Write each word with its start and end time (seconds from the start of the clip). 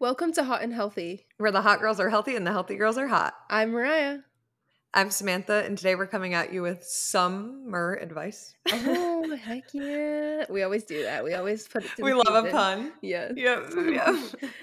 Welcome 0.00 0.32
to 0.32 0.44
Hot 0.44 0.62
and 0.62 0.72
Healthy. 0.72 1.26
Where 1.36 1.52
the 1.52 1.60
hot 1.60 1.80
girls 1.80 2.00
are 2.00 2.08
healthy 2.08 2.34
and 2.34 2.46
the 2.46 2.52
healthy 2.52 2.76
girls 2.76 2.96
are 2.96 3.06
hot. 3.06 3.34
I'm 3.50 3.72
Mariah. 3.72 4.20
I'm 4.94 5.10
Samantha, 5.10 5.62
and 5.66 5.76
today 5.76 5.94
we're 5.94 6.06
coming 6.06 6.32
at 6.32 6.54
you 6.54 6.62
with 6.62 6.82
summer 6.82 7.98
advice. 8.00 8.54
Oh, 8.72 9.36
heck 9.44 9.64
yeah. 9.74 10.46
We 10.48 10.62
always 10.62 10.84
do 10.84 11.02
that. 11.02 11.22
We 11.22 11.34
always 11.34 11.68
put 11.68 11.84
it 11.84 11.90
to 11.96 12.02
we 12.02 12.14
love 12.14 12.46
a 12.46 12.50
pun. 12.50 12.92
Yeah. 13.02 13.32
Yep, 13.36 13.72
yep. 13.90 14.14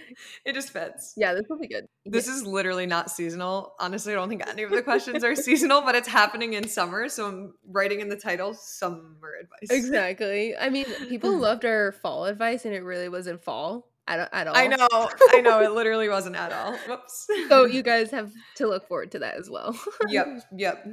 it 0.45 0.55
just 0.55 0.71
fits. 0.71 1.13
Yeah, 1.15 1.35
this 1.35 1.43
will 1.47 1.59
be 1.59 1.67
good. 1.67 1.85
This 2.03 2.27
is 2.27 2.43
literally 2.43 2.87
not 2.87 3.11
seasonal. 3.11 3.75
Honestly, 3.79 4.13
I 4.13 4.15
don't 4.15 4.29
think 4.29 4.41
any 4.47 4.63
of 4.63 4.71
the 4.71 4.81
questions 4.81 5.23
are 5.23 5.35
seasonal, 5.35 5.81
but 5.81 5.93
it's 5.93 6.07
happening 6.07 6.53
in 6.53 6.67
summer. 6.67 7.09
So 7.09 7.27
I'm 7.27 7.53
writing 7.63 7.99
in 7.99 8.09
the 8.09 8.17
title 8.17 8.55
summer 8.55 9.35
advice. 9.39 9.69
Exactly. 9.69 10.57
I 10.57 10.71
mean, 10.71 10.85
people 11.09 11.37
loved 11.37 11.63
our 11.63 11.91
fall 11.91 12.25
advice, 12.25 12.65
and 12.65 12.73
it 12.73 12.81
really 12.81 13.07
wasn't 13.07 13.43
fall 13.43 13.91
at, 14.07 14.29
at 14.33 14.47
all. 14.47 14.55
I 14.55 14.67
know. 14.67 14.87
I 14.91 15.41
know. 15.41 15.61
It 15.61 15.71
literally 15.71 16.09
wasn't 16.09 16.35
at 16.35 16.51
all. 16.51 16.73
Whoops. 16.87 17.27
So 17.49 17.65
you 17.65 17.83
guys 17.83 18.11
have 18.11 18.31
to 18.55 18.67
look 18.67 18.87
forward 18.87 19.11
to 19.11 19.19
that 19.19 19.35
as 19.35 19.49
well. 19.49 19.77
yep. 20.07 20.27
Yep. 20.55 20.87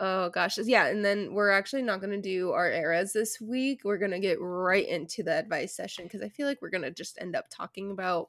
Oh 0.00 0.28
gosh, 0.30 0.58
yeah, 0.58 0.86
and 0.86 1.04
then 1.04 1.34
we're 1.34 1.50
actually 1.50 1.82
not 1.82 2.00
going 2.00 2.10
to 2.10 2.20
do 2.20 2.50
our 2.50 2.68
eras 2.68 3.12
this 3.12 3.40
week. 3.40 3.82
We're 3.84 3.98
going 3.98 4.10
to 4.10 4.18
get 4.18 4.38
right 4.40 4.86
into 4.86 5.22
the 5.22 5.38
advice 5.38 5.76
session 5.76 6.04
because 6.04 6.20
I 6.20 6.28
feel 6.28 6.48
like 6.48 6.60
we're 6.60 6.70
going 6.70 6.82
to 6.82 6.90
just 6.90 7.16
end 7.20 7.36
up 7.36 7.44
talking 7.48 7.92
about 7.92 8.28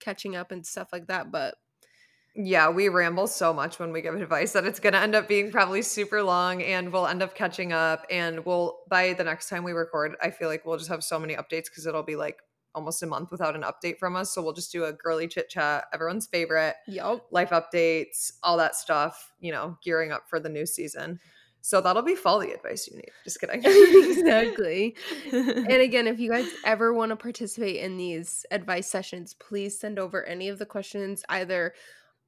catching 0.00 0.34
up 0.34 0.50
and 0.50 0.66
stuff 0.66 0.88
like 0.92 1.06
that. 1.06 1.30
But 1.30 1.54
Yeah, 2.34 2.68
we 2.70 2.88
ramble 2.88 3.28
so 3.28 3.52
much 3.54 3.78
when 3.78 3.92
we 3.92 4.02
give 4.02 4.16
advice 4.16 4.52
that 4.52 4.64
it's 4.64 4.80
going 4.80 4.94
to 4.94 4.98
end 4.98 5.14
up 5.14 5.28
being 5.28 5.52
probably 5.52 5.82
super 5.82 6.20
long 6.20 6.62
and 6.64 6.92
we'll 6.92 7.06
end 7.06 7.22
up 7.22 7.36
catching 7.36 7.72
up. 7.72 8.04
And 8.10 8.44
we'll, 8.44 8.80
by 8.88 9.12
the 9.12 9.22
next 9.22 9.48
time 9.48 9.62
we 9.62 9.70
record, 9.70 10.16
I 10.20 10.30
feel 10.30 10.48
like 10.48 10.66
we'll 10.66 10.78
just 10.78 10.90
have 10.90 11.04
so 11.04 11.20
many 11.20 11.36
updates 11.36 11.66
because 11.66 11.86
it'll 11.86 12.02
be 12.02 12.16
like 12.16 12.38
almost 12.74 13.02
a 13.02 13.06
month 13.06 13.30
without 13.30 13.54
an 13.54 13.62
update 13.62 13.98
from 13.98 14.16
us. 14.16 14.34
So 14.34 14.42
we'll 14.42 14.52
just 14.52 14.72
do 14.72 14.84
a 14.84 14.92
girly 14.92 15.28
chit 15.28 15.48
chat, 15.48 15.84
everyone's 15.92 16.26
favorite, 16.26 16.74
yup, 16.86 17.26
life 17.30 17.50
updates, 17.50 18.32
all 18.42 18.56
that 18.56 18.74
stuff, 18.74 19.32
you 19.40 19.52
know, 19.52 19.78
gearing 19.82 20.12
up 20.12 20.28
for 20.28 20.40
the 20.40 20.48
new 20.48 20.66
season. 20.66 21.20
So 21.60 21.80
that'll 21.80 22.02
be 22.02 22.14
the 22.14 22.52
advice 22.54 22.86
you 22.88 22.96
need. 22.98 23.10
Just 23.24 23.40
kidding. 23.40 23.62
exactly. 23.64 24.94
And 25.32 25.80
again, 25.80 26.06
if 26.06 26.20
you 26.20 26.30
guys 26.30 26.50
ever 26.62 26.92
want 26.92 27.08
to 27.08 27.16
participate 27.16 27.76
in 27.76 27.96
these 27.96 28.44
advice 28.50 28.86
sessions, 28.86 29.32
please 29.32 29.80
send 29.80 29.98
over 29.98 30.24
any 30.24 30.50
of 30.50 30.58
the 30.58 30.66
questions 30.66 31.24
either 31.30 31.72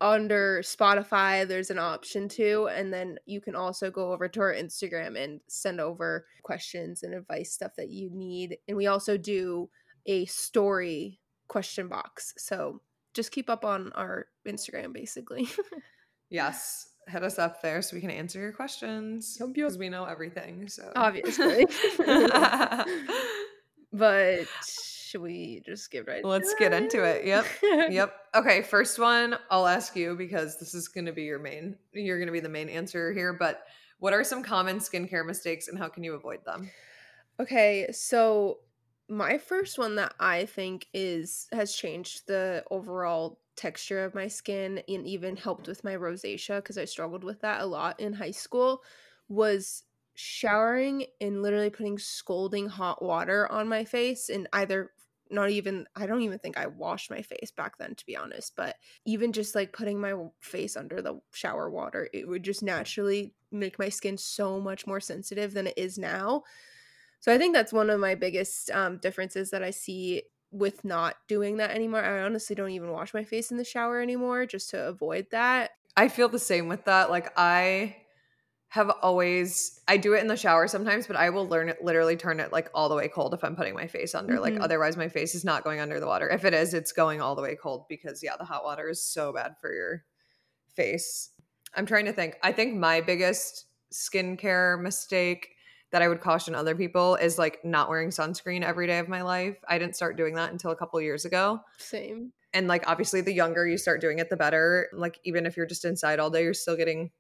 under 0.00 0.60
Spotify, 0.62 1.46
there's 1.48 1.70
an 1.70 1.78
option 1.78 2.28
to, 2.30 2.68
and 2.68 2.92
then 2.92 3.18
you 3.24 3.40
can 3.40 3.54
also 3.54 3.90
go 3.90 4.12
over 4.12 4.28
to 4.28 4.40
our 4.40 4.52
Instagram 4.52 5.22
and 5.22 5.40
send 5.46 5.80
over 5.80 6.26
questions 6.42 7.02
and 7.02 7.14
advice 7.14 7.52
stuff 7.52 7.72
that 7.76 7.88
you 7.88 8.10
need. 8.12 8.58
And 8.68 8.76
we 8.76 8.86
also 8.86 9.16
do 9.16 9.70
a 10.06 10.24
story 10.26 11.20
question 11.48 11.88
box. 11.88 12.34
So 12.38 12.80
just 13.14 13.32
keep 13.32 13.48
up 13.50 13.64
on 13.64 13.92
our 13.94 14.26
Instagram 14.46 14.92
basically. 14.92 15.48
yes. 16.30 16.90
Hit 17.08 17.22
us 17.22 17.38
up 17.38 17.62
there 17.62 17.82
so 17.82 17.94
we 17.94 18.00
can 18.00 18.10
answer 18.10 18.40
your 18.40 18.52
questions. 18.52 19.40
Because 19.54 19.78
we 19.78 19.88
know 19.88 20.04
everything. 20.04 20.68
So 20.68 20.90
Obviously. 20.96 21.66
but 23.92 24.46
should 24.66 25.20
we 25.20 25.62
just 25.64 25.90
get 25.92 26.08
right 26.08 26.24
Let's 26.24 26.54
get 26.58 26.72
into 26.72 27.04
it. 27.04 27.24
Yep. 27.24 27.46
yep. 27.90 28.14
Okay, 28.34 28.62
first 28.62 28.98
one 28.98 29.36
I'll 29.50 29.68
ask 29.68 29.94
you 29.94 30.16
because 30.16 30.58
this 30.58 30.74
is 30.74 30.88
going 30.88 31.06
to 31.06 31.12
be 31.12 31.22
your 31.22 31.38
main 31.38 31.76
you're 31.92 32.18
going 32.18 32.26
to 32.26 32.32
be 32.32 32.40
the 32.40 32.48
main 32.48 32.68
answer 32.68 33.12
here, 33.12 33.32
but 33.32 33.62
what 33.98 34.12
are 34.12 34.24
some 34.24 34.42
common 34.42 34.78
skincare 34.78 35.24
mistakes 35.24 35.68
and 35.68 35.78
how 35.78 35.88
can 35.88 36.04
you 36.04 36.14
avoid 36.14 36.44
them? 36.44 36.70
Okay, 37.38 37.86
so 37.92 38.58
my 39.08 39.38
first 39.38 39.78
one 39.78 39.96
that 39.96 40.14
I 40.18 40.46
think 40.46 40.86
is 40.92 41.48
has 41.52 41.74
changed 41.74 42.26
the 42.26 42.64
overall 42.70 43.40
texture 43.56 44.04
of 44.04 44.14
my 44.14 44.28
skin 44.28 44.82
and 44.88 45.06
even 45.06 45.36
helped 45.36 45.68
with 45.68 45.84
my 45.84 45.94
rosacea 45.94 46.56
because 46.56 46.76
I 46.76 46.84
struggled 46.84 47.24
with 47.24 47.40
that 47.40 47.62
a 47.62 47.66
lot 47.66 47.98
in 48.00 48.12
high 48.12 48.32
school 48.32 48.82
was 49.28 49.84
showering 50.14 51.06
and 51.20 51.42
literally 51.42 51.70
putting 51.70 51.98
scalding 51.98 52.68
hot 52.68 53.02
water 53.02 53.50
on 53.50 53.68
my 53.68 53.84
face 53.84 54.28
and 54.28 54.48
either 54.52 54.92
not 55.30 55.50
even 55.50 55.86
I 55.96 56.06
don't 56.06 56.22
even 56.22 56.38
think 56.38 56.56
I 56.56 56.66
washed 56.66 57.10
my 57.10 57.22
face 57.22 57.50
back 57.50 57.78
then 57.78 57.94
to 57.94 58.06
be 58.06 58.16
honest, 58.16 58.54
but 58.56 58.76
even 59.04 59.32
just 59.32 59.54
like 59.54 59.72
putting 59.72 60.00
my 60.00 60.14
face 60.40 60.76
under 60.76 61.02
the 61.02 61.20
shower 61.32 61.68
water, 61.70 62.08
it 62.12 62.28
would 62.28 62.42
just 62.42 62.62
naturally 62.62 63.34
make 63.50 63.78
my 63.78 63.88
skin 63.88 64.16
so 64.16 64.60
much 64.60 64.86
more 64.86 65.00
sensitive 65.00 65.52
than 65.52 65.66
it 65.68 65.74
is 65.76 65.98
now. 65.98 66.44
So 67.26 67.34
I 67.34 67.38
think 67.38 67.56
that's 67.56 67.72
one 67.72 67.90
of 67.90 67.98
my 67.98 68.14
biggest 68.14 68.70
um, 68.70 68.98
differences 68.98 69.50
that 69.50 69.60
I 69.60 69.70
see 69.70 70.22
with 70.52 70.84
not 70.84 71.16
doing 71.26 71.56
that 71.56 71.72
anymore. 71.72 72.00
I 72.04 72.22
honestly 72.22 72.54
don't 72.54 72.70
even 72.70 72.92
wash 72.92 73.12
my 73.12 73.24
face 73.24 73.50
in 73.50 73.56
the 73.56 73.64
shower 73.64 74.00
anymore 74.00 74.46
just 74.46 74.70
to 74.70 74.86
avoid 74.86 75.26
that. 75.32 75.72
I 75.96 76.06
feel 76.06 76.28
the 76.28 76.38
same 76.38 76.68
with 76.68 76.84
that. 76.84 77.10
Like 77.10 77.32
I 77.36 77.96
have 78.68 78.90
always 79.02 79.80
I 79.88 79.96
do 79.96 80.14
it 80.14 80.20
in 80.20 80.28
the 80.28 80.36
shower 80.36 80.68
sometimes, 80.68 81.08
but 81.08 81.16
I 81.16 81.30
will 81.30 81.48
learn 81.48 81.68
it 81.68 81.82
literally 81.82 82.16
turn 82.16 82.38
it 82.38 82.52
like 82.52 82.70
all 82.74 82.88
the 82.88 82.94
way 82.94 83.08
cold 83.08 83.34
if 83.34 83.42
I'm 83.42 83.56
putting 83.56 83.74
my 83.74 83.88
face 83.88 84.14
under. 84.14 84.38
Like 84.38 84.54
Mhm. 84.54 84.62
otherwise 84.62 84.96
my 84.96 85.08
face 85.08 85.34
is 85.34 85.44
not 85.44 85.64
going 85.64 85.80
under 85.80 85.98
the 85.98 86.06
water. 86.06 86.28
If 86.28 86.44
it 86.44 86.54
is, 86.54 86.74
it's 86.74 86.92
going 86.92 87.20
all 87.20 87.34
the 87.34 87.42
way 87.42 87.56
cold 87.56 87.86
because 87.88 88.22
yeah, 88.22 88.36
the 88.36 88.44
hot 88.44 88.62
water 88.62 88.88
is 88.88 89.02
so 89.02 89.32
bad 89.32 89.56
for 89.60 89.74
your 89.74 90.04
face. 90.74 91.30
I'm 91.74 91.86
trying 91.86 92.04
to 92.06 92.12
think. 92.12 92.36
I 92.44 92.52
think 92.52 92.76
my 92.76 93.00
biggest 93.00 93.66
skincare 93.92 94.80
mistake 94.80 95.55
that 95.92 96.02
I 96.02 96.08
would 96.08 96.20
caution 96.20 96.54
other 96.54 96.74
people 96.74 97.16
is 97.16 97.38
like 97.38 97.64
not 97.64 97.88
wearing 97.88 98.10
sunscreen 98.10 98.62
every 98.62 98.86
day 98.86 98.98
of 98.98 99.08
my 99.08 99.22
life. 99.22 99.56
I 99.68 99.78
didn't 99.78 99.96
start 99.96 100.16
doing 100.16 100.34
that 100.34 100.50
until 100.50 100.70
a 100.70 100.76
couple 100.76 101.00
years 101.00 101.24
ago. 101.24 101.60
Same. 101.78 102.32
And 102.52 102.68
like 102.68 102.84
obviously 102.88 103.20
the 103.20 103.32
younger 103.32 103.66
you 103.66 103.78
start 103.78 104.00
doing 104.00 104.18
it 104.18 104.30
the 104.30 104.36
better. 104.36 104.88
Like 104.92 105.20
even 105.24 105.46
if 105.46 105.56
you're 105.56 105.66
just 105.66 105.84
inside 105.84 106.18
all 106.18 106.30
day, 106.30 106.42
you're 106.42 106.54
still 106.54 106.76
getting 106.76 107.10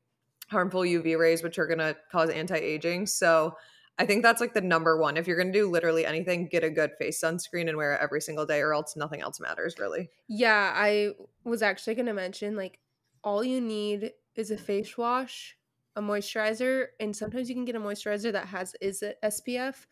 harmful 0.48 0.82
UV 0.82 1.18
rays 1.18 1.42
which 1.42 1.58
are 1.58 1.66
going 1.66 1.78
to 1.78 1.96
cause 2.10 2.30
anti-aging. 2.30 3.06
So 3.06 3.56
I 3.98 4.04
think 4.04 4.22
that's 4.22 4.40
like 4.40 4.52
the 4.52 4.60
number 4.60 5.00
one. 5.00 5.16
If 5.16 5.26
you're 5.26 5.36
going 5.36 5.52
to 5.52 5.58
do 5.58 5.70
literally 5.70 6.04
anything, 6.04 6.48
get 6.48 6.64
a 6.64 6.70
good 6.70 6.92
face 6.98 7.20
sunscreen 7.20 7.68
and 7.68 7.76
wear 7.76 7.94
it 7.94 8.00
every 8.02 8.20
single 8.20 8.46
day 8.46 8.60
or 8.60 8.74
else 8.74 8.96
nothing 8.96 9.22
else 9.22 9.40
matters 9.40 9.76
really. 9.78 10.10
Yeah, 10.28 10.72
I 10.74 11.12
was 11.44 11.62
actually 11.62 11.94
going 11.94 12.06
to 12.06 12.12
mention 12.12 12.56
like 12.56 12.78
all 13.24 13.42
you 13.42 13.60
need 13.60 14.12
is 14.34 14.50
a 14.50 14.58
face 14.58 14.98
wash, 14.98 15.56
a 15.96 16.00
moisturizer, 16.02 16.88
and 17.00 17.16
sometimes 17.16 17.48
you 17.48 17.54
can 17.54 17.64
get 17.64 17.74
a 17.74 17.80
moisturizer 17.80 18.30
that 18.32 18.46
has 18.46 18.76
is 18.80 19.02
a 19.02 19.14
SPF. 19.24 19.86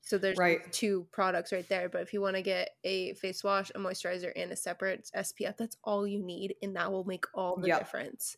So 0.00 0.16
there's 0.16 0.38
Right. 0.38 0.72
two 0.72 1.06
products 1.12 1.52
right 1.52 1.68
there, 1.68 1.90
but 1.90 2.00
if 2.00 2.14
you 2.14 2.22
want 2.22 2.36
to 2.36 2.42
get 2.42 2.70
a 2.84 3.12
face 3.14 3.44
wash, 3.44 3.70
a 3.74 3.78
moisturizer 3.78 4.32
and 4.34 4.50
a 4.50 4.56
separate 4.56 5.10
SPF, 5.14 5.58
that's 5.58 5.76
all 5.84 6.06
you 6.06 6.18
need 6.18 6.56
and 6.62 6.74
that 6.76 6.90
will 6.90 7.04
make 7.04 7.26
all 7.34 7.56
the 7.56 7.68
Yep. 7.68 7.78
difference. 7.80 8.36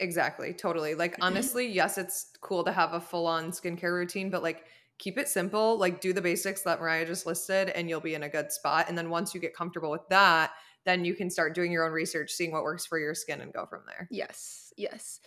Exactly, 0.00 0.52
totally. 0.52 0.96
Like 0.96 1.12
mm-hmm. 1.12 1.22
honestly, 1.22 1.68
yes, 1.68 1.98
it's 1.98 2.32
cool 2.40 2.64
to 2.64 2.72
have 2.72 2.94
a 2.94 3.00
full-on 3.00 3.52
skincare 3.52 3.92
routine, 3.92 4.28
but 4.28 4.42
like 4.42 4.66
keep 4.98 5.18
it 5.18 5.28
simple. 5.28 5.78
Like 5.78 6.00
do 6.00 6.12
the 6.12 6.20
basics 6.20 6.62
that 6.62 6.80
Mariah 6.80 7.06
just 7.06 7.26
listed 7.26 7.70
and 7.70 7.88
you'll 7.88 8.00
be 8.00 8.14
in 8.14 8.24
a 8.24 8.28
good 8.28 8.50
spot. 8.50 8.86
And 8.88 8.98
then 8.98 9.08
once 9.10 9.34
you 9.34 9.40
get 9.40 9.54
comfortable 9.54 9.92
with 9.92 10.08
that, 10.08 10.52
then 10.84 11.04
you 11.04 11.14
can 11.14 11.30
start 11.30 11.54
doing 11.54 11.70
your 11.70 11.84
own 11.84 11.92
research, 11.92 12.32
seeing 12.32 12.50
what 12.50 12.64
works 12.64 12.86
for 12.86 12.98
your 12.98 13.14
skin 13.14 13.40
and 13.40 13.52
go 13.52 13.66
from 13.66 13.82
there. 13.86 14.08
Yes, 14.10 14.72
yes. 14.76 15.20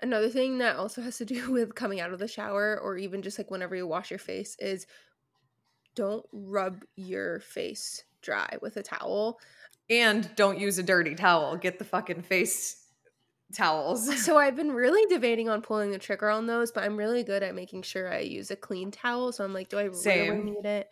Another 0.00 0.28
thing 0.28 0.58
that 0.58 0.76
also 0.76 1.02
has 1.02 1.18
to 1.18 1.24
do 1.24 1.50
with 1.52 1.74
coming 1.74 2.00
out 2.00 2.12
of 2.12 2.18
the 2.18 2.28
shower 2.28 2.78
or 2.82 2.96
even 2.96 3.22
just 3.22 3.38
like 3.38 3.50
whenever 3.50 3.74
you 3.74 3.86
wash 3.86 4.10
your 4.10 4.18
face 4.18 4.56
is 4.58 4.86
don't 5.94 6.24
rub 6.32 6.84
your 6.96 7.40
face 7.40 8.04
dry 8.22 8.56
with 8.62 8.76
a 8.76 8.82
towel. 8.82 9.40
And 9.90 10.30
don't 10.36 10.58
use 10.58 10.78
a 10.78 10.82
dirty 10.82 11.14
towel. 11.14 11.56
Get 11.56 11.78
the 11.78 11.84
fucking 11.84 12.22
face 12.22 12.84
towels. 13.52 14.08
So 14.24 14.36
I've 14.38 14.56
been 14.56 14.72
really 14.72 15.04
debating 15.12 15.48
on 15.48 15.62
pulling 15.62 15.90
the 15.90 15.98
trigger 15.98 16.30
on 16.30 16.46
those, 16.46 16.70
but 16.70 16.84
I'm 16.84 16.96
really 16.96 17.22
good 17.22 17.42
at 17.42 17.54
making 17.54 17.82
sure 17.82 18.12
I 18.12 18.20
use 18.20 18.50
a 18.50 18.56
clean 18.56 18.90
towel. 18.90 19.32
So 19.32 19.44
I'm 19.44 19.54
like, 19.54 19.68
do 19.68 19.78
I 19.78 19.84
really 19.84 20.40
need 20.42 20.64
it? 20.64 20.90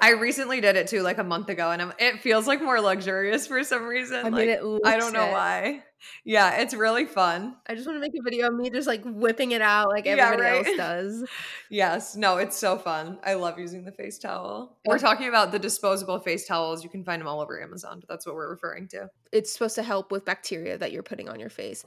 I. 0.00 0.08
I 0.08 0.10
recently 0.12 0.60
did 0.60 0.76
it 0.76 0.86
too, 0.86 1.02
like 1.02 1.18
a 1.18 1.24
month 1.24 1.48
ago, 1.48 1.70
and 1.70 1.80
I'm, 1.82 1.92
it 1.98 2.20
feels 2.20 2.46
like 2.46 2.62
more 2.62 2.80
luxurious 2.80 3.46
for 3.46 3.62
some 3.64 3.84
reason. 3.84 4.18
I 4.20 4.24
mean, 4.24 4.32
like, 4.32 4.48
it 4.48 4.80
I 4.84 4.96
don't 4.96 5.12
know 5.12 5.26
it. 5.28 5.32
why. 5.32 5.82
Yeah, 6.24 6.60
it's 6.60 6.74
really 6.74 7.04
fun. 7.06 7.56
I 7.66 7.74
just 7.74 7.86
want 7.86 7.96
to 7.96 8.00
make 8.00 8.12
a 8.18 8.22
video 8.22 8.48
of 8.48 8.54
me 8.54 8.70
just 8.70 8.86
like 8.86 9.02
whipping 9.04 9.52
it 9.52 9.62
out 9.62 9.88
like 9.88 10.04
Yeah, 10.04 10.12
everybody 10.12 10.42
right? 10.42 10.66
else 10.66 10.76
does. 10.76 11.24
Yes, 11.70 12.14
no, 12.14 12.36
it's 12.36 12.56
so 12.56 12.78
fun. 12.78 13.18
I 13.24 13.34
love 13.34 13.58
using 13.58 13.84
the 13.84 13.90
face 13.92 14.18
towel. 14.18 14.76
We're 14.86 14.98
talking 14.98 15.28
about 15.28 15.50
the 15.50 15.58
disposable 15.58 16.20
face 16.20 16.46
towels. 16.46 16.84
You 16.84 16.90
can 16.90 17.02
find 17.02 17.20
them 17.20 17.26
all 17.26 17.40
over 17.40 17.60
Amazon, 17.60 17.98
but 18.00 18.08
that's 18.08 18.24
what 18.26 18.34
we're 18.36 18.50
referring 18.50 18.86
to. 18.88 19.08
it's 19.32 19.52
supposed 19.52 19.74
to 19.76 19.82
help 19.82 20.12
with 20.12 20.24
bacteria 20.24 20.78
that 20.78 20.92
you're 20.92 21.02
putting 21.02 21.28
on 21.28 21.40
your 21.40 21.50
face. 21.50 21.84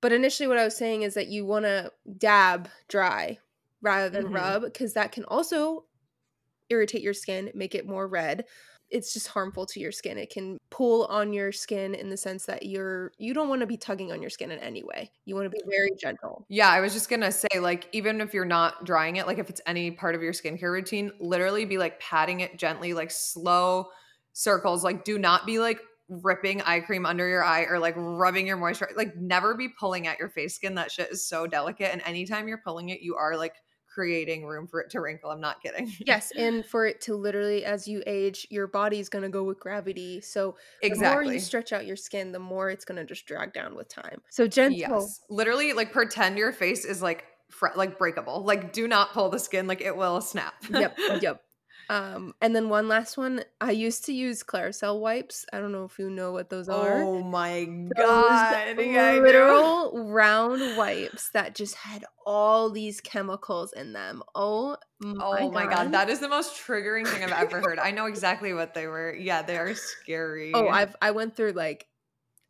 But 0.00 0.12
initially, 0.12 0.46
what 0.46 0.56
I 0.58 0.64
was 0.64 0.76
saying 0.76 1.02
is 1.02 1.14
that 1.14 1.28
you 1.28 1.44
want 1.44 1.64
to 1.66 1.92
dab 2.18 2.68
dry 2.88 3.38
rather 3.82 4.08
than 4.08 4.28
Mhm. 4.30 4.34
rub 4.34 4.62
because 4.62 4.94
that 4.94 5.12
can 5.12 5.24
also 5.24 5.84
irritate 6.70 7.02
your 7.02 7.14
skin, 7.14 7.50
make 7.54 7.74
it 7.74 7.86
more 7.86 8.06
red. 8.06 8.44
It's 8.90 9.14
just 9.14 9.28
harmful 9.28 9.64
to 9.66 9.80
your 9.80 9.90
skin. 9.90 10.18
It 10.18 10.28
can 10.28 10.58
pull 10.70 11.06
on 11.06 11.32
your 11.32 11.50
skin 11.50 11.94
in 11.94 12.10
the 12.10 12.16
sense 12.16 12.44
that 12.44 12.66
you're 12.66 13.10
you 13.16 13.32
don't 13.32 13.48
want 13.48 13.62
to 13.62 13.66
be 13.66 13.78
tugging 13.78 14.12
on 14.12 14.20
your 14.20 14.28
skin 14.28 14.50
in 14.50 14.58
any 14.58 14.82
way. 14.82 15.10
You 15.24 15.34
want 15.34 15.46
to 15.46 15.50
be 15.50 15.62
very 15.66 15.92
gentle. 15.98 16.44
Yeah, 16.50 16.68
I 16.68 16.80
was 16.80 16.92
just 16.92 17.08
gonna 17.08 17.32
say, 17.32 17.58
like, 17.58 17.88
even 17.92 18.20
if 18.20 18.34
you're 18.34 18.44
not 18.44 18.84
drying 18.84 19.16
it, 19.16 19.26
like 19.26 19.38
if 19.38 19.48
it's 19.48 19.62
any 19.66 19.92
part 19.92 20.14
of 20.14 20.22
your 20.22 20.34
skincare 20.34 20.72
routine, 20.72 21.10
literally 21.20 21.64
be 21.64 21.78
like 21.78 21.98
patting 22.00 22.40
it 22.40 22.58
gently, 22.58 22.92
like 22.92 23.10
slow 23.10 23.86
circles. 24.34 24.84
Like, 24.84 25.04
do 25.04 25.18
not 25.18 25.46
be 25.46 25.58
like 25.58 25.80
ripping 26.08 26.60
eye 26.62 26.80
cream 26.80 27.06
under 27.06 27.26
your 27.26 27.42
eye 27.42 27.62
or 27.62 27.78
like 27.78 27.94
rubbing 27.96 28.46
your 28.46 28.58
moisturizer. 28.58 28.96
Like, 28.96 29.16
never 29.16 29.54
be 29.54 29.68
pulling 29.68 30.06
at 30.06 30.18
your 30.18 30.28
face 30.28 30.54
skin. 30.54 30.74
That 30.74 30.90
shit 30.90 31.10
is 31.10 31.26
so 31.26 31.46
delicate. 31.46 31.90
And 31.92 32.02
anytime 32.04 32.46
you're 32.46 32.62
pulling 32.62 32.90
it, 32.90 33.00
you 33.00 33.16
are 33.16 33.36
like 33.36 33.54
creating 33.92 34.44
room 34.44 34.66
for 34.66 34.80
it 34.80 34.90
to 34.90 35.00
wrinkle. 35.00 35.30
I'm 35.30 35.40
not 35.40 35.62
kidding. 35.62 35.92
yes, 36.00 36.32
and 36.36 36.64
for 36.64 36.86
it 36.86 37.00
to 37.02 37.14
literally, 37.14 37.64
as 37.64 37.86
you 37.86 38.02
age, 38.06 38.46
your 38.50 38.66
body's 38.66 39.08
gonna 39.08 39.28
go 39.28 39.44
with 39.44 39.60
gravity. 39.60 40.20
So 40.20 40.56
the 40.80 40.88
exactly. 40.88 41.24
more 41.24 41.34
you 41.34 41.40
stretch 41.40 41.72
out 41.72 41.86
your 41.86 41.96
skin, 41.96 42.32
the 42.32 42.38
more 42.38 42.70
it's 42.70 42.84
gonna 42.84 43.04
just 43.04 43.26
drag 43.26 43.52
down 43.52 43.74
with 43.74 43.88
time. 43.88 44.20
So 44.30 44.46
gentle. 44.46 44.78
Yes. 44.78 45.20
Literally, 45.28 45.72
like 45.72 45.92
pretend 45.92 46.38
your 46.38 46.52
face 46.52 46.84
is 46.84 47.02
like 47.02 47.24
fr- 47.52 47.68
like 47.76 47.98
breakable. 47.98 48.44
Like, 48.44 48.72
do 48.72 48.88
not 48.88 49.12
pull 49.12 49.28
the 49.28 49.38
skin. 49.38 49.66
Like, 49.66 49.80
it 49.80 49.96
will 49.96 50.20
snap. 50.20 50.54
yep. 50.70 50.98
Yep. 51.20 51.42
Um, 51.92 52.34
and 52.40 52.56
then 52.56 52.70
one 52.70 52.88
last 52.88 53.18
one. 53.18 53.44
I 53.60 53.72
used 53.72 54.06
to 54.06 54.14
use 54.14 54.42
Clearasil 54.42 54.98
wipes. 54.98 55.44
I 55.52 55.60
don't 55.60 55.72
know 55.72 55.84
if 55.84 55.98
you 55.98 56.08
know 56.08 56.32
what 56.32 56.48
those 56.48 56.70
are. 56.70 57.02
Oh 57.04 57.22
my 57.22 57.66
Those 57.94 58.40
god! 58.40 58.78
Yeah, 58.80 59.20
literal 59.20 60.08
round 60.08 60.74
wipes 60.74 61.28
that 61.34 61.54
just 61.54 61.74
had 61.74 62.06
all 62.24 62.70
these 62.70 63.02
chemicals 63.02 63.74
in 63.74 63.92
them. 63.92 64.22
Oh 64.34 64.78
my 65.02 65.42
Oh 65.42 65.50
my 65.50 65.66
god, 65.66 65.84
god. 65.84 65.92
that 65.92 66.08
is 66.08 66.20
the 66.20 66.28
most 66.30 66.56
triggering 66.56 67.04
thing 67.10 67.22
I've 67.24 67.32
ever 67.32 67.60
heard. 67.60 67.78
I 67.78 67.90
know 67.90 68.06
exactly 68.06 68.54
what 68.54 68.72
they 68.72 68.86
were. 68.86 69.14
Yeah, 69.14 69.42
they 69.42 69.58
are 69.58 69.74
scary. 69.74 70.52
Oh, 70.54 70.68
I've 70.68 70.96
I 71.02 71.10
went 71.10 71.36
through 71.36 71.52
like 71.52 71.88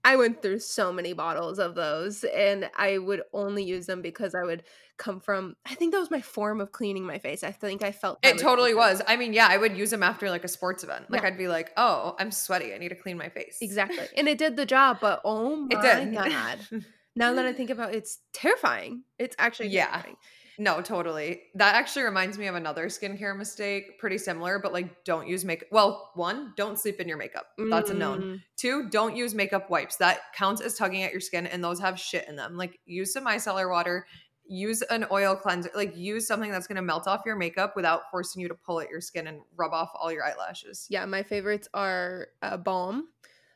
I 0.04 0.16
went 0.16 0.42
through 0.42 0.58
so 0.58 0.92
many 0.92 1.12
bottles 1.12 1.58
of 1.58 1.74
those 1.74 2.24
and 2.24 2.68
I 2.76 2.98
would 2.98 3.22
only 3.32 3.62
use 3.64 3.86
them 3.86 4.02
because 4.02 4.34
I 4.34 4.42
would 4.42 4.64
come 4.98 5.20
from 5.20 5.54
I 5.64 5.74
think 5.74 5.92
that 5.92 6.00
was 6.00 6.10
my 6.10 6.20
form 6.20 6.60
of 6.60 6.72
cleaning 6.72 7.04
my 7.04 7.18
face. 7.18 7.42
I 7.44 7.52
think 7.52 7.82
I 7.82 7.92
felt 7.92 8.18
It 8.22 8.38
totally 8.38 8.74
was. 8.74 9.00
I 9.06 9.16
mean, 9.16 9.32
yeah, 9.32 9.46
I 9.48 9.56
would 9.56 9.76
use 9.76 9.90
them 9.90 10.02
after 10.02 10.28
like 10.28 10.44
a 10.44 10.48
sports 10.48 10.82
event. 10.84 11.10
Like 11.10 11.22
Yeah. 11.22 11.28
I'd 11.28 11.38
be 11.38 11.48
like, 11.48 11.70
"Oh, 11.76 12.14
I'm 12.18 12.30
sweaty. 12.30 12.74
I 12.74 12.78
need 12.78 12.90
to 12.90 12.94
clean 12.96 13.16
my 13.16 13.28
face." 13.28 13.58
Exactly. 13.60 14.06
And 14.16 14.28
it 14.28 14.38
did 14.38 14.56
the 14.56 14.66
job, 14.66 14.98
but 15.00 15.20
oh 15.24 15.56
my 15.56 15.68
It 15.78 15.82
did. 15.82 16.14
god. 16.14 16.58
Now 17.14 17.34
that 17.34 17.44
I 17.44 17.52
think 17.52 17.68
about 17.70 17.90
it, 17.94 17.96
it's 17.98 18.20
terrifying. 18.32 19.02
It's 19.18 19.36
actually 19.38 19.68
Yeah. 19.68 19.88
terrifying. 19.90 20.16
No, 20.62 20.80
totally. 20.80 21.42
That 21.56 21.74
actually 21.74 22.04
reminds 22.04 22.38
me 22.38 22.46
of 22.46 22.54
another 22.54 22.86
skincare 22.86 23.36
mistake, 23.36 23.98
pretty 23.98 24.16
similar, 24.16 24.60
but 24.60 24.72
like 24.72 25.02
don't 25.02 25.26
use 25.26 25.44
makeup. 25.44 25.66
Well, 25.72 26.12
one, 26.14 26.52
don't 26.56 26.78
sleep 26.78 27.00
in 27.00 27.08
your 27.08 27.16
makeup. 27.16 27.46
That's 27.58 27.90
a 27.90 27.94
known. 27.94 28.22
Mm, 28.22 28.42
Two, 28.56 28.88
don't 28.88 29.16
use 29.16 29.34
makeup 29.34 29.70
wipes. 29.70 29.96
That 29.96 30.20
counts 30.36 30.60
as 30.60 30.76
tugging 30.76 31.02
at 31.02 31.10
your 31.10 31.20
skin, 31.20 31.48
and 31.48 31.64
those 31.64 31.80
have 31.80 31.98
shit 31.98 32.28
in 32.28 32.36
them. 32.36 32.56
Like 32.56 32.78
use 32.86 33.12
some 33.12 33.26
micellar 33.26 33.68
water, 33.68 34.06
use 34.46 34.82
an 34.82 35.04
oil 35.10 35.34
cleanser, 35.34 35.70
like 35.74 35.96
use 35.96 36.28
something 36.28 36.52
that's 36.52 36.68
gonna 36.68 36.80
melt 36.80 37.08
off 37.08 37.22
your 37.26 37.34
makeup 37.34 37.74
without 37.74 38.02
forcing 38.12 38.40
you 38.40 38.46
to 38.46 38.54
pull 38.54 38.80
at 38.80 38.88
your 38.88 39.00
skin 39.00 39.26
and 39.26 39.40
rub 39.56 39.72
off 39.72 39.90
all 39.94 40.12
your 40.12 40.24
eyelashes. 40.24 40.86
Yeah, 40.88 41.04
my 41.06 41.24
favorites 41.24 41.66
are 41.74 42.28
uh, 42.40 42.56
balm 42.56 43.08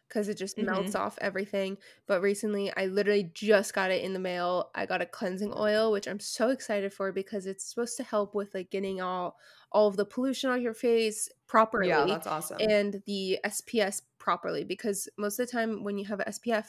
because 0.09 0.29
it 0.29 0.37
just 0.37 0.59
melts 0.59 0.95
off 0.95 1.19
everything. 1.21 1.77
But 2.07 2.21
recently, 2.23 2.73
I 2.77 2.87
literally 2.87 3.31
just 3.35 3.75
got 3.75 3.91
it 3.91 4.03
in 4.05 4.13
the 4.13 4.19
mail. 4.19 4.71
I 4.75 4.87
got 4.87 5.03
a 5.03 5.07
cleansing 5.07 5.53
oil, 5.57 5.91
which 5.93 6.07
I'm 6.07 6.21
so 6.21 6.51
excited 6.51 6.93
for 6.93 7.13
because 7.13 7.47
it's 7.47 7.65
supposed 7.65 7.97
to 7.99 8.03
help 8.05 8.35
with 8.35 8.55
like 8.55 8.71
getting 8.71 9.01
all 9.01 9.37
all 9.73 9.89
of 9.89 9.97
the 9.97 10.05
pollution 10.07 10.49
on 10.51 10.63
your 10.63 10.75
face 10.75 11.29
properly. 11.49 11.89
Yeah, 11.89 12.05
that's 12.07 12.27
awesome. 12.27 12.59
and 12.61 13.03
the 13.07 13.39
SPF 13.45 14.01
properly 14.19 14.65
because 14.65 15.09
most 15.19 15.39
of 15.39 15.47
the 15.47 15.53
time 15.53 15.83
when 15.85 15.99
you 15.99 16.05
have 16.07 16.21
a 16.21 16.25
SPF, 16.31 16.67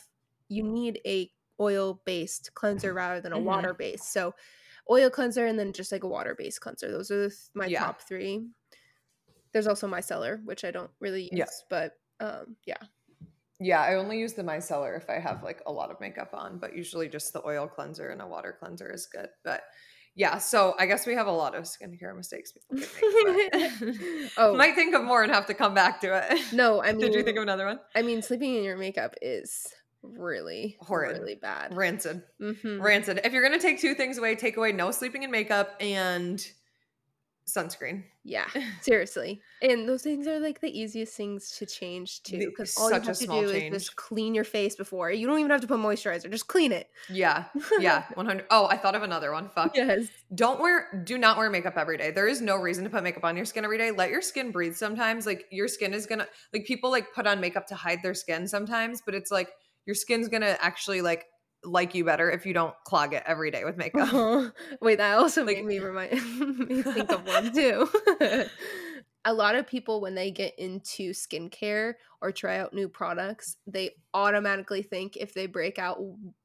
you 0.49 0.63
need 0.63 0.99
a 1.05 1.31
oil 1.59 2.01
based 2.05 2.53
cleanser 2.55 2.93
rather 2.93 3.21
than 3.21 3.33
a 3.33 3.37
Mhm. 3.37 3.43
water 3.43 3.73
based. 3.73 4.11
So, 4.11 4.33
oil 4.89 5.09
cleanser 5.09 5.45
and 5.45 5.57
then 5.59 5.73
just 5.73 5.91
like 5.91 6.03
a 6.03 6.07
water 6.07 6.35
based 6.37 6.61
cleanser. 6.61 6.89
Those 6.91 7.11
are 7.11 7.29
th- 7.29 7.39
my 7.53 7.65
Yeah. 7.67 7.79
top 7.79 8.01
three. 8.01 8.49
There's 9.53 9.67
also 9.67 9.87
my 9.87 9.99
micellar, 10.01 10.43
which 10.45 10.63
I 10.63 10.71
don't 10.71 10.91
really 10.99 11.23
use, 11.23 11.31
Yeah. 11.33 11.45
but 11.69 11.93
um, 12.19 12.57
yeah. 12.65 12.77
Yeah, 13.59 13.81
I 13.81 13.95
only 13.95 14.19
use 14.19 14.33
the 14.33 14.44
micellar 14.44 14.95
if 14.98 15.09
I 15.09 15.19
have 15.19 15.44
like 15.44 15.62
a 15.65 15.71
lot 15.71 15.92
of 15.92 16.00
makeup 16.00 16.30
on, 16.33 16.57
but 16.59 16.75
usually 16.75 17.07
just 17.09 17.33
the 17.33 17.45
oil 17.45 17.68
cleanser 17.68 18.09
and 18.09 18.21
a 18.21 18.27
water 18.27 18.56
cleanser 18.59 18.92
is 18.92 19.07
good. 19.12 19.30
But 19.44 19.63
yeah, 20.15 20.38
so 20.39 20.74
I 20.80 20.86
guess 20.88 21.06
we 21.06 21.13
have 21.13 21.27
a 21.27 21.31
lot 21.31 21.54
of 21.56 21.65
skincare 21.65 22.15
mistakes 22.15 22.51
people 22.51 22.75
make. 22.75 24.31
Oh 24.38 24.56
Might 24.56 24.75
think 24.75 24.95
of 24.95 25.04
more 25.04 25.24
and 25.24 25.31
have 25.31 25.45
to 25.48 25.54
come 25.54 25.74
back 25.74 26.01
to 26.01 26.07
it. 26.31 26.54
no, 26.54 26.81
I 26.83 26.92
mean, 26.92 27.01
Did 27.01 27.13
you 27.13 27.24
think 27.24 27.38
of 27.38 27.44
another 27.44 27.65
one? 27.65 27.80
I 27.95 28.01
mean, 28.01 28.21
sleeping 28.21 28.56
in 28.56 28.63
your 28.63 28.77
makeup 28.77 29.13
is 29.21 29.68
really 30.04 30.77
Horrid. 30.81 31.18
really 31.19 31.36
bad. 31.36 31.75
Rancid. 31.75 32.24
Mhm. 32.42 32.81
Rancid. 32.81 33.21
If 33.24 33.33
you're 33.33 33.44
gonna 33.44 33.59
take 33.59 33.80
two 33.80 33.94
things 33.95 34.18
away, 34.18 34.36
take 34.36 34.57
away 34.57 34.71
no 34.71 34.92
sleeping 34.92 35.24
in 35.24 35.31
makeup 35.31 35.75
and 35.80 36.44
sunscreen. 37.47 38.03
Yeah, 38.23 38.47
seriously. 38.81 39.41
And 39.61 39.88
those 39.88 40.03
things 40.03 40.27
are 40.27 40.39
like 40.39 40.59
the 40.59 40.79
easiest 40.79 41.15
things 41.15 41.51
to 41.57 41.65
change 41.65 42.21
too, 42.23 42.39
because 42.39 42.75
all 42.77 42.89
you 42.89 42.95
such 42.95 43.07
have 43.07 43.17
to 43.19 43.27
do 43.27 43.51
change. 43.51 43.73
is 43.73 43.83
just 43.85 43.95
clean 43.95 44.35
your 44.35 44.44
face 44.44 44.75
before. 44.75 45.11
You 45.11 45.25
don't 45.27 45.39
even 45.39 45.51
have 45.51 45.61
to 45.61 45.67
put 45.67 45.79
moisturizer; 45.79 46.29
just 46.29 46.47
clean 46.47 46.71
it. 46.71 46.89
Yeah. 47.09 47.45
Yeah. 47.79 48.03
100. 48.13 48.45
Oh, 48.51 48.67
I 48.67 48.77
thought 48.77 48.95
of 48.95 49.03
another 49.03 49.31
one. 49.31 49.49
Fuck. 49.55 49.75
yes. 49.75 50.07
Don't 50.35 50.59
wear, 50.59 51.03
do 51.05 51.17
not 51.17 51.38
wear 51.38 51.49
makeup 51.49 51.77
every 51.77 51.97
day. 51.97 52.11
There 52.11 52.27
is 52.27 52.41
no 52.41 52.57
reason 52.57 52.83
to 52.83 52.89
put 52.89 53.03
makeup 53.03 53.23
on 53.23 53.35
your 53.35 53.45
skin 53.45 53.63
every 53.63 53.77
day. 53.77 53.91
Let 53.91 54.09
your 54.09 54.21
skin 54.21 54.51
breathe 54.51 54.75
sometimes. 54.75 55.25
Like 55.25 55.45
your 55.51 55.67
skin 55.67 55.94
is 55.94 56.05
gonna, 56.05 56.27
like 56.53 56.65
people 56.65 56.91
like 56.91 57.13
put 57.13 57.25
on 57.25 57.39
makeup 57.39 57.67
to 57.67 57.75
hide 57.75 57.99
their 58.03 58.13
skin 58.13 58.47
sometimes, 58.47 59.01
but 59.05 59.15
it's 59.15 59.31
like 59.31 59.49
your 59.85 59.95
skin's 59.95 60.27
gonna 60.27 60.57
actually 60.59 61.01
like 61.01 61.25
like 61.67 61.93
you 61.93 62.03
better 62.05 62.31
if 62.31 62.45
you 62.45 62.53
don't 62.53 62.73
clog 62.85 63.13
it 63.13 63.23
every 63.25 63.51
day 63.51 63.63
with 63.65 63.77
makeup. 63.77 64.13
Uh-huh. 64.13 64.49
Wait, 64.81 64.97
that 64.97 65.17
also 65.17 65.43
Like- 65.43 65.57
made 65.57 65.65
me 65.65 65.79
remind 65.79 66.11
me 66.69 66.81
think 66.81 67.11
of 67.11 67.25
one 67.27 67.53
too. 67.53 67.89
A 69.25 69.33
lot 69.33 69.55
of 69.55 69.67
people, 69.67 69.99
when 69.99 70.15
they 70.15 70.31
get 70.31 70.57
into 70.57 71.11
skincare 71.11 71.95
or 72.21 72.31
try 72.31 72.59
out 72.59 72.73
new 72.73 72.87
products, 72.87 73.57
they 73.67 73.91
automatically 74.13 74.81
think 74.81 75.17
if 75.17 75.33
they 75.33 75.47
break 75.47 75.77
out 75.77 75.97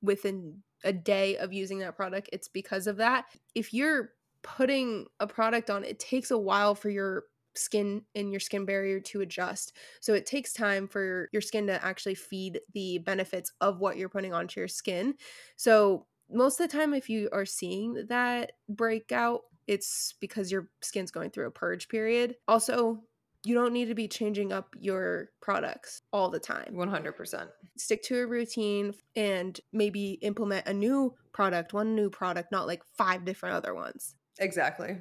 within 0.02 0.62
a 0.82 0.92
day 0.92 1.36
of 1.36 1.52
using 1.52 1.78
that 1.78 1.94
product, 1.94 2.28
it's 2.32 2.48
because 2.48 2.88
of 2.88 2.96
that. 2.96 3.26
If 3.54 3.72
you're 3.72 4.10
putting 4.42 5.06
a 5.20 5.28
product 5.28 5.70
on, 5.70 5.84
it 5.84 6.00
takes 6.00 6.32
a 6.32 6.38
while 6.38 6.74
for 6.74 6.90
your 6.90 7.24
skin 7.54 8.02
and 8.14 8.30
your 8.30 8.40
skin 8.40 8.64
barrier 8.64 9.00
to 9.00 9.20
adjust. 9.20 9.76
So 10.00 10.14
it 10.14 10.26
takes 10.26 10.52
time 10.52 10.88
for 10.88 11.28
your 11.32 11.42
skin 11.42 11.66
to 11.68 11.84
actually 11.84 12.14
feed 12.14 12.60
the 12.72 12.98
benefits 12.98 13.52
of 13.60 13.80
what 13.80 13.96
you're 13.96 14.08
putting 14.08 14.32
onto 14.34 14.60
your 14.60 14.68
skin. 14.68 15.14
So 15.56 16.06
most 16.30 16.60
of 16.60 16.68
the 16.70 16.76
time 16.76 16.94
if 16.94 17.08
you 17.10 17.28
are 17.32 17.44
seeing 17.44 18.06
that 18.08 18.52
breakout 18.68 19.40
it's 19.68 20.14
because 20.20 20.50
your 20.50 20.68
skin's 20.80 21.10
going 21.10 21.30
through 21.30 21.46
a 21.46 21.50
purge 21.50 21.88
period 21.88 22.34
also 22.48 22.98
you 23.44 23.54
don't 23.54 23.72
need 23.72 23.86
to 23.88 23.94
be 23.94 24.08
changing 24.08 24.52
up 24.52 24.74
your 24.78 25.28
products 25.40 26.02
all 26.12 26.30
the 26.30 26.38
time 26.40 26.72
100%. 26.74 27.48
stick 27.76 28.02
to 28.04 28.18
a 28.20 28.26
routine 28.26 28.94
and 29.14 29.60
maybe 29.72 30.12
implement 30.22 30.66
a 30.66 30.72
new 30.72 31.14
product 31.32 31.72
one 31.74 31.94
new 31.94 32.08
product 32.08 32.50
not 32.50 32.66
like 32.66 32.82
five 32.96 33.24
different 33.24 33.54
other 33.54 33.74
ones 33.74 34.14
Exactly. 34.38 34.96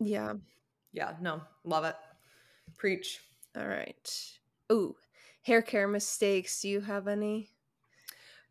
yeah 0.00 0.32
Yeah. 0.92 1.14
No, 1.20 1.42
love 1.64 1.84
it. 1.84 1.96
Preach. 2.76 3.20
all 3.56 3.66
right 3.66 4.30
ooh 4.72 4.94
hair 5.42 5.60
care 5.60 5.88
mistakes 5.88 6.62
do 6.62 6.68
you 6.68 6.80
have 6.80 7.08
any 7.08 7.50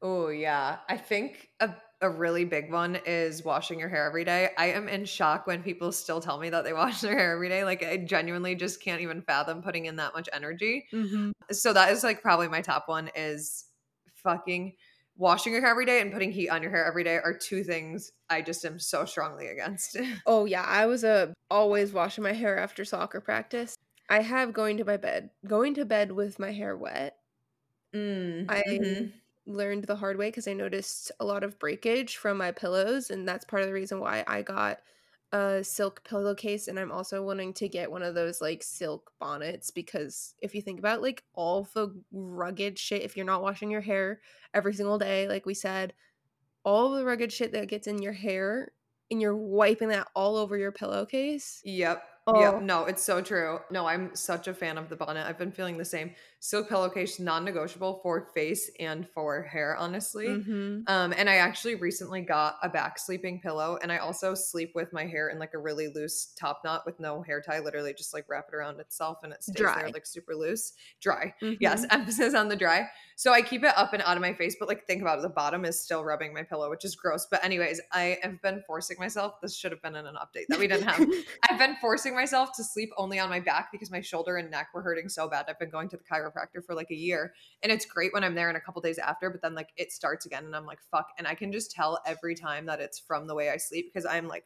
Oh, 0.02 0.30
yeah. 0.30 0.78
I 0.88 0.98
think 0.98 1.50
a, 1.60 1.74
a 2.02 2.10
really 2.10 2.46
big 2.46 2.72
one 2.72 2.98
is 3.06 3.44
washing 3.44 3.80
your 3.80 3.90
hair 3.90 4.06
every 4.06 4.24
day. 4.24 4.50
I 4.58 4.68
am 4.68 4.88
in 4.88 5.06
shock 5.06 5.46
when 5.46 5.62
people 5.62 5.92
still 5.92 6.22
tell 6.22 6.40
me 6.40 6.50
that 6.50 6.64
they 6.64 6.74
wash 6.82 7.02
their 7.02 7.18
hair 7.18 7.34
every 7.34 7.50
day. 7.50 7.64
Like, 7.64 7.84
I 7.84 7.98
genuinely 7.98 8.56
just 8.56 8.82
can't 8.82 9.02
even 9.02 9.22
fathom 9.22 9.62
putting 9.62 9.86
in 9.86 9.98
that 9.98 10.14
much 10.14 10.30
energy. 10.32 10.86
mm-hmm. 10.94 11.32
So, 11.52 11.74
that 11.74 11.92
is 11.92 12.04
like 12.04 12.22
probably 12.22 12.48
my 12.48 12.62
top 12.62 12.88
one 12.88 13.10
is 13.16 13.66
fucking 14.14 14.74
washing 15.20 15.54
your 15.54 15.62
hair 15.62 15.72
every 15.72 15.86
day 15.86 16.02
and 16.02 16.12
putting 16.14 16.32
heat 16.32 16.50
on 16.50 16.64
your 16.64 16.72
hair 16.72 16.86
every 16.86 17.04
day 17.04 17.18
are 17.18 17.38
two 17.38 17.64
things 17.64 18.12
I 18.30 18.42
just 18.42 18.66
am 18.66 18.80
so 18.80 19.06
strongly 19.06 19.48
against. 19.48 19.98
Oh 20.26 20.46
yeah, 20.46 20.64
I 20.64 20.86
was 20.86 21.04
uh, 21.04 21.34
always 21.50 21.92
washing 21.94 22.24
my 22.24 22.34
hair 22.34 22.58
after 22.58 22.86
soccer 22.86 23.20
practice. 23.22 23.76
I 24.10 24.22
have 24.22 24.54
going 24.54 24.78
to 24.78 24.86
my 24.86 24.98
bed, 24.98 25.32
going 25.46 25.74
to 25.76 25.86
bed 25.86 26.12
with 26.14 26.40
my 26.40 26.52
hair 26.52 26.76
wet. 26.78 27.18
Mm, 27.94 28.50
I 28.50 28.64
mhm. 28.68 29.14
learned 29.46 29.86
the 29.86 29.96
hard 29.98 30.18
way 30.18 30.30
because 30.30 30.48
I 30.48 30.54
noticed 30.54 31.12
a 31.20 31.26
lot 31.26 31.44
of 31.44 31.60
breakage 31.60 32.18
from 32.18 32.38
my 32.38 32.52
pillows, 32.52 33.10
and 33.12 33.28
that's 33.28 33.46
part 33.46 33.62
of 33.64 33.68
the 33.68 33.74
reason 33.74 34.00
why 34.00 34.24
I 34.28 34.42
got 34.44 34.82
a 35.32 35.64
silk 35.64 36.04
pillowcase. 36.04 36.68
And 36.68 36.80
I'm 36.80 36.92
also 36.92 37.24
wanting 37.24 37.54
to 37.56 37.70
get 37.70 37.92
one 37.92 38.04
of 38.04 38.16
those 38.16 38.42
like 38.42 38.64
silk 38.64 39.12
bonnets 39.20 39.72
because 39.72 40.36
if 40.42 40.56
you 40.56 40.62
think 40.62 40.80
about 40.80 41.02
like 41.02 41.24
all 41.34 41.68
the 41.74 42.02
rugged 42.12 42.80
shit, 42.80 43.04
if 43.04 43.16
you're 43.16 43.26
not 43.26 43.42
washing 43.42 43.72
your 43.72 43.82
hair 43.82 44.22
every 44.54 44.74
single 44.74 44.98
day, 44.98 45.28
like 45.28 45.46
we 45.46 45.54
said, 45.54 45.94
all 46.64 46.92
the 46.92 47.06
rugged 47.06 47.32
shit 47.32 47.52
that 47.54 47.68
gets 47.68 47.88
in 47.88 48.02
your 48.02 48.14
hair 48.14 48.74
and 49.12 49.22
you're 49.22 49.36
wiping 49.36 49.90
that 49.90 50.08
all 50.16 50.38
over 50.38 50.58
your 50.58 50.72
pillowcase. 50.72 51.62
Yep. 51.64 52.04
Oh, 52.28 52.40
Yeah, 52.40 52.60
no, 52.62 52.86
it's 52.86 53.04
so 53.04 53.22
true. 53.22 53.60
No, 53.72 53.88
I'm 53.88 54.16
such 54.16 54.48
a 54.48 54.54
fan 54.54 54.78
of 54.78 54.90
the 54.90 54.96
bonnet. 54.96 55.26
I've 55.26 55.38
been 55.38 55.52
feeling 55.52 55.78
the 55.78 55.86
same. 55.86 56.14
Silk 56.42 56.70
pillowcase 56.70 57.20
non-negotiable 57.20 58.00
for 58.02 58.30
face 58.34 58.72
and 58.80 59.06
for 59.14 59.44
hair, 59.44 59.76
honestly. 59.76 60.28
mhm. 60.28 60.84
Um, 60.88 61.14
and 61.18 61.30
I 61.30 61.36
actually 61.36 61.76
recently 61.76 62.22
got 62.22 62.56
a 62.64 62.70
back 62.70 62.98
sleeping 62.98 63.42
pillow, 63.42 63.78
and 63.82 63.92
I 63.92 63.98
also 63.98 64.34
sleep 64.36 64.72
with 64.74 64.94
my 64.94 65.06
hair 65.06 65.28
in 65.30 65.38
like 65.38 65.54
a 65.54 65.58
really 65.58 65.90
loose 65.90 66.34
top 66.40 66.62
knot 66.64 66.86
with 66.86 66.98
no 67.00 67.22
hair 67.22 67.42
tie. 67.42 67.60
Literally, 67.60 67.94
just 67.94 68.14
like 68.14 68.26
wrap 68.30 68.48
it 68.52 68.56
around 68.56 68.80
itself, 68.80 69.20
and 69.24 69.34
it 69.34 69.44
stays 69.44 69.56
Dry. 69.58 69.82
there 69.82 69.90
like 69.90 70.06
super 70.06 70.34
loose, 70.34 70.74
dry. 71.02 71.34
Yes, 71.42 71.86
Mhm. 71.86 71.88
emphasis 71.94 72.34
on 72.34 72.48
the 72.48 72.56
dry. 72.56 72.88
So 73.18 73.34
I 73.34 73.42
keep 73.42 73.66
it 73.66 73.74
up 73.78 73.92
and 73.92 74.02
out 74.04 74.16
of 74.16 74.22
my 74.22 74.34
face, 74.34 74.56
but 74.58 74.70
like 74.70 74.88
think 74.88 75.02
about 75.02 75.20
it, 75.20 75.24
the 75.24 75.30
bottom 75.30 75.66
is 75.66 75.78
still 75.78 76.06
rubbing 76.06 76.34
my 76.34 76.44
pillow, 76.44 76.70
which 76.70 76.86
is 76.86 76.96
gross. 76.96 77.28
But 77.30 77.44
anyways, 77.44 77.82
I 77.92 78.18
have 78.24 78.42
been 78.42 78.64
forcing 78.66 78.96
myself. 78.98 79.42
This 79.42 79.58
should 79.58 79.74
have 79.74 79.82
been 79.82 79.98
in 79.98 80.06
an 80.08 80.16
update 80.16 80.46
that 80.48 80.58
we 80.58 80.68
didn't 80.68 80.88
have. 80.88 81.00
I've 81.50 81.60
been 81.60 81.76
forcing 81.82 82.16
myself 82.16 82.52
to 82.56 82.64
sleep 82.64 82.92
only 82.96 83.20
on 83.20 83.30
my 83.30 83.42
back 83.42 83.74
because 83.74 83.92
my 83.92 84.00
shoulder 84.00 84.38
and 84.38 84.50
neck 84.50 84.70
were 84.74 84.82
hurting 84.82 85.10
so 85.10 85.28
bad. 85.28 85.48
I've 85.50 85.60
been 85.60 85.70
going 85.70 85.90
to 85.90 85.98
the 85.98 86.04
chiropractor 86.06 86.29
for 86.32 86.76
like 86.76 86.92
a 86.92 86.96
year, 86.96 87.34
and 87.64 87.72
it's 87.72 87.86
great 87.86 88.14
when 88.14 88.24
I'm 88.24 88.36
there 88.36 88.50
and 88.50 88.58
a 88.58 88.62
couple 88.62 88.82
days 88.82 88.98
after, 88.98 89.30
but 89.30 89.42
then 89.42 89.56
like 89.56 89.70
it 89.78 89.92
starts 89.92 90.26
again, 90.26 90.46
and 90.46 90.56
I'm 90.56 90.66
like, 90.66 90.80
fuck. 90.92 91.10
And 91.18 91.28
I 91.28 91.36
can 91.36 91.52
just 91.52 91.72
tell 91.72 92.00
every 92.06 92.36
time 92.36 92.66
that 92.68 92.80
it's 92.80 93.00
from 93.00 93.28
the 93.28 93.36
way 93.36 93.50
I 93.50 93.58
sleep 93.58 93.92
because 93.94 94.06
I'm 94.06 94.28
like, 94.28 94.46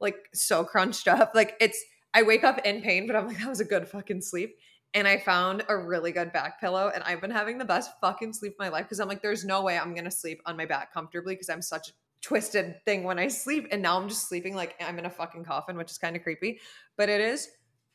like 0.00 0.28
so 0.32 0.64
crunched 0.64 1.08
up. 1.08 1.32
Like 1.34 1.56
it's, 1.60 1.82
I 2.14 2.22
wake 2.22 2.44
up 2.44 2.58
in 2.64 2.82
pain, 2.82 3.06
but 3.06 3.16
I'm 3.16 3.26
like, 3.26 3.38
that 3.38 3.48
was 3.48 3.60
a 3.60 3.64
good 3.64 3.88
fucking 3.88 4.22
sleep. 4.22 4.56
And 4.94 5.06
I 5.06 5.18
found 5.18 5.64
a 5.68 5.76
really 5.76 6.12
good 6.12 6.32
back 6.32 6.60
pillow, 6.60 6.90
and 6.94 7.04
I've 7.04 7.20
been 7.20 7.30
having 7.30 7.58
the 7.58 7.64
best 7.64 7.90
fucking 8.00 8.32
sleep 8.32 8.52
of 8.52 8.58
my 8.58 8.68
life 8.68 8.84
because 8.84 9.00
I'm 9.00 9.08
like, 9.08 9.22
there's 9.22 9.44
no 9.44 9.62
way 9.62 9.78
I'm 9.78 9.94
gonna 9.94 10.10
sleep 10.10 10.40
on 10.46 10.56
my 10.56 10.64
back 10.64 10.94
comfortably 10.94 11.34
because 11.34 11.50
I'm 11.50 11.62
such 11.62 11.88
a 11.88 11.92
twisted 12.22 12.82
thing 12.84 13.04
when 13.04 13.18
I 13.18 13.28
sleep. 13.28 13.68
And 13.70 13.82
now 13.82 13.98
I'm 13.98 14.08
just 14.08 14.28
sleeping 14.28 14.54
like 14.54 14.74
I'm 14.80 14.98
in 14.98 15.06
a 15.06 15.10
fucking 15.10 15.44
coffin, 15.44 15.76
which 15.76 15.90
is 15.90 15.98
kind 15.98 16.16
of 16.16 16.22
creepy. 16.22 16.60
But 16.96 17.08
it 17.08 17.20
is 17.20 17.48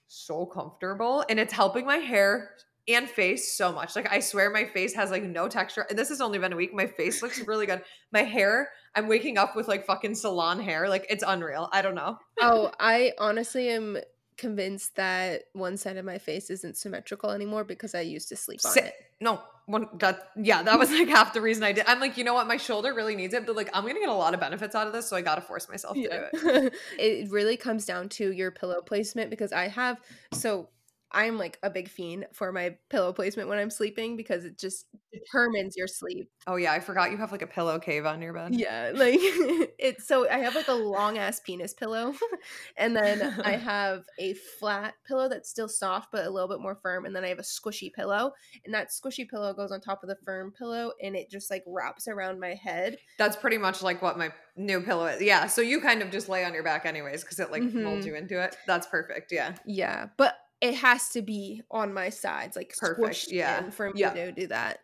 so 0.07 0.45
comfortable 0.45 1.25
and 1.29 1.39
it's 1.39 1.53
helping 1.53 1.85
my 1.85 1.97
hair 1.97 2.51
and 2.87 3.09
face 3.09 3.53
so 3.55 3.71
much. 3.71 3.95
Like 3.95 4.11
I 4.11 4.19
swear 4.19 4.49
my 4.49 4.65
face 4.65 4.93
has 4.95 5.11
like 5.11 5.23
no 5.23 5.47
texture. 5.47 5.85
And 5.89 5.97
this 5.97 6.09
has 6.09 6.21
only 6.21 6.39
been 6.39 6.53
a 6.53 6.55
week. 6.55 6.73
My 6.73 6.87
face 6.87 7.21
looks 7.21 7.39
really 7.47 7.65
good. 7.65 7.81
My 8.11 8.23
hair, 8.23 8.69
I'm 8.95 9.07
waking 9.07 9.37
up 9.37 9.55
with 9.55 9.67
like 9.67 9.85
fucking 9.85 10.15
salon 10.15 10.59
hair. 10.59 10.89
Like 10.89 11.05
it's 11.09 11.23
unreal. 11.25 11.69
I 11.71 11.81
don't 11.81 11.95
know. 11.95 12.17
oh, 12.41 12.71
I 12.79 13.13
honestly 13.17 13.69
am 13.69 13.97
convinced 14.35 14.95
that 14.95 15.43
one 15.53 15.77
side 15.77 15.97
of 15.97 16.05
my 16.05 16.17
face 16.17 16.49
isn't 16.49 16.75
symmetrical 16.75 17.29
anymore 17.29 17.63
because 17.63 17.93
I 17.95 18.01
used 18.01 18.29
to 18.29 18.35
sleep 18.35 18.61
on 18.65 18.77
it. 18.77 18.93
No, 19.21 19.41
one 19.65 19.87
that 19.99 20.31
yeah, 20.35 20.63
that 20.63 20.77
was 20.77 20.91
like 20.91 21.07
half 21.09 21.33
the 21.33 21.41
reason 21.41 21.63
I 21.63 21.71
did. 21.71 21.85
I'm 21.87 21.99
like, 21.99 22.17
you 22.17 22.23
know 22.23 22.33
what, 22.33 22.47
my 22.47 22.57
shoulder 22.57 22.93
really 22.93 23.15
needs 23.15 23.33
it, 23.33 23.45
but 23.45 23.55
like 23.55 23.69
I'm 23.73 23.85
gonna 23.85 23.99
get 23.99 24.09
a 24.09 24.13
lot 24.13 24.33
of 24.33 24.39
benefits 24.39 24.75
out 24.75 24.87
of 24.87 24.93
this, 24.93 25.07
so 25.07 25.15
I 25.15 25.21
gotta 25.21 25.41
force 25.41 25.69
myself 25.69 25.95
to 25.95 26.01
do 26.01 26.09
it. 26.11 26.73
It 26.99 27.31
really 27.31 27.55
comes 27.55 27.85
down 27.85 28.09
to 28.09 28.31
your 28.31 28.51
pillow 28.51 28.81
placement 28.81 29.29
because 29.29 29.53
I 29.53 29.69
have 29.69 29.99
so 30.33 30.69
I'm 31.13 31.37
like 31.37 31.59
a 31.63 31.69
big 31.69 31.89
fiend 31.89 32.27
for 32.33 32.51
my 32.51 32.77
pillow 32.89 33.13
placement 33.13 33.49
when 33.49 33.59
I'm 33.59 33.69
sleeping 33.69 34.17
because 34.17 34.45
it 34.45 34.57
just 34.57 34.87
determines 35.11 35.75
your 35.77 35.87
sleep. 35.87 36.29
Oh 36.47 36.55
yeah, 36.55 36.71
I 36.73 36.79
forgot 36.79 37.11
you 37.11 37.17
have 37.17 37.31
like 37.31 37.41
a 37.41 37.47
pillow 37.47 37.79
cave 37.79 38.05
on 38.05 38.21
your 38.21 38.33
bed. 38.33 38.55
Yeah, 38.55 38.91
like 38.95 39.19
it's 39.21 40.07
so 40.07 40.29
I 40.29 40.39
have 40.39 40.55
like 40.55 40.67
a 40.67 40.73
long 40.73 41.17
ass 41.17 41.39
penis 41.39 41.73
pillow, 41.73 42.13
and 42.77 42.95
then 42.95 43.21
I 43.43 43.51
have 43.57 44.03
a 44.19 44.33
flat 44.33 44.95
pillow 45.05 45.29
that's 45.29 45.49
still 45.49 45.67
soft 45.67 46.11
but 46.11 46.25
a 46.25 46.29
little 46.29 46.49
bit 46.49 46.59
more 46.59 46.75
firm, 46.75 47.05
and 47.05 47.15
then 47.15 47.23
I 47.23 47.29
have 47.29 47.39
a 47.39 47.43
squishy 47.43 47.93
pillow, 47.93 48.33
and 48.65 48.73
that 48.73 48.89
squishy 48.89 49.29
pillow 49.29 49.53
goes 49.53 49.71
on 49.71 49.81
top 49.81 50.03
of 50.03 50.09
the 50.09 50.17
firm 50.25 50.51
pillow, 50.51 50.91
and 51.01 51.15
it 51.15 51.29
just 51.29 51.49
like 51.51 51.63
wraps 51.67 52.07
around 52.07 52.39
my 52.39 52.55
head. 52.55 52.97
That's 53.17 53.35
pretty 53.35 53.57
much 53.57 53.81
like 53.83 54.01
what 54.01 54.17
my 54.17 54.31
new 54.55 54.81
pillow 54.81 55.05
is. 55.05 55.21
Yeah, 55.21 55.47
so 55.47 55.61
you 55.61 55.79
kind 55.81 56.01
of 56.01 56.11
just 56.11 56.29
lay 56.29 56.43
on 56.43 56.53
your 56.53 56.63
back 56.63 56.85
anyways 56.85 57.21
because 57.23 57.39
it 57.39 57.51
like 57.51 57.63
molds 57.73 58.05
Mhm. 58.05 58.09
you 58.09 58.15
into 58.15 58.41
it. 58.41 58.55
That's 58.67 58.87
perfect. 58.87 59.31
Yeah. 59.31 59.55
Yeah, 59.65 60.07
but 60.17 60.35
it 60.63 60.75
has 60.75 61.09
to 61.09 61.21
be 61.21 61.61
on 61.69 61.93
my 61.93 62.09
sides, 62.09 62.55
like 62.55 62.73
Perfect, 62.79 63.27
yeah, 63.31 63.69
for 63.69 63.91
me 63.91 63.99
yeah. 63.99 64.13
to 64.13 64.31
do 64.31 64.47
that. 64.47 64.79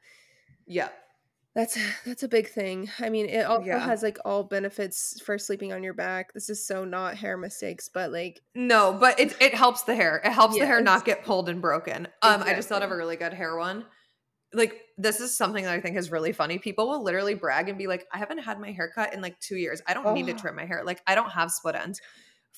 Yeah. 0.67 0.89
That's 1.55 1.77
that's 2.05 2.21
a 2.24 2.27
big 2.27 2.48
thing. 2.50 2.89
I 3.00 3.09
mean, 3.09 3.27
it 3.27 3.45
also 3.45 3.65
Yeah. 3.65 3.79
has 3.79 4.03
like 4.03 4.17
all 4.24 4.43
benefits 4.43 5.19
for 5.25 5.38
sleeping 5.39 5.74
on 5.74 5.81
your 5.81 5.95
back. 5.95 6.31
This 6.33 6.50
is 6.50 6.65
so 6.65 6.86
not 6.86 7.15
hair 7.15 7.38
mistakes, 7.38 7.89
but 7.91 8.12
like 8.12 8.41
No, 8.53 8.93
but 9.00 9.19
it 9.19 9.36
it 9.41 9.55
helps 9.55 9.81
the 9.83 9.95
hair. 9.95 10.21
It 10.24 10.31
helps 10.31 10.57
the 10.59 10.65
hair 10.65 10.81
not 10.81 11.05
get 11.05 11.24
pulled 11.25 11.50
and 11.50 11.62
broken. 11.62 12.07
Um, 12.21 12.43
I 12.43 12.53
just 12.53 12.69
thought 12.69 12.83
of 12.83 12.91
a 12.91 12.95
really 12.95 13.15
good 13.15 13.33
hair 13.33 13.57
one. 13.57 13.86
Like 14.53 14.79
this 14.98 15.19
is 15.21 15.36
something 15.36 15.63
that 15.63 15.74
I 15.74 15.79
think 15.81 15.98
is 15.98 16.12
really 16.12 16.33
funny. 16.33 16.59
People 16.59 16.88
will 16.89 17.03
literally 17.03 17.36
brag 17.36 17.67
and 17.69 17.77
be 17.77 17.88
like, 17.88 18.05
"I 18.13 18.17
haven't 18.19 18.39
had 18.39 18.59
my 18.59 18.71
hair 18.71 18.91
cut 18.93 19.13
in 19.13 19.21
like 19.21 19.39
two 19.39 19.55
years. 19.57 19.81
I 19.88 19.93
don't 19.95 20.13
need 20.13 20.27
to 20.27 20.33
Oh. 20.33 20.38
trim 20.38 20.55
my 20.55 20.65
hair. 20.65 20.83
Like 20.83 21.01
I 21.07 21.15
don't 21.15 21.31
have 21.31 21.51
split 21.51 21.75
ends." 21.75 22.00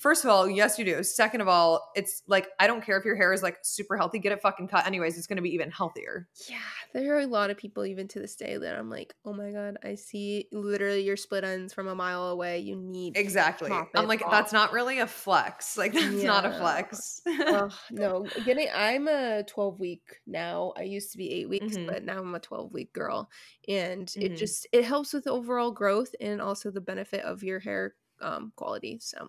First 0.02 0.24
of 0.26 0.32
all, 0.32 0.50
yes, 0.50 0.80
you 0.80 0.84
do. 0.86 1.04
Second 1.04 1.42
of 1.42 1.48
all, 1.48 1.92
it's 1.96 2.24
like 2.26 2.48
I 2.60 2.66
don't 2.66 2.84
care 2.84 2.98
if 2.98 3.06
your 3.06 3.16
hair 3.16 3.34
is 3.34 3.44
like 3.44 3.60
super 3.62 3.96
healthy. 3.96 4.18
Get 4.18 4.32
it 4.32 4.42
fucking 4.42 4.68
cut 4.68 4.88
anyways. 4.88 5.16
It's 5.16 5.28
gonna 5.28 5.44
be 5.44 5.54
even 5.54 5.70
healthier. 5.70 6.28
yeah, 6.50 6.58
there 6.94 7.16
are 7.16 7.20
a 7.20 7.28
lot 7.28 7.52
of 7.52 7.58
people 7.58 7.86
even 7.86 8.08
to 8.08 8.20
this 8.20 8.36
day 8.36 8.58
that 8.58 8.76
I'm 8.76 8.90
like, 8.90 9.14
oh 9.26 9.34
my 9.34 9.52
god, 9.52 9.78
I 9.84 9.94
see 9.94 10.48
literally 10.52 11.04
your 11.04 11.18
split 11.18 11.44
ends 11.44 11.72
from 11.72 11.88
a 11.88 11.94
mile 11.94 12.30
away. 12.30 12.58
You 12.58 12.76
need 12.78 13.16
Exactly. 13.16 13.72
I'm 13.96 14.08
like, 14.08 14.24
off. 14.24 14.32
that's 14.32 14.52
not 14.52 14.74
really 14.74 14.98
a 14.98 15.08
flex. 15.08 15.78
Like 15.82 15.94
that's 15.94 16.24
not 16.24 16.46
a 16.48 16.52
flex. 16.52 17.22
Ugh, 17.48 17.72
no, 17.92 18.26
getting 18.44 18.70
I'm 18.74 19.08
a 19.08 19.44
12 19.44 19.80
week 19.80 20.02
now. 20.26 20.74
I 20.76 20.82
used 20.82 21.12
to 21.12 21.20
be 21.20 21.32
eight 21.32 21.48
weeks, 21.48 21.78
Mhm. 21.78 21.86
but 21.86 22.04
now 22.04 22.18
I'm 22.18 22.34
a 22.34 22.40
12 22.40 22.74
week 22.74 22.92
girl, 22.92 23.30
and 23.68 24.12
it 24.18 24.32
Mhm. 24.32 24.38
just 24.38 24.66
it 24.72 24.84
helps 24.84 25.14
with 25.14 25.28
overall 25.28 25.70
growth 25.72 26.16
and 26.20 26.42
also 26.42 26.72
the 26.72 26.82
benefit 26.82 27.22
of 27.24 27.44
your 27.44 27.60
hair 27.60 27.94
um 28.20 28.52
quality. 28.56 28.98
So 29.00 29.28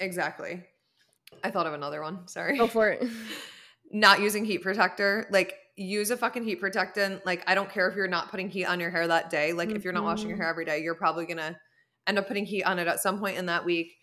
exactly. 0.00 0.62
I 1.42 1.50
thought 1.50 1.66
of 1.66 1.72
another 1.74 2.00
one. 2.02 2.26
Sorry. 2.28 2.56
go 2.58 2.66
for 2.66 2.88
it. 2.90 3.02
not 3.90 4.20
using 4.20 4.44
heat 4.44 4.58
protector 4.58 5.26
like 5.30 5.54
use 5.76 6.10
a 6.10 6.16
fucking 6.16 6.42
heat 6.42 6.56
protectant 6.56 7.24
like 7.26 7.44
i 7.46 7.54
don't 7.54 7.70
care 7.70 7.86
if 7.88 7.94
you're 7.94 8.08
not 8.08 8.28
putting 8.30 8.48
heat 8.48 8.64
on 8.64 8.80
your 8.80 8.90
hair 8.90 9.06
that 9.06 9.28
day 9.30 9.52
like 9.52 9.70
if 9.70 9.84
you're 9.84 9.92
not 9.92 10.02
washing 10.02 10.28
your 10.28 10.36
Mhm. 10.36 10.40
hair 10.40 10.48
every 10.50 10.64
day 10.64 10.78
you're 10.82 10.94
probably 10.96 11.26
gonna 11.26 11.56
end 12.06 12.18
up 12.18 12.26
putting 12.26 12.44
heat 12.46 12.64
on 12.64 12.78
it 12.78 12.88
at 12.88 12.98
some 13.00 13.18
point 13.20 13.36
in 13.36 13.46
that 13.46 13.64
week 13.64 13.94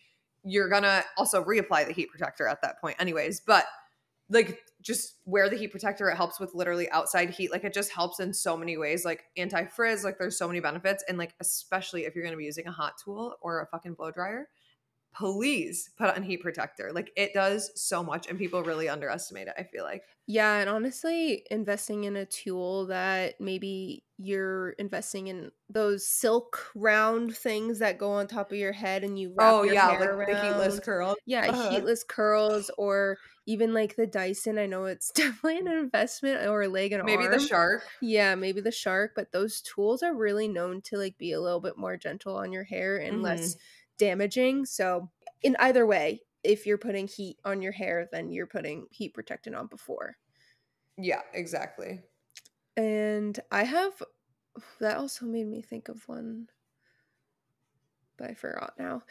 you're 0.44 0.70
gonna 0.70 1.04
also 1.18 1.44
reapply 1.44 1.86
the 1.88 1.94
heat 1.94 2.10
protector 2.10 2.48
at 2.48 2.62
that 2.62 2.80
point 2.80 2.96
anyways 3.00 3.42
but 3.42 3.66
like 4.30 4.60
just 4.82 5.16
wear 5.26 5.50
the 5.50 5.58
heat 5.58 5.70
protector 5.72 6.10
it 6.10 6.16
helps 6.16 6.40
with 6.40 6.54
literally 6.54 6.90
outside 6.92 7.30
heat 7.32 7.52
like 7.52 7.64
it 7.66 7.74
just 7.74 7.92
helps 7.92 8.20
in 8.20 8.34
so 8.34 8.56
many 8.56 8.78
ways 8.78 9.04
like 9.04 9.24
anti-frizz 9.36 10.04
like 10.06 10.18
there's 10.20 10.38
so 10.38 10.48
many 10.48 10.60
benefits 10.62 11.04
and 11.10 11.18
like 11.18 11.34
especially 11.42 12.06
if 12.06 12.16
you're 12.16 12.24
gonna 12.24 12.38
be 12.38 12.46
using 12.46 12.68
a 12.68 12.72
hot 12.72 12.94
tool 13.04 13.36
or 13.42 13.62
a 13.62 13.66
fucking 13.68 13.94
blow 13.96 14.12
dryer 14.12 14.48
please 15.14 15.90
put 15.98 16.16
on 16.16 16.24
heat 16.24 16.38
protector 16.42 16.92
like 16.94 17.12
it 17.16 17.34
does 17.34 17.72
so 17.82 18.04
much 18.04 18.28
and 18.28 18.38
people 18.40 18.64
really 18.64 18.88
underestimate 18.90 19.48
it 19.48 19.54
i 19.58 19.64
feel 19.64 19.84
like 19.84 20.04
Yeah, 20.28 20.60
and 20.60 20.70
honestly, 20.70 21.46
investing 21.52 22.04
in 22.06 22.16
a 22.16 22.26
tool 22.26 22.86
that 22.88 23.42
maybe 23.42 24.06
you're 24.18 24.72
investing 24.72 25.28
in 25.28 25.52
those 25.68 26.08
silk 26.08 26.72
round 26.76 27.36
things 27.36 27.80
that 27.80 27.98
go 27.98 28.12
on 28.12 28.28
top 28.28 28.52
of 28.52 28.58
your 28.58 28.72
head 28.72 29.04
and 29.04 29.20
you 29.20 29.34
wrap 29.34 29.58
Oh 29.58 29.64
your 29.64 29.76
yeah, 29.76 29.90
hair 29.90 29.98
like 29.98 30.14
the 30.26 30.36
heatless 30.36 30.80
around. 30.80 30.80
curl. 30.80 31.16
Yeah, 31.26 31.48
Uh-huh. 31.48 31.70
heatless 31.70 32.04
curls 32.04 32.72
or 32.78 33.20
even 33.46 33.74
like 33.74 33.96
the 33.96 34.08
Dyson. 34.08 34.58
I 34.58 34.68
know 34.68 34.86
it's 34.86 35.12
definitely 35.14 35.58
an 35.60 35.68
investment 35.68 36.48
or 36.48 36.62
a 36.64 36.68
leg 36.70 36.94
and 36.94 37.02
Maybe 37.02 37.28
arm. 37.28 37.28
the 37.28 37.40
shark. 37.40 37.84
Yeah, 38.02 38.36
maybe 38.36 38.62
the 38.62 38.72
shark, 38.72 39.14
but 39.16 39.32
those 39.32 39.62
tools 39.62 40.04
are 40.04 40.16
really 40.16 40.48
known 40.48 40.82
to 40.84 40.98
like 40.98 41.18
be 41.18 41.32
a 41.34 41.42
little 41.42 41.62
bit 41.62 41.78
more 41.78 41.98
gentle 41.98 42.36
on 42.38 42.52
your 42.52 42.64
hair 42.64 42.98
and 42.98 43.22
less 43.22 43.56
damaging. 44.02 44.66
So, 44.66 45.10
in 45.44 45.56
either 45.60 45.86
way, 45.86 46.22
if 46.44 46.66
you're 46.66 46.80
putting 46.80 47.08
heat 47.08 47.38
on 47.46 47.62
your 47.62 47.72
hair, 47.72 48.10
then 48.12 48.32
you're 48.32 48.48
putting 48.48 48.88
heat 48.90 49.14
protectant 49.14 49.56
on 49.56 49.68
before. 49.68 50.18
Yeah, 50.98 51.22
exactly. 51.34 52.02
And 52.76 53.40
I 53.52 53.64
have 53.64 54.02
that 54.80 54.98
also 54.98 55.26
made 55.26 55.48
me 55.48 55.62
think 55.62 55.88
of 55.88 56.08
one 56.08 56.48
but 58.18 58.30
I 58.30 58.34
forgot 58.36 58.74
now. 58.78 59.02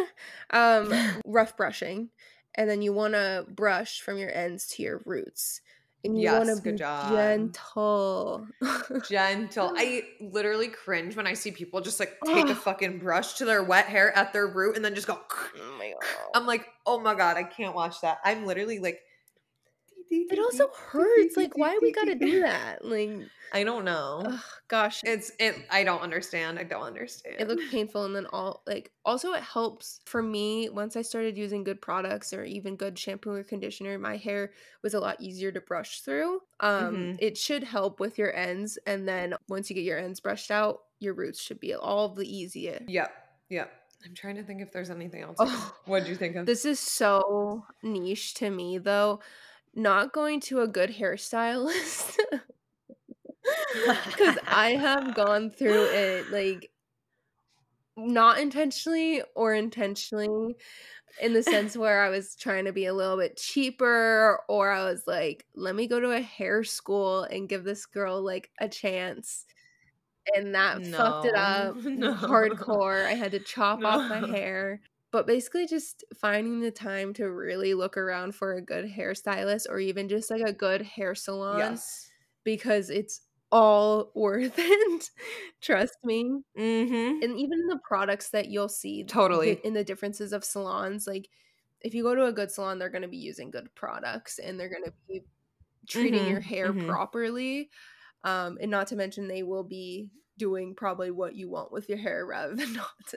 um 0.50 0.92
rough 1.24 1.56
brushing. 1.56 2.10
And 2.54 2.68
then 2.68 2.82
you 2.82 2.92
want 2.92 3.14
to 3.14 3.46
brush 3.48 4.00
from 4.00 4.18
your 4.18 4.34
ends 4.34 4.66
to 4.68 4.82
your 4.82 5.00
roots. 5.04 5.60
And 6.04 6.20
you 6.20 6.30
want 6.30 6.46
Yes, 6.46 6.56
to 6.58 6.62
good 6.62 6.74
be 6.74 6.78
job. 6.78 7.12
gentle. 7.12 8.46
Gentle. 9.08 9.72
I 9.76 10.04
literally 10.20 10.68
cringe 10.68 11.16
when 11.16 11.26
I 11.26 11.34
see 11.34 11.50
people 11.50 11.80
just 11.80 11.98
like 11.98 12.16
take 12.24 12.46
a 12.48 12.54
fucking 12.54 12.98
brush 13.00 13.34
to 13.34 13.44
their 13.44 13.64
wet 13.64 13.86
hair 13.86 14.16
at 14.16 14.32
their 14.32 14.46
root 14.46 14.76
and 14.76 14.84
then 14.84 14.94
just 14.94 15.06
go. 15.08 15.18
oh 15.30 15.76
my 15.78 15.92
god. 16.00 16.30
I'm 16.34 16.46
like, 16.46 16.68
oh 16.86 17.00
my 17.00 17.14
god, 17.14 17.36
I 17.36 17.42
can't 17.42 17.74
watch 17.74 18.00
that. 18.02 18.18
I'm 18.24 18.46
literally 18.46 18.78
like. 18.78 19.00
It 20.10 20.38
also 20.38 20.68
hurts. 20.76 21.36
Like 21.36 21.56
why 21.56 21.78
we 21.82 21.92
got 21.92 22.04
to 22.06 22.14
do 22.14 22.40
that? 22.42 22.84
Like 22.84 23.10
I 23.52 23.64
don't 23.64 23.84
know. 23.86 24.22
ugh, 24.26 24.40
gosh, 24.68 25.00
It's 25.04 25.32
it. 25.38 25.56
I 25.70 25.82
don't 25.82 26.02
understand. 26.02 26.58
I 26.58 26.64
don't 26.64 26.82
understand. 26.82 27.36
it 27.38 27.48
looked 27.48 27.70
painful 27.70 28.04
and 28.04 28.14
then 28.14 28.26
all 28.26 28.62
like 28.66 28.92
also 29.06 29.32
it 29.32 29.42
helps 29.42 30.00
for 30.04 30.22
me 30.22 30.68
once 30.68 30.96
i 30.96 31.02
started 31.02 31.36
using 31.38 31.64
good 31.64 31.80
products 31.80 32.32
or 32.34 32.44
even 32.44 32.76
good 32.76 32.98
shampoo 32.98 33.30
or 33.30 33.42
conditioner 33.42 33.98
my 33.98 34.16
hair 34.18 34.52
was 34.82 34.92
a 34.92 35.00
lot 35.00 35.16
easier 35.18 35.50
to 35.50 35.60
brush 35.62 36.00
through 36.02 36.40
um 36.60 36.94
Mhm. 36.94 37.16
it 37.20 37.38
should 37.38 37.62
help 37.64 38.00
with 38.00 38.18
your 38.18 38.34
ends 38.34 38.78
and 38.86 39.08
then 39.08 39.34
once 39.48 39.70
you 39.70 39.74
get 39.74 39.84
your 39.84 39.98
ends 39.98 40.20
brushed 40.20 40.50
out 40.50 40.80
your 41.00 41.14
roots 41.14 41.40
should 41.40 41.58
be 41.60 41.72
all 41.74 42.10
the 42.10 42.26
easier 42.28 42.84
Yep. 42.86 43.10
Yep. 43.48 43.72
I'm 44.04 44.14
trying 44.14 44.36
to 44.36 44.42
think 44.44 44.60
if 44.62 44.70
there's 44.72 44.90
anything 44.90 45.22
else. 45.22 45.36
Oh, 45.40 45.74
what 45.86 46.00
did 46.00 46.08
you 46.08 46.14
think 46.16 46.36
of? 46.36 46.46
This 46.46 46.64
is 46.64 46.78
so 46.78 47.64
niche 47.82 48.34
to 48.34 48.48
me 48.50 48.78
though. 48.78 49.20
Not 49.74 50.12
going 50.12 50.40
to 50.40 50.60
a 50.60 50.68
good 50.68 50.90
hairstylist. 50.90 52.16
Cuz 54.16 54.36
I 54.46 54.70
have 54.76 55.14
gone 55.14 55.50
through 55.50 55.84
it 55.86 56.30
like 56.30 56.70
not 57.96 58.38
intentionally 58.38 59.22
or 59.34 59.54
intentionally 59.54 60.56
in 61.20 61.32
the 61.32 61.42
sense 61.42 61.76
where 61.78 62.02
I 62.02 62.08
was 62.10 62.36
trying 62.36 62.64
to 62.66 62.72
be 62.72 62.86
a 62.86 62.94
little 62.94 63.16
bit 63.16 63.36
cheaper 63.36 64.40
or 64.48 64.70
I 64.70 64.84
was 64.84 65.06
like, 65.06 65.46
let 65.54 65.74
me 65.74 65.86
go 65.86 66.00
to 66.00 66.12
a 66.12 66.20
hair 66.20 66.64
school 66.64 67.24
and 67.24 67.48
give 67.48 67.64
this 67.64 67.86
girl 67.86 68.22
like 68.22 68.50
a 68.60 68.68
chance. 68.68 69.46
And 70.34 70.54
that 70.54 70.86
fucked 70.86 71.24
it 71.24 71.34
up 71.36 71.78
No. 71.94 72.14
hardcore. 72.14 73.06
I 73.06 73.14
had 73.14 73.32
to 73.32 73.40
chop 73.40 73.84
off 73.84 74.08
my 74.08 74.20
hair. 74.22 74.82
But 75.10 75.26
basically 75.26 75.66
just 75.66 76.04
finding 76.14 76.60
the 76.60 76.70
time 76.70 77.14
to 77.14 77.30
really 77.30 77.74
look 77.74 77.96
around 77.96 78.34
for 78.34 78.54
a 78.54 78.62
good 78.62 78.84
hairstylist 78.86 79.66
or 79.68 79.78
even 79.78 80.08
just 80.08 80.30
like 80.30 80.42
a 80.42 80.52
good 80.52 80.82
hair 80.82 81.14
salon 81.14 81.80
yes. 81.80 82.12
because 82.44 82.90
it's 82.90 83.22
all 83.52 84.12
worth 84.16 84.54
it. 84.58 85.10
Trust 85.62 85.98
me 86.04 86.42
Mm-hmm. 86.56 87.22
and 87.22 87.36
even 87.38 87.66
the 87.66 87.78
products 87.84 88.30
that 88.30 88.48
you'll 88.48 88.68
see 88.68 89.04
Totally. 89.06 89.60
in 89.62 89.74
the 89.74 89.84
differences 89.84 90.32
of 90.32 90.44
salons 90.44 91.06
like 91.06 91.28
if 91.80 91.94
you 91.94 92.02
go 92.02 92.14
to 92.14 92.26
a 92.26 92.32
good 92.32 92.50
salon 92.50 92.78
they're 92.78 92.90
going 92.90 93.02
to 93.02 93.08
be 93.08 93.16
using 93.16 93.50
good 93.50 93.74
products 93.74 94.38
and 94.38 94.58
they're 94.58 94.68
going 94.68 94.84
to 94.84 94.92
be 95.08 95.22
treating 95.88 96.26
your 96.26 96.40
Mhm, 96.40 96.42
hair 96.42 96.74
mhm. 96.74 96.74
properly 96.74 97.70
um 98.24 98.58
and 98.60 98.70
not 98.70 98.88
to 98.88 98.96
mention 98.96 99.28
they 99.28 99.42
will 99.44 99.64
be 99.64 100.10
doing 100.38 100.74
probably 100.74 101.10
what 101.10 101.36
you 101.36 101.48
want 101.50 101.72
with 101.72 101.88
your 101.88 101.98
hair 101.98 102.26
rather 102.26 102.56
than 102.56 102.72
not 102.74 103.14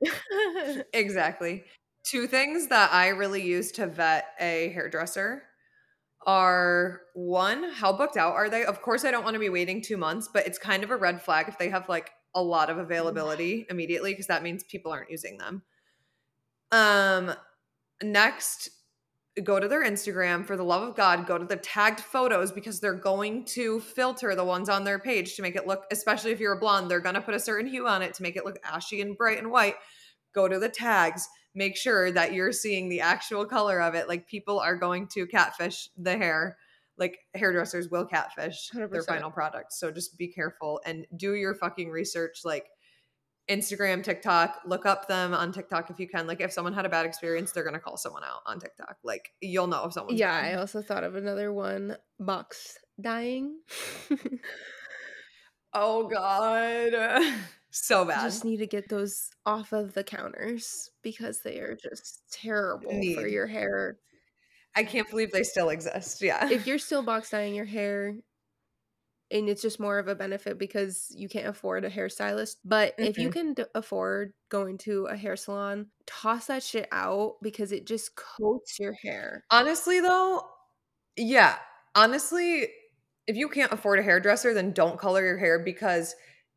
Exactly. 0.92 1.64
Two 2.04 2.26
things 2.26 2.68
that 2.68 2.92
I 2.92 3.08
really 3.08 3.42
use 3.42 3.72
to 3.72 3.86
vet 3.86 4.26
a 4.40 4.70
hairdresser 4.74 5.42
are 6.26 7.02
one, 7.14 7.70
how 7.72 7.92
booked 7.92 8.16
out 8.16 8.34
are 8.34 8.50
they? 8.50 8.64
Of 8.64 8.82
course, 8.82 9.04
I 9.04 9.10
don't 9.10 9.24
want 9.24 9.34
to 9.34 9.40
be 9.40 9.48
waiting 9.48 9.82
two 9.82 9.96
months, 9.96 10.28
but 10.32 10.46
it's 10.46 10.58
kind 10.58 10.84
of 10.84 10.90
a 10.90 10.96
red 10.96 11.22
flag 11.22 11.48
if 11.48 11.58
they 11.58 11.68
have 11.70 11.88
like 11.88 12.10
a 12.34 12.42
lot 12.42 12.70
of 12.70 12.78
availability 12.78 13.66
immediately 13.70 14.12
because 14.12 14.26
that 14.28 14.42
means 14.42 14.64
people 14.64 14.92
aren't 14.92 15.10
using 15.10 15.38
them. 15.38 15.62
Um, 16.72 17.32
next, 18.02 18.70
go 19.44 19.60
to 19.60 19.68
their 19.68 19.84
Instagram. 19.84 20.46
For 20.46 20.56
the 20.56 20.64
love 20.64 20.82
of 20.82 20.96
God, 20.96 21.26
go 21.26 21.38
to 21.38 21.44
the 21.44 21.56
tagged 21.56 22.00
photos 22.00 22.52
because 22.52 22.80
they're 22.80 22.94
going 22.94 23.44
to 23.46 23.80
filter 23.80 24.34
the 24.34 24.44
ones 24.44 24.68
on 24.68 24.84
their 24.84 24.98
page 24.98 25.36
to 25.36 25.42
make 25.42 25.56
it 25.56 25.66
look, 25.66 25.84
especially 25.90 26.32
if 26.32 26.40
you're 26.40 26.54
a 26.54 26.58
blonde, 26.58 26.90
they're 26.90 27.00
going 27.00 27.14
to 27.14 27.20
put 27.20 27.34
a 27.34 27.40
certain 27.40 27.66
hue 27.66 27.86
on 27.86 28.02
it 28.02 28.14
to 28.14 28.22
make 28.22 28.36
it 28.36 28.44
look 28.44 28.58
ashy 28.64 29.00
and 29.00 29.16
bright 29.16 29.38
and 29.38 29.50
white. 29.50 29.76
Go 30.34 30.48
to 30.48 30.58
the 30.58 30.68
tags. 30.68 31.28
Make 31.54 31.76
sure 31.76 32.10
that 32.12 32.34
you're 32.34 32.52
seeing 32.52 32.88
the 32.88 33.00
actual 33.00 33.46
color 33.46 33.80
of 33.80 33.94
it. 33.94 34.08
Like 34.08 34.28
people 34.28 34.58
are 34.58 34.76
going 34.76 35.08
to 35.08 35.26
catfish 35.26 35.88
the 35.96 36.16
hair. 36.16 36.56
Like 36.98 37.18
hairdressers 37.34 37.90
will 37.90 38.06
catfish 38.06 38.70
their 38.72 38.88
100%. 38.88 39.06
final 39.06 39.30
product. 39.30 39.72
So 39.72 39.90
just 39.90 40.18
be 40.18 40.28
careful 40.28 40.80
and 40.84 41.06
do 41.16 41.34
your 41.34 41.54
fucking 41.54 41.90
research. 41.90 42.40
Like 42.44 42.66
Instagram, 43.48 44.02
TikTok, 44.02 44.60
look 44.66 44.86
up 44.86 45.06
them 45.08 45.32
on 45.32 45.52
TikTok 45.52 45.90
if 45.90 46.00
you 46.00 46.08
can. 46.08 46.26
Like 46.26 46.40
if 46.40 46.52
someone 46.52 46.72
had 46.72 46.84
a 46.84 46.88
bad 46.88 47.06
experience, 47.06 47.52
they're 47.52 47.64
gonna 47.64 47.78
call 47.78 47.96
someone 47.96 48.24
out 48.24 48.40
on 48.46 48.58
TikTok. 48.58 48.96
Like 49.04 49.32
you'll 49.40 49.66
know 49.66 49.84
if 49.84 49.92
someone's 49.92 50.18
yeah 50.18 50.34
i 50.34 50.54
also 50.54 50.82
thought 50.82 51.04
of 51.04 51.14
another 51.14 51.52
one 51.52 51.96
box 52.18 52.78
dying. 53.00 53.58
Oh 55.78 56.08
god. 56.08 56.92
so 57.70 58.06
bad. 58.06 58.22
You 58.22 58.28
just 58.28 58.44
need 58.44 58.56
to 58.58 58.66
get 58.66 58.88
those 58.88 59.28
off 59.44 59.72
of 59.72 59.92
the 59.92 60.02
counters 60.02 60.90
because 61.02 61.40
they 61.40 61.58
are 61.58 61.76
just 61.76 62.22
terrible 62.32 62.90
for 63.14 63.26
your 63.26 63.46
hair 63.46 63.98
I 64.76 64.84
can't 64.84 65.08
believe 65.08 65.32
they 65.32 65.42
still 65.42 65.70
exist. 65.70 66.20
Yeah. 66.20 66.50
if 66.50 66.66
you're 66.66 66.78
still 66.78 67.02
box 67.02 67.30
dyeing 67.30 67.54
your 67.54 67.64
hair 67.64 68.14
and 69.30 69.48
it's 69.48 69.62
just 69.62 69.80
more 69.80 69.98
of 69.98 70.08
a 70.08 70.14
benefit 70.14 70.58
because 70.58 71.12
you 71.16 71.28
can't 71.28 71.48
afford 71.48 71.84
a 71.84 71.90
hairstylist 71.90 72.56
but 72.64 72.94
if 73.02 73.18
you 73.18 73.28
Mhm. 73.28 73.30
can 73.30 73.54
d- 73.54 73.64
afford 73.74 74.32
going 74.48 74.78
to 74.78 75.06
a 75.06 75.16
hair 75.16 75.36
salon 75.36 75.90
toss 76.06 76.46
that 76.46 76.62
shit 76.62 76.88
out 76.92 77.36
because 77.42 77.72
it 77.72 77.86
just 77.86 78.16
coats 78.16 78.78
your 78.78 78.94
hair 79.02 79.44
Honestly 79.50 80.00
though, 80.00 80.48
yeah. 81.16 81.58
Honestly, 81.94 82.68
if 83.26 83.36
you 83.36 83.48
can't 83.48 83.72
afford 83.72 83.98
a 83.98 84.02
hairdresser, 84.02 84.54
then 84.54 84.72
don't 84.72 84.98
color 84.98 85.24
your 85.24 85.38
hair 85.38 85.58
because 85.58 86.14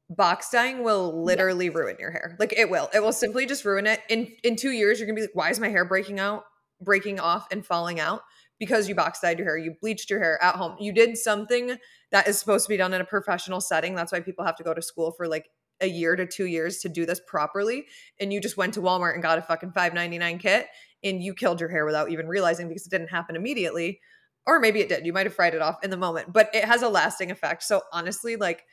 box 0.10 0.50
dyeing 0.52 0.84
will 0.84 1.24
literally 1.24 1.70
ruin 1.70 1.98
your 2.00 2.12
hair. 2.12 2.36
Like 2.39 2.54
it 2.54 2.70
will. 2.70 2.89
It 2.94 3.02
will 3.02 3.13
simply 3.13 3.46
just 3.46 3.65
ruin 3.65 3.88
it. 3.88 4.02
In 4.10 4.36
in 4.44 4.56
2 4.56 4.72
years 4.72 5.00
you're 5.00 5.08
to 5.08 5.13
be 5.15 5.22
like 5.22 5.36
why 5.36 5.50
is 5.52 5.60
my 5.60 5.70
hair 5.70 5.86
breaking 5.86 6.20
out, 6.20 6.46
breaking 6.82 7.20
off 7.20 7.48
and 7.52 7.65
falling 7.65 8.00
out? 8.00 8.24
Because 8.60 8.89
you 8.89 8.95
box 8.95 9.22
dyed 9.22 9.39
your 9.39 9.48
hair, 9.48 9.58
you 9.58 9.76
bleached 9.80 10.10
your 10.10 10.19
hair 10.19 10.41
at 10.43 10.56
home. 10.56 10.76
You 10.80 10.91
did 10.91 11.17
something 11.17 11.78
that 12.12 12.28
is 12.28 12.38
supposed 12.38 12.65
to 12.65 12.69
be 12.69 12.78
done 12.78 12.93
in 12.93 13.02
a 13.02 13.06
professional 13.06 13.62
setting. 13.62 13.95
That's 13.95 14.12
why 14.12 14.19
people 14.19 14.45
have 14.45 14.58
to 14.58 14.63
go 14.63 14.74
to 14.74 14.82
school 14.82 15.12
for 15.12 15.28
like 15.28 15.50
a 15.82 15.88
year 15.88 16.15
to 16.15 16.26
2 16.26 16.45
years 16.45 16.80
to 16.80 16.89
do 16.89 17.06
this 17.06 17.22
properly. 17.26 17.86
And 18.19 18.34
you 18.34 18.41
just 18.41 18.58
went 18.58 18.74
to 18.74 18.82
Walmart 18.82 19.13
and 19.13 19.24
got 19.24 19.38
a 19.38 19.41
fucking 19.41 19.72
5.99 19.72 20.39
kit 20.39 20.67
and 21.04 21.24
you 21.24 21.34
killed 21.34 21.62
your 21.62 21.69
hair 21.69 21.86
without 21.86 22.12
even 22.12 22.28
realizing 22.28 22.67
because 22.67 22.86
it 22.86 22.89
didn't 22.89 23.10
happen 23.10 23.38
immediately. 23.38 24.02
Or 24.45 24.60
maybe 24.60 24.82
it 24.82 24.89
did. 24.89 25.06
You 25.06 25.13
might 25.13 25.26
have 25.26 25.36
fried 25.36 25.54
it 25.54 25.62
off 25.62 25.84
in 25.84 25.89
the 25.89 25.98
moment. 25.98 26.34
But 26.34 26.50
it 26.54 26.65
has 26.65 26.82
a 26.82 26.89
lasting 26.89 27.32
effect. 27.32 27.63
So 27.63 27.82
honestly 27.93 28.36
like 28.36 28.65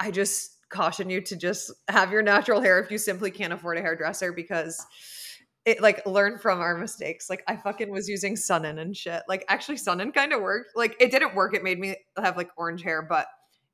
i 0.00 0.10
just 0.10 0.56
caution 0.70 1.10
you 1.10 1.20
to 1.20 1.36
just 1.36 1.70
have 1.88 2.10
your 2.10 2.22
natural 2.22 2.60
hair 2.60 2.80
if 2.80 2.90
you 2.90 2.98
simply 2.98 3.30
can't 3.30 3.52
afford 3.52 3.76
a 3.76 3.80
hairdresser 3.80 4.32
because 4.32 4.84
it 5.64 5.80
like 5.80 6.04
learn 6.06 6.38
from 6.38 6.60
our 6.60 6.76
mistakes 6.76 7.28
like 7.28 7.42
i 7.46 7.56
fucking 7.56 7.90
was 7.90 8.08
using 8.08 8.36
sun-in 8.36 8.78
and 8.78 8.96
shit 8.96 9.22
like 9.28 9.44
actually 9.48 9.76
sun-in 9.76 10.12
kind 10.12 10.32
of 10.32 10.40
worked 10.40 10.70
like 10.74 10.96
it 11.00 11.10
didn't 11.10 11.34
work 11.34 11.54
it 11.54 11.62
made 11.62 11.78
me 11.78 11.94
have 12.16 12.36
like 12.36 12.50
orange 12.56 12.82
hair 12.82 13.02
but 13.02 13.26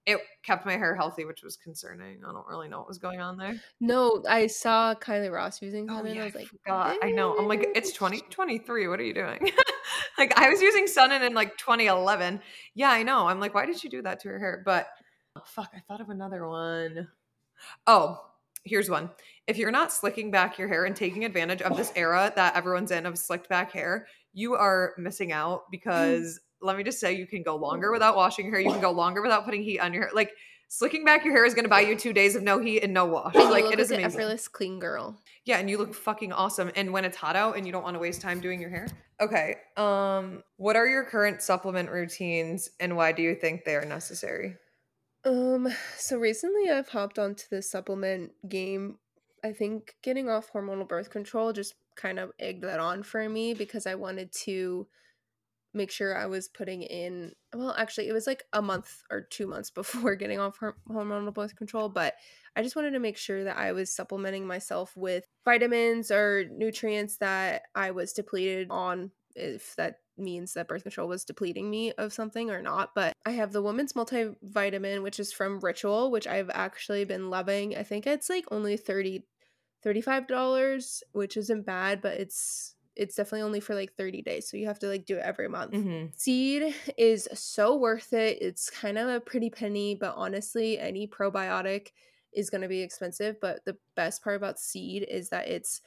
it 0.05 0.19
kept 0.45 0.65
my 0.65 0.77
hair 0.77 0.95
healthy 0.95 1.25
which 1.25 1.43
was 1.43 1.57
concerning 1.57 2.21
i 2.27 2.33
don't 2.33 2.47
really 2.47 2.69
know 2.69 2.79
what 2.79 2.89
was 2.89 2.99
going 2.99 3.21
on 3.21 3.37
there 3.37 3.55
no 3.81 4.23
i 4.29 4.47
saw 4.47 4.95
kylie 4.95 5.33
ross 5.33 5.63
using 5.63 5.87
Oh 5.89 5.97
something 5.97 6.15
yeah, 6.15 6.23
i 6.23 6.25
was 6.27 6.35
like 6.35 6.49
God, 6.67 6.97
I 7.03 7.13
know. 7.13 7.37
I'm 7.39 7.47
like, 7.47 7.69
it's 7.75 7.93
"Bitch." 7.93 7.95
2023. 7.95 8.89
What 8.89 8.99
are 8.99 9.05
you 9.05 9.15
doing? 9.15 9.51
like, 10.19 10.37
I 10.39 10.49
was 10.49 10.61
using 10.61 10.87
Sun-In 10.87 11.23
in 11.23 11.33
like 11.33 11.57
2011. 11.59 12.41
Yeah, 12.75 12.91
I 12.91 13.05
know. 13.05 13.29
I'm 13.29 13.39
like, 13.39 13.55
why 13.55 13.67
did 13.67 13.79
she 13.79 13.89
do 13.89 14.03
that 14.03 14.21
to 14.21 14.29
her 14.29 14.39
hair? 14.39 14.63
But 14.65 14.89
oh, 15.37 15.43
fuck, 15.45 15.71
I 15.75 15.81
thought 15.87 16.01
of 16.01 16.11
another 16.11 16.49
one. 16.49 17.09
Oh, 17.87 18.21
here's 18.67 18.91
one. 18.91 19.11
If 19.47 19.57
you're 19.57 19.71
not 19.71 19.93
slicking 19.93 20.31
back 20.31 20.59
your 20.59 20.69
hair 20.69 20.85
and 20.85 20.95
taking 20.95 21.25
advantage 21.25 21.63
of 21.63 21.77
this 21.77 21.93
era 21.97 22.33
that 22.37 22.57
everyone's 22.57 22.91
in 22.91 23.07
of 23.07 23.17
slicked 23.17 23.49
back 23.49 23.73
hair, 23.73 24.07
you 24.33 24.55
are 24.55 24.93
missing 24.99 25.33
out 25.33 25.71
because 25.71 26.41
let 26.61 26.77
me 26.77 26.83
just 26.83 27.01
say, 27.01 27.13
you 27.13 27.27
can 27.27 27.43
go 27.43 27.57
longer 27.57 27.93
without 27.93 28.17
washing 28.17 28.47
your 28.47 28.55
hair. 28.55 28.63
You 28.63 28.73
can 28.73 28.81
go 28.81 28.91
longer 28.91 29.23
without 29.23 29.45
putting 29.45 29.63
heat 29.63 29.79
on 29.79 29.93
your 29.93 30.05
hair. 30.05 30.11
Like, 30.15 30.33
slicking 30.69 31.05
back 31.05 31.25
your 31.25 31.33
hair 31.33 31.45
is 31.45 31.55
going 31.55 31.65
to 31.65 31.71
buy 31.71 31.81
you 31.81 31.97
two 31.97 32.13
days 32.13 32.35
of 32.35 32.43
no 32.43 32.59
heat 32.59 32.83
and 32.83 32.93
no 32.93 33.05
wash. 33.07 33.35
and 33.35 33.51
like, 33.51 33.67
it 33.67 33.79
is 33.79 33.91
amazing. 33.91 34.05
effortless 34.07 34.49
clean 34.49 34.79
girl 34.79 35.21
Yeah, 35.45 35.59
and 35.59 35.71
you 35.71 35.79
look 35.79 35.95
fucking 35.95 36.33
awesome. 36.33 36.71
And 36.75 36.93
when 36.93 37.05
it's 37.05 37.17
hot 37.17 37.37
out 37.37 37.57
and 37.57 37.67
you 37.67 37.73
don't 37.73 37.83
want 37.83 37.95
to 37.95 38.01
waste 38.01 38.21
time 38.21 38.41
doing 38.41 38.61
your 38.61 38.71
hair. 38.71 38.89
Okay. 39.21 39.57
Um, 39.77 40.43
what 40.57 40.77
are 40.77 40.87
your 40.87 41.05
current 41.05 41.41
supplement 41.41 41.91
routines 41.91 42.71
and 42.81 42.97
why 42.97 43.13
do 43.13 43.23
you 43.23 43.35
think 43.35 43.65
they 43.65 43.77
are 43.77 43.85
necessary? 43.85 44.57
Um, 45.27 45.69
so 45.99 46.19
recently 46.19 46.71
I've 46.71 46.89
hopped 46.89 47.19
onto 47.19 47.45
the 47.51 47.61
supplement 47.61 48.31
game. 48.49 48.99
I 49.45 49.53
think 49.53 49.97
getting 50.03 50.31
off 50.31 50.53
hormonal 50.53 50.89
birth 50.89 51.11
control 51.11 51.53
just 51.53 51.75
kind 51.97 52.21
of 52.21 52.31
egged 52.39 52.63
that 52.63 52.79
on 52.79 53.03
for 53.03 53.29
me 53.29 53.53
because 53.53 53.87
I 53.87 53.97
wanted 53.97 54.33
to 54.45 54.87
make 55.75 55.91
sure 55.91 56.17
I 56.17 56.27
was 56.27 56.49
putting 56.49 56.83
in 56.83 57.33
well, 57.55 57.75
actually 57.77 58.09
it 58.09 58.13
was 58.13 58.27
like 58.27 58.45
a 58.53 58.63
month 58.63 59.03
or 59.11 59.23
2 59.23 59.49
months 59.49 59.71
before 59.73 60.15
getting 60.15 60.39
off 60.39 60.59
hor- 60.59 60.77
hormonal 60.89 61.35
birth 61.35 61.57
control, 61.57 61.89
but 61.89 62.15
I 62.55 62.63
just 62.63 62.77
wanted 62.77 62.93
to 62.93 63.01
make 63.01 63.17
sure 63.17 63.43
that 63.45 63.57
I 63.59 63.73
was 63.73 63.95
supplementing 63.95 64.47
myself 64.47 64.97
with 64.97 65.25
vitamins 65.45 66.13
or 66.13 66.45
nutrients 66.51 67.19
that 67.19 67.63
I 67.75 67.91
was 67.91 68.13
depleted 68.13 68.69
on 68.71 69.11
if 69.35 69.75
that 69.77 69.97
means 70.19 70.55
that 70.55 70.69
birth 70.69 70.83
control 70.83 71.09
was 71.09 71.25
depleting 71.25 71.71
me 71.71 71.93
of 71.93 72.13
something 72.13 72.51
or 72.51 72.63
not. 72.63 72.95
But 72.95 73.13
I 73.25 73.33
have 73.33 73.53
the 73.53 73.63
woman's 73.63 73.93
multivitamin, 73.93 75.03
which 75.03 75.21
is 75.21 75.33
from 75.33 75.61
Ritual, 75.61 76.11
which 76.11 76.27
I've 76.27 76.51
actually 76.53 77.05
been 77.05 77.31
loving. 77.31 77.77
I 77.77 77.83
think 77.83 78.07
it's 78.07 78.29
like 78.29 78.45
only 78.51 78.77
30 78.77 79.25
$35, 79.85 81.03
which 81.13 81.37
isn't 81.37 81.65
bad, 81.65 82.01
but 82.01 82.15
it's 82.15 82.75
it's 82.97 83.15
definitely 83.15 83.43
only 83.43 83.61
for 83.61 83.75
like 83.75 83.93
30 83.93 84.23
days. 84.23 84.49
So 84.49 84.57
you 84.57 84.67
have 84.67 84.79
to 84.79 84.89
like 84.89 85.05
do 85.05 85.19
it 85.19 85.23
every 85.23 85.49
month. 85.49 85.73
Mm-hmm. 85.73 86.07
Seed 86.17 86.75
is 86.97 87.29
so 87.35 87.77
worth 87.77 88.15
it. 88.15 88.39
It's 88.41 88.71
kind 88.71 88.97
of 88.97 89.09
a 89.09 89.21
pretty 89.21 89.51
penny, 89.51 89.95
but 89.95 90.15
honestly, 90.17 90.79
any 90.79 91.07
probiotic 91.07 91.89
is 92.33 92.49
going 92.49 92.63
to 92.63 92.69
be 92.69 92.81
expensive. 92.81 93.37
But 93.39 93.67
the 93.67 93.77
best 93.97 94.25
part 94.25 94.37
about 94.37 94.59
seed 94.59 95.07
is 95.11 95.29
that 95.29 95.47
it's 95.49 95.83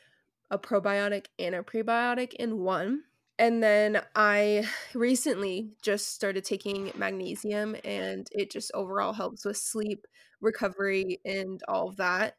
a 0.52 0.60
probiotic 0.60 1.26
and 1.40 1.56
a 1.56 1.64
prebiotic 1.64 2.36
in 2.36 2.60
one. 2.60 3.02
And 3.40 3.64
then 3.64 4.02
I 4.16 4.68
recently 4.96 5.72
just 5.82 6.14
started 6.14 6.46
taking 6.46 6.92
magnesium, 6.96 7.76
and 7.86 8.28
it 8.32 8.52
just 8.52 8.72
overall 8.76 9.14
helps 9.14 9.46
with 9.46 9.58
sleep, 9.58 10.06
recovery, 10.42 11.20
and 11.26 11.62
all 11.68 11.90
of 11.90 11.98
that. 11.98 12.38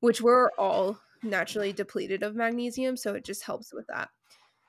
which 0.00 0.20
we're 0.20 0.50
all 0.58 0.98
naturally 1.22 1.72
depleted 1.72 2.22
of 2.22 2.34
magnesium, 2.34 2.96
so 2.96 3.14
it 3.14 3.24
just 3.24 3.44
helps 3.44 3.72
with 3.72 3.86
that. 3.88 4.08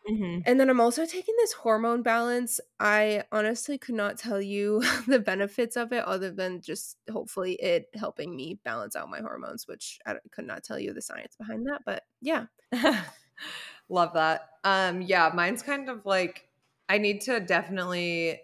Mm-hmm. 0.09 0.39
And 0.45 0.59
then 0.59 0.69
I'm 0.69 0.81
also 0.81 1.05
taking 1.05 1.35
this 1.37 1.53
hormone 1.53 2.01
balance. 2.01 2.59
I 2.79 3.23
honestly 3.31 3.77
could 3.77 3.95
not 3.95 4.17
tell 4.17 4.41
you 4.41 4.81
the 5.07 5.19
benefits 5.19 5.77
of 5.77 5.93
it 5.93 6.03
other 6.05 6.31
than 6.31 6.61
just 6.61 6.97
hopefully 7.11 7.53
it 7.55 7.87
helping 7.95 8.35
me 8.35 8.59
balance 8.65 8.95
out 8.95 9.09
my 9.09 9.19
hormones, 9.21 9.67
which 9.67 9.99
I 10.05 10.15
could 10.31 10.47
not 10.47 10.63
tell 10.63 10.79
you 10.79 10.93
the 10.93 11.01
science 11.01 11.35
behind 11.37 11.67
that, 11.67 11.81
but 11.85 12.03
yeah. 12.21 12.45
Love 13.91 14.13
that. 14.13 14.49
Um 14.63 15.01
yeah, 15.01 15.29
mine's 15.33 15.61
kind 15.61 15.89
of 15.89 16.05
like 16.05 16.45
I 16.87 16.97
need 16.97 17.21
to 17.21 17.39
definitely 17.41 18.39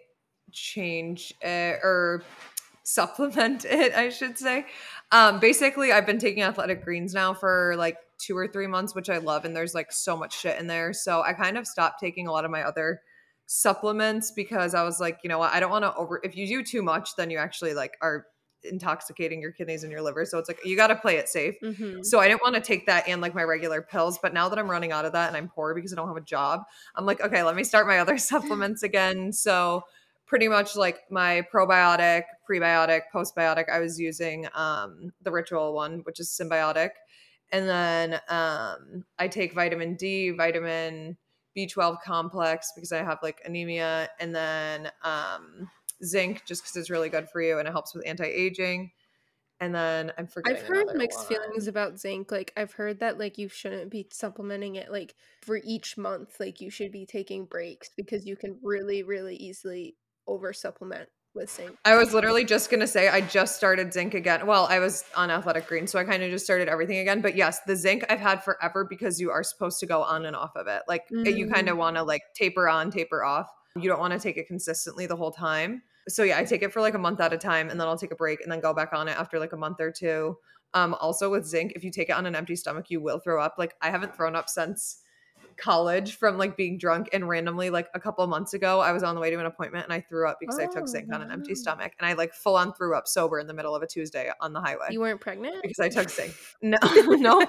change 0.52 1.32
it 1.40 1.80
or 1.82 2.22
supplement 2.82 3.64
it, 3.68 3.94
I 3.94 4.10
should 4.10 4.38
say. 4.38 4.66
Um 5.10 5.40
basically 5.40 5.90
I've 5.90 6.06
been 6.06 6.18
taking 6.18 6.42
athletic 6.42 6.84
greens 6.84 7.14
now 7.14 7.32
for 7.32 7.74
like 7.76 7.96
two 8.18 8.36
or 8.36 8.46
three 8.46 8.66
months, 8.66 8.94
which 8.94 9.08
I 9.08 9.18
love. 9.18 9.44
And 9.44 9.56
there's 9.56 9.74
like 9.74 9.90
so 9.90 10.16
much 10.16 10.38
shit 10.38 10.58
in 10.60 10.66
there. 10.66 10.92
So 10.92 11.22
I 11.22 11.32
kind 11.32 11.56
of 11.56 11.66
stopped 11.66 11.98
taking 11.98 12.26
a 12.26 12.32
lot 12.32 12.44
of 12.44 12.50
my 12.50 12.62
other 12.64 13.00
supplements 13.46 14.30
because 14.30 14.74
I 14.74 14.82
was 14.82 15.00
like, 15.00 15.20
you 15.22 15.28
know 15.28 15.38
what, 15.38 15.54
I 15.54 15.60
don't 15.60 15.70
want 15.70 15.84
to 15.84 15.94
over 15.94 16.20
if 16.22 16.36
you 16.36 16.46
do 16.46 16.62
too 16.62 16.82
much, 16.82 17.16
then 17.16 17.30
you 17.30 17.38
actually 17.38 17.72
like 17.72 17.96
are 18.02 18.26
intoxicating 18.64 19.40
your 19.40 19.52
kidneys 19.52 19.82
and 19.82 19.92
your 19.92 20.02
liver. 20.02 20.24
So 20.24 20.38
it's 20.38 20.48
like 20.48 20.58
you 20.64 20.76
got 20.76 20.88
to 20.88 20.96
play 20.96 21.16
it 21.16 21.28
safe. 21.28 21.54
Mm-hmm. 21.62 22.02
So 22.02 22.20
I 22.20 22.28
didn't 22.28 22.42
want 22.42 22.54
to 22.54 22.60
take 22.60 22.86
that 22.86 23.08
and 23.08 23.20
like 23.20 23.34
my 23.34 23.42
regular 23.42 23.82
pills. 23.82 24.18
But 24.20 24.34
now 24.34 24.48
that 24.48 24.58
I'm 24.58 24.70
running 24.70 24.92
out 24.92 25.04
of 25.04 25.12
that 25.12 25.28
and 25.28 25.36
I'm 25.36 25.48
poor 25.48 25.74
because 25.74 25.92
I 25.92 25.96
don't 25.96 26.08
have 26.08 26.16
a 26.16 26.22
job, 26.22 26.62
I'm 26.96 27.06
like, 27.06 27.20
okay, 27.20 27.42
let 27.42 27.56
me 27.56 27.64
start 27.64 27.86
my 27.86 27.98
other 27.98 28.18
supplements 28.18 28.82
again. 28.82 29.32
So 29.32 29.82
pretty 30.26 30.48
much 30.48 30.76
like 30.76 31.00
my 31.10 31.42
probiotic, 31.52 32.24
prebiotic, 32.48 33.02
postbiotic, 33.14 33.68
I 33.70 33.80
was 33.80 33.98
using 33.98 34.46
um 34.54 35.12
the 35.22 35.30
ritual 35.30 35.74
one, 35.74 36.00
which 36.00 36.20
is 36.20 36.28
synbiotic. 36.28 36.90
And 37.50 37.68
then 37.68 38.20
um 38.28 39.04
I 39.18 39.28
take 39.28 39.54
vitamin 39.54 39.94
D, 39.94 40.30
vitamin 40.30 41.16
B12 41.56 42.02
complex 42.02 42.72
because 42.74 42.92
I 42.92 43.02
have 43.02 43.18
like 43.22 43.40
anemia, 43.44 44.10
and 44.20 44.34
then 44.34 44.90
um 45.02 45.70
zinc 46.04 46.44
just 46.46 46.62
because 46.62 46.76
it's 46.76 46.90
really 46.90 47.08
good 47.08 47.28
for 47.28 47.40
you 47.40 47.58
and 47.58 47.66
it 47.68 47.72
helps 47.72 47.94
with 47.94 48.06
anti-aging. 48.06 48.92
And 49.60 49.74
then 49.74 50.12
I'm 50.16 50.28
forgetting. 50.28 50.60
I've 50.60 50.66
heard 50.68 50.86
mixed 50.94 51.18
one. 51.18 51.26
feelings 51.26 51.66
about 51.66 51.98
zinc. 51.98 52.30
Like 52.30 52.52
I've 52.56 52.72
heard 52.72 53.00
that 53.00 53.18
like 53.18 53.38
you 53.38 53.48
shouldn't 53.48 53.90
be 53.90 54.06
supplementing 54.12 54.76
it 54.76 54.92
like 54.92 55.16
for 55.42 55.60
each 55.64 55.96
month. 55.98 56.38
Like 56.38 56.60
you 56.60 56.70
should 56.70 56.92
be 56.92 57.06
taking 57.06 57.44
breaks 57.44 57.90
because 57.96 58.24
you 58.24 58.36
can 58.36 58.58
really, 58.62 59.02
really 59.02 59.34
easily 59.36 59.96
over 60.28 60.52
supplement 60.52 61.08
with 61.34 61.50
zinc. 61.50 61.76
I 61.84 61.96
was 61.96 62.14
literally 62.14 62.44
just 62.44 62.70
gonna 62.70 62.86
say 62.86 63.08
I 63.08 63.20
just 63.20 63.56
started 63.56 63.92
zinc 63.92 64.14
again. 64.14 64.46
Well, 64.46 64.66
I 64.70 64.78
was 64.78 65.04
on 65.16 65.28
athletic 65.30 65.66
green, 65.66 65.88
so 65.88 65.98
I 65.98 66.04
kind 66.04 66.22
of 66.22 66.30
just 66.30 66.44
started 66.44 66.68
everything 66.68 66.98
again. 66.98 67.20
But 67.20 67.34
yes, 67.34 67.60
the 67.66 67.74
zinc 67.74 68.04
I've 68.08 68.20
had 68.20 68.44
forever 68.44 68.86
because 68.88 69.20
you 69.20 69.30
are 69.32 69.42
supposed 69.42 69.80
to 69.80 69.86
go 69.86 70.02
on 70.04 70.24
and 70.24 70.36
off 70.36 70.54
of 70.54 70.68
it. 70.68 70.82
Like 70.86 71.06
you 71.24 71.48
kind 71.48 71.68
of 71.68 71.74
Mm. 71.74 71.78
want 71.78 71.96
to 71.96 72.04
like 72.04 72.22
taper 72.36 72.68
on, 72.68 72.92
taper 72.92 73.24
off. 73.24 73.50
You 73.74 73.88
don't 73.88 74.00
want 74.00 74.12
to 74.12 74.20
take 74.20 74.36
it 74.36 74.46
consistently 74.46 75.06
the 75.06 75.16
whole 75.16 75.30
time. 75.32 75.82
So 76.08 76.22
yeah, 76.24 76.38
I 76.38 76.44
take 76.44 76.62
it 76.62 76.72
for 76.72 76.80
like 76.80 76.94
a 76.94 76.98
month 76.98 77.20
at 77.20 77.32
a 77.32 77.38
time, 77.38 77.70
and 77.70 77.78
then 77.80 77.86
I'll 77.86 77.98
take 77.98 78.12
a 78.12 78.16
break 78.16 78.40
and 78.42 78.50
then 78.50 78.60
go 78.60 78.72
back 78.74 78.92
on 78.92 79.08
it 79.08 79.16
after 79.18 79.38
like 79.38 79.52
a 79.52 79.56
month 79.56 79.80
or 79.80 79.90
two. 79.92 80.36
Um, 80.74 80.94
also 81.00 81.30
with 81.30 81.46
zinc, 81.46 81.72
if 81.76 81.84
you 81.84 81.90
take 81.90 82.08
it 82.10 82.12
on 82.12 82.26
an 82.26 82.34
empty 82.34 82.56
stomach, 82.56 82.90
you 82.90 83.00
will 83.00 83.18
throw 83.18 83.42
up. 83.42 83.54
Like 83.58 83.74
I 83.80 83.90
haven't 83.90 84.14
thrown 84.16 84.34
up 84.36 84.48
since 84.48 85.02
college 85.56 86.16
from 86.16 86.38
like 86.38 86.56
being 86.56 86.78
drunk 86.78 87.08
and 87.12 87.28
randomly 87.28 87.68
like 87.70 87.88
a 87.94 88.00
couple 88.00 88.22
of 88.22 88.30
months 88.30 88.54
ago 88.54 88.80
i 88.80 88.92
was 88.92 89.02
on 89.02 89.14
the 89.16 89.20
way 89.20 89.28
to 89.30 89.38
an 89.38 89.46
appointment 89.46 89.84
and 89.84 89.92
i 89.92 90.00
threw 90.00 90.28
up 90.28 90.36
because 90.40 90.58
i 90.58 90.64
Oh, 90.64 90.70
took 90.72 90.86
zinc 90.88 91.12
on 91.12 91.20
an 91.22 91.30
empty 91.32 91.54
stomach 91.56 91.92
and 91.98 92.06
i 92.08 92.12
like 92.12 92.32
full 92.32 92.56
on 92.56 92.72
threw 92.74 92.94
up 92.96 93.08
sober 93.08 93.38
in 93.40 93.46
the 93.48 93.54
middle 93.54 93.74
of 93.74 93.82
a 93.82 93.86
tuesday 93.86 94.30
on 94.40 94.52
the 94.52 94.60
highway 94.60 94.86
You 94.90 95.00
weren't 95.00 95.20
pregnant? 95.20 95.62
because 95.62 95.78
i 95.80 95.88
took 95.88 96.10
zinc. 96.10 96.32
No 96.62 96.78
no. 96.84 97.46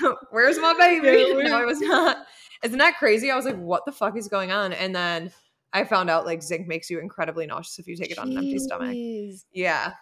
Where's 0.30 0.58
my 0.58 0.74
baby? 0.74 1.42
No 1.44 1.56
i 1.56 1.64
was 1.64 1.80
not. 1.80 2.26
Isn't 2.64 2.78
that 2.78 2.96
crazy? 2.98 3.30
I 3.30 3.36
was 3.36 3.44
like 3.44 3.58
what 3.58 3.84
the 3.86 3.92
fuck 3.92 4.16
is 4.16 4.26
going 4.28 4.50
on? 4.50 4.72
And 4.72 4.94
then 4.94 5.30
i 5.72 5.84
found 5.84 6.10
out 6.10 6.26
like 6.26 6.42
zinc 6.42 6.66
makes 6.66 6.90
you 6.90 6.98
incredibly 6.98 7.46
nauseous 7.46 7.78
if 7.78 7.86
you 7.86 7.96
take 7.96 8.10
it 8.10 8.18
on 8.18 8.30
an 8.30 8.38
empty 8.38 8.58
stomach 8.58 8.96
yeah. 9.52 9.92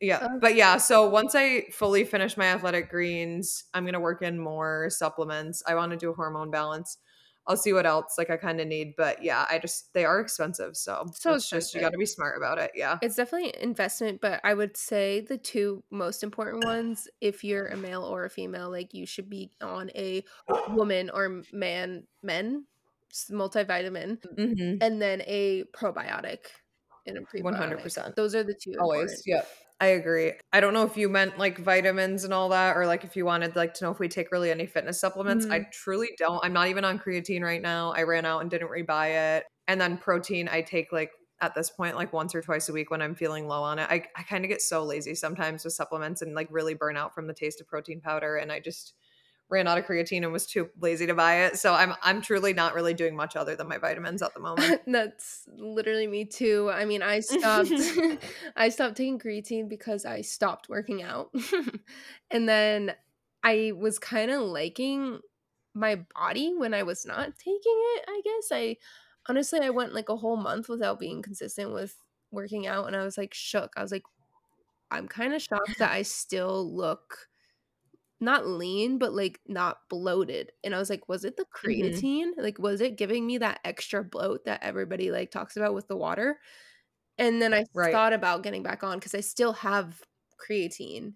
Yeah. 0.00 0.18
Okay. 0.18 0.34
But 0.40 0.54
yeah, 0.56 0.76
so 0.76 1.08
once 1.08 1.34
I 1.34 1.64
fully 1.72 2.04
finish 2.04 2.36
my 2.36 2.46
athletic 2.46 2.90
greens, 2.90 3.64
I'm 3.72 3.84
going 3.84 3.94
to 3.94 4.00
work 4.00 4.22
in 4.22 4.38
more 4.38 4.88
supplements. 4.90 5.62
I 5.66 5.74
want 5.74 5.92
to 5.92 5.96
do 5.96 6.10
a 6.10 6.14
hormone 6.14 6.50
balance. 6.50 6.98
I'll 7.48 7.56
see 7.56 7.72
what 7.72 7.86
else 7.86 8.16
like 8.18 8.28
I 8.28 8.36
kind 8.36 8.60
of 8.60 8.66
need, 8.66 8.94
but 8.96 9.22
yeah, 9.22 9.46
I 9.48 9.60
just 9.60 9.94
they 9.94 10.04
are 10.04 10.18
expensive, 10.18 10.76
so 10.76 11.06
So 11.14 11.34
it's 11.34 11.48
just 11.48 11.74
you 11.74 11.80
got 11.80 11.92
to 11.92 11.98
be 11.98 12.04
smart 12.04 12.36
about 12.36 12.58
it. 12.58 12.72
Yeah. 12.74 12.98
It's 13.00 13.14
definitely 13.14 13.54
an 13.54 13.60
investment, 13.60 14.20
but 14.20 14.40
I 14.42 14.52
would 14.52 14.76
say 14.76 15.20
the 15.20 15.38
two 15.38 15.84
most 15.92 16.24
important 16.24 16.64
ones, 16.64 17.06
if 17.20 17.44
you're 17.44 17.68
a 17.68 17.76
male 17.76 18.02
or 18.02 18.24
a 18.24 18.30
female, 18.30 18.68
like 18.68 18.94
you 18.94 19.06
should 19.06 19.30
be 19.30 19.52
on 19.62 19.90
a 19.94 20.24
woman 20.70 21.08
or 21.08 21.42
man, 21.52 22.08
men 22.20 22.64
multivitamin, 23.30 24.18
Mhm. 24.38 24.78
and 24.82 25.00
then 25.00 25.22
a 25.26 25.64
probiotic 25.74 26.46
and 27.06 27.18
a 27.18 27.20
prebiotic. 27.22 27.42
100%. 27.44 28.16
Those 28.16 28.34
are 28.34 28.42
the 28.42 28.54
two. 28.54 28.74
Always. 28.80 29.02
important. 29.12 29.22
Yeah. 29.26 29.42
I 29.78 29.88
agree. 29.88 30.32
I 30.54 30.60
don't 30.60 30.72
know 30.72 30.84
if 30.84 30.96
you 30.96 31.10
meant 31.10 31.38
like 31.38 31.58
vitamins 31.58 32.24
and 32.24 32.32
all 32.32 32.48
that, 32.48 32.76
or 32.78 32.86
like 32.86 33.04
if 33.04 33.14
you 33.14 33.26
wanted 33.26 33.56
like 33.56 33.74
to 33.74 33.84
know 33.84 33.90
if 33.90 33.98
we 33.98 34.08
take 34.08 34.32
really 34.32 34.50
any 34.50 34.64
fitness 34.66 34.98
supplements. 34.98 35.46
I 35.46 35.66
truly 35.70 36.10
don't. 36.16 36.42
I'm 36.42 36.54
not 36.54 36.68
even 36.68 36.84
on 36.86 36.98
creatine 36.98 37.42
right 37.42 37.60
now. 37.60 37.92
I 37.92 38.04
ran 38.04 38.24
out 38.24 38.40
and 38.40 38.50
didn't 38.50 38.68
rebuy 38.70 39.36
it. 39.38 39.44
And 39.68 39.78
then 39.78 39.98
protein, 39.98 40.48
I 40.50 40.62
take 40.62 40.92
like 40.92 41.10
at 41.42 41.54
this 41.54 41.68
point 41.68 41.94
like 41.94 42.14
once 42.14 42.34
or 42.34 42.40
twice 42.40 42.70
a 42.70 42.72
week 42.72 42.90
when 42.90 43.02
I'm 43.02 43.14
feeling 43.14 43.46
low 43.48 43.62
on 43.62 43.78
it. 43.78 43.86
I, 43.90 44.06
I 44.16 44.22
kind 44.22 44.46
of 44.46 44.48
get 44.48 44.62
so 44.62 44.82
lazy 44.82 45.14
sometimes 45.14 45.62
with 45.64 45.74
supplements 45.74 46.22
and 46.22 46.34
like 46.34 46.48
really 46.50 46.72
burn 46.72 46.96
out 46.96 47.14
from 47.14 47.26
the 47.26 47.34
taste 47.34 47.60
of 47.60 47.66
protein 47.66 48.00
powder. 48.00 48.36
And 48.36 48.50
I 48.50 48.60
just 48.60 48.94
ran 49.48 49.68
out 49.68 49.78
of 49.78 49.86
creatine 49.86 50.22
and 50.24 50.32
was 50.32 50.46
too 50.46 50.68
lazy 50.80 51.06
to 51.06 51.14
buy 51.14 51.44
it. 51.44 51.58
So 51.58 51.72
I'm 51.72 51.94
I'm 52.02 52.20
truly 52.20 52.52
not 52.52 52.74
really 52.74 52.94
doing 52.94 53.14
much 53.14 53.36
other 53.36 53.54
than 53.54 53.68
my 53.68 53.78
vitamins 53.78 54.22
at 54.22 54.34
the 54.34 54.40
moment. 54.40 54.82
That's 54.86 55.48
literally 55.56 56.06
me 56.06 56.24
too. 56.24 56.70
I 56.72 56.84
mean, 56.84 57.02
I 57.02 57.20
stopped 57.20 57.72
I 58.56 58.68
stopped 58.68 58.96
taking 58.96 59.18
creatine 59.18 59.68
because 59.68 60.04
I 60.04 60.22
stopped 60.22 60.68
working 60.68 61.02
out. 61.02 61.30
and 62.30 62.48
then 62.48 62.94
I 63.42 63.72
was 63.76 63.98
kind 63.98 64.30
of 64.30 64.42
liking 64.42 65.20
my 65.74 66.00
body 66.14 66.54
when 66.56 66.74
I 66.74 66.82
was 66.82 67.06
not 67.06 67.38
taking 67.38 67.60
it, 67.64 68.04
I 68.08 68.20
guess. 68.24 68.48
I 68.50 68.76
honestly 69.28 69.60
I 69.60 69.70
went 69.70 69.94
like 69.94 70.08
a 70.08 70.16
whole 70.16 70.36
month 70.36 70.68
without 70.68 70.98
being 70.98 71.22
consistent 71.22 71.72
with 71.72 71.96
working 72.32 72.66
out 72.66 72.86
and 72.86 72.96
I 72.96 73.04
was 73.04 73.16
like 73.16 73.32
shook. 73.32 73.72
I 73.76 73.82
was 73.82 73.92
like 73.92 74.04
I'm 74.90 75.08
kind 75.08 75.34
of 75.34 75.42
shocked 75.42 75.78
that 75.78 75.92
I 75.92 76.02
still 76.02 76.74
look 76.74 77.28
not 78.20 78.46
lean 78.46 78.98
but 78.98 79.12
like 79.12 79.40
not 79.46 79.78
bloated 79.90 80.52
and 80.64 80.74
i 80.74 80.78
was 80.78 80.88
like 80.90 81.08
was 81.08 81.24
it 81.24 81.36
the 81.36 81.44
creatine 81.54 82.30
like 82.38 82.58
was 82.58 82.80
it 82.80 82.96
giving 82.96 83.26
me 83.26 83.38
that 83.38 83.60
extra 83.64 84.02
bloat 84.02 84.44
that 84.44 84.62
everybody 84.62 85.10
like 85.10 85.30
talks 85.30 85.56
about 85.56 85.74
with 85.74 85.86
the 85.88 85.96
water 85.96 86.38
and 87.18 87.42
then 87.42 87.54
i 87.54 87.64
Right. 87.74 87.92
thought 87.92 88.12
about 88.12 88.42
getting 88.42 88.62
back 88.62 88.84
on 88.84 88.98
because 88.98 89.14
i 89.14 89.20
still 89.20 89.52
have 89.54 90.02
creatine 90.40 91.14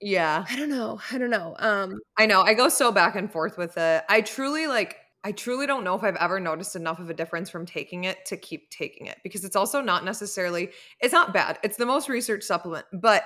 Yeah. 0.00 0.46
i 0.48 0.56
don't 0.56 0.68
know 0.70 1.00
i 1.10 1.18
don't 1.18 1.30
know 1.30 1.54
um 1.58 2.00
I 2.16 2.26
know. 2.26 2.42
I 2.42 2.54
go 2.54 2.68
so 2.68 2.92
back 2.92 3.16
and 3.16 3.30
forth 3.30 3.58
with 3.58 3.76
it. 3.76 4.04
I 4.08 4.20
truly 4.20 4.66
like 4.66 4.98
I 5.24 5.32
truly 5.32 5.66
don't 5.66 5.84
know 5.84 5.94
if 5.94 6.02
I've 6.04 6.16
ever 6.16 6.38
noticed 6.38 6.76
enough 6.76 6.98
of 7.00 7.08
a 7.10 7.14
difference 7.14 7.48
from 7.50 7.64
taking 7.66 8.04
it 8.04 8.24
to 8.26 8.36
keep 8.36 8.70
taking 8.70 9.06
it 9.06 9.18
because 9.24 9.44
it's 9.44 9.56
also 9.56 9.80
not 9.80 10.04
necessarily 10.04 10.70
it's 11.00 11.12
not 11.12 11.32
bad. 11.32 11.58
It's 11.64 11.76
the 11.76 11.86
most 11.86 12.08
researched 12.08 12.44
supplement, 12.44 12.86
but 12.92 13.24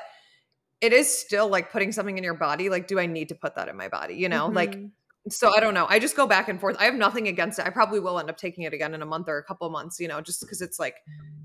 it 0.81 0.93
is 0.93 1.13
still 1.13 1.49
like 1.49 1.73
putting 1.73 1.93
something 1.93 2.19
in 2.19 2.25
your 2.25 2.35
body. 2.35 2.69
Like, 2.69 2.87
do 2.87 2.99
I 2.99 3.07
need 3.07 3.29
to 3.31 3.35
put 3.35 3.57
that 3.57 3.69
in 3.69 3.77
my 3.77 3.89
body? 3.89 4.15
You 4.15 4.29
know, 4.29 4.47
like 4.47 4.77
mhm. 4.77 4.91
so 5.29 5.55
I 5.55 5.61
don't 5.61 5.75
know. 5.75 5.87
I 5.89 5.99
just 5.99 6.17
go 6.17 6.27
back 6.27 6.49
and 6.49 6.61
forth. 6.61 6.77
I 6.79 6.85
have 6.85 6.95
nothing 6.95 7.29
against 7.29 7.59
it. 7.59 7.67
I 7.67 7.71
probably 7.71 8.01
will 8.01 8.19
end 8.19 8.31
up 8.31 8.37
taking 8.37 8.65
it 8.65 8.73
again 8.73 8.95
in 8.95 9.03
a 9.03 9.07
month 9.07 9.29
or 9.29 9.39
a 9.39 9.45
couple 9.45 9.69
months, 9.71 9.99
you 9.99 10.09
know, 10.09 10.21
just 10.21 10.41
because 10.41 10.61
it's 10.63 10.79
like 10.79 10.97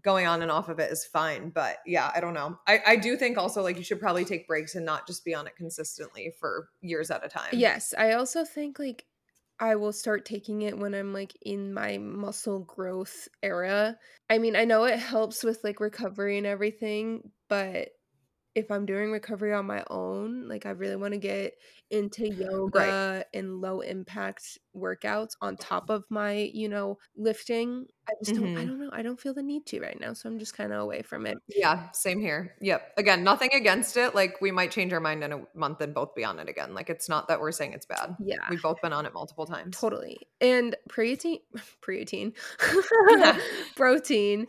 going 0.04 0.28
on 0.28 0.42
and 0.42 0.52
off 0.52 0.70
of 0.70 0.80
it 0.80 0.92
is 0.92 1.06
fine. 1.06 1.50
But 1.50 1.78
yeah, 1.86 2.12
I 2.16 2.20
don't 2.20 2.34
know. 2.34 2.60
I, 2.68 2.80
I 2.86 2.96
do 2.96 3.18
think 3.18 3.38
also 3.38 3.64
like 3.64 3.78
you 3.78 3.84
should 3.84 4.00
probably 4.00 4.26
take 4.26 4.48
breaks 4.48 4.76
and 4.76 4.86
not 4.86 5.08
just 5.08 5.26
be 5.26 5.34
on 5.34 5.48
it 5.48 5.56
consistently 5.56 6.34
for 6.40 6.70
years 6.82 7.10
at 7.10 7.26
a 7.26 7.30
time. 7.30 7.50
yes 7.54 7.94
i 7.98 8.14
also 8.14 8.46
think 8.46 8.80
like 8.80 9.06
i 9.60 9.76
will 9.76 9.94
start 9.94 10.26
taking 10.26 10.62
it 10.64 10.78
when 10.78 10.94
i'm 10.94 11.14
like 11.14 11.36
in 11.42 11.74
my 11.74 11.98
muscle 11.98 12.60
growth 12.60 13.28
era 13.42 13.98
i 14.30 14.38
mean 14.38 14.56
i 14.56 14.66
know 14.66 14.84
it 14.84 15.00
helps 15.00 15.44
with 15.44 15.64
like 15.64 15.80
recovery 15.80 16.38
and 16.38 16.48
everything 16.48 17.32
but 17.50 17.90
if 18.56 18.70
I'm 18.70 18.86
doing 18.86 19.12
recovery 19.12 19.54
on 19.54 19.66
my 19.66 19.84
own, 19.90 20.48
like 20.48 20.66
I 20.66 20.72
really 20.72 20.96
want 20.96 21.14
to 21.14 21.20
get 21.20 21.54
into 21.90 22.28
yoga 22.28 23.26
and 23.34 23.62
low 23.62 23.82
impact 23.82 24.60
workouts 24.76 25.32
on 25.42 25.58
top 25.58 25.90
of 25.90 26.04
my, 26.10 26.52
you 26.54 26.70
know, 26.70 26.98
lifting. 27.16 27.88
I 28.08 28.14
just 28.24 28.36
don't 28.36 28.56
I 28.58 28.64
Mhm. 28.64 28.68
don't 28.68 28.80
know. 28.80 28.90
I 28.92 29.02
don't 29.02 29.20
feel 29.20 29.34
the 29.34 29.42
need 29.42 29.66
to 29.68 29.80
right 29.80 30.00
now, 30.00 30.14
so 30.14 30.30
I'm 30.30 30.38
just 30.38 30.56
kind 30.56 30.72
of 30.74 30.80
away 30.82 31.02
from 31.04 31.26
it. 31.26 31.38
Yeah, 31.48 31.90
same 31.94 32.20
here. 32.20 32.56
Yep. 32.62 32.94
Again, 32.98 33.24
nothing 33.24 33.50
against 33.54 33.98
it. 33.98 34.14
Like 34.14 34.40
we 34.42 34.52
might 34.52 34.72
change 34.72 34.94
our 34.94 35.00
mind 35.00 35.24
in 35.24 35.32
a 35.32 35.42
month 35.56 35.82
and 35.82 35.94
both 35.94 36.14
be 36.14 36.24
on 36.24 36.38
it 36.40 36.50
again. 36.50 36.74
Like 36.74 36.90
it's 36.90 37.08
not 37.10 37.28
that 37.30 37.40
we're 37.40 37.52
saying 37.52 37.74
it's 37.74 37.86
bad. 37.86 38.16
Yeah. 38.20 38.38
We've 38.50 38.62
both 38.62 38.82
been 38.82 38.94
on 38.94 39.06
it 39.06 39.14
multiple 39.14 39.46
times. 39.46 39.78
Totally. 39.78 40.18
And 40.42 40.76
protein 40.90 41.40
protein 41.82 42.34
protein 43.76 44.48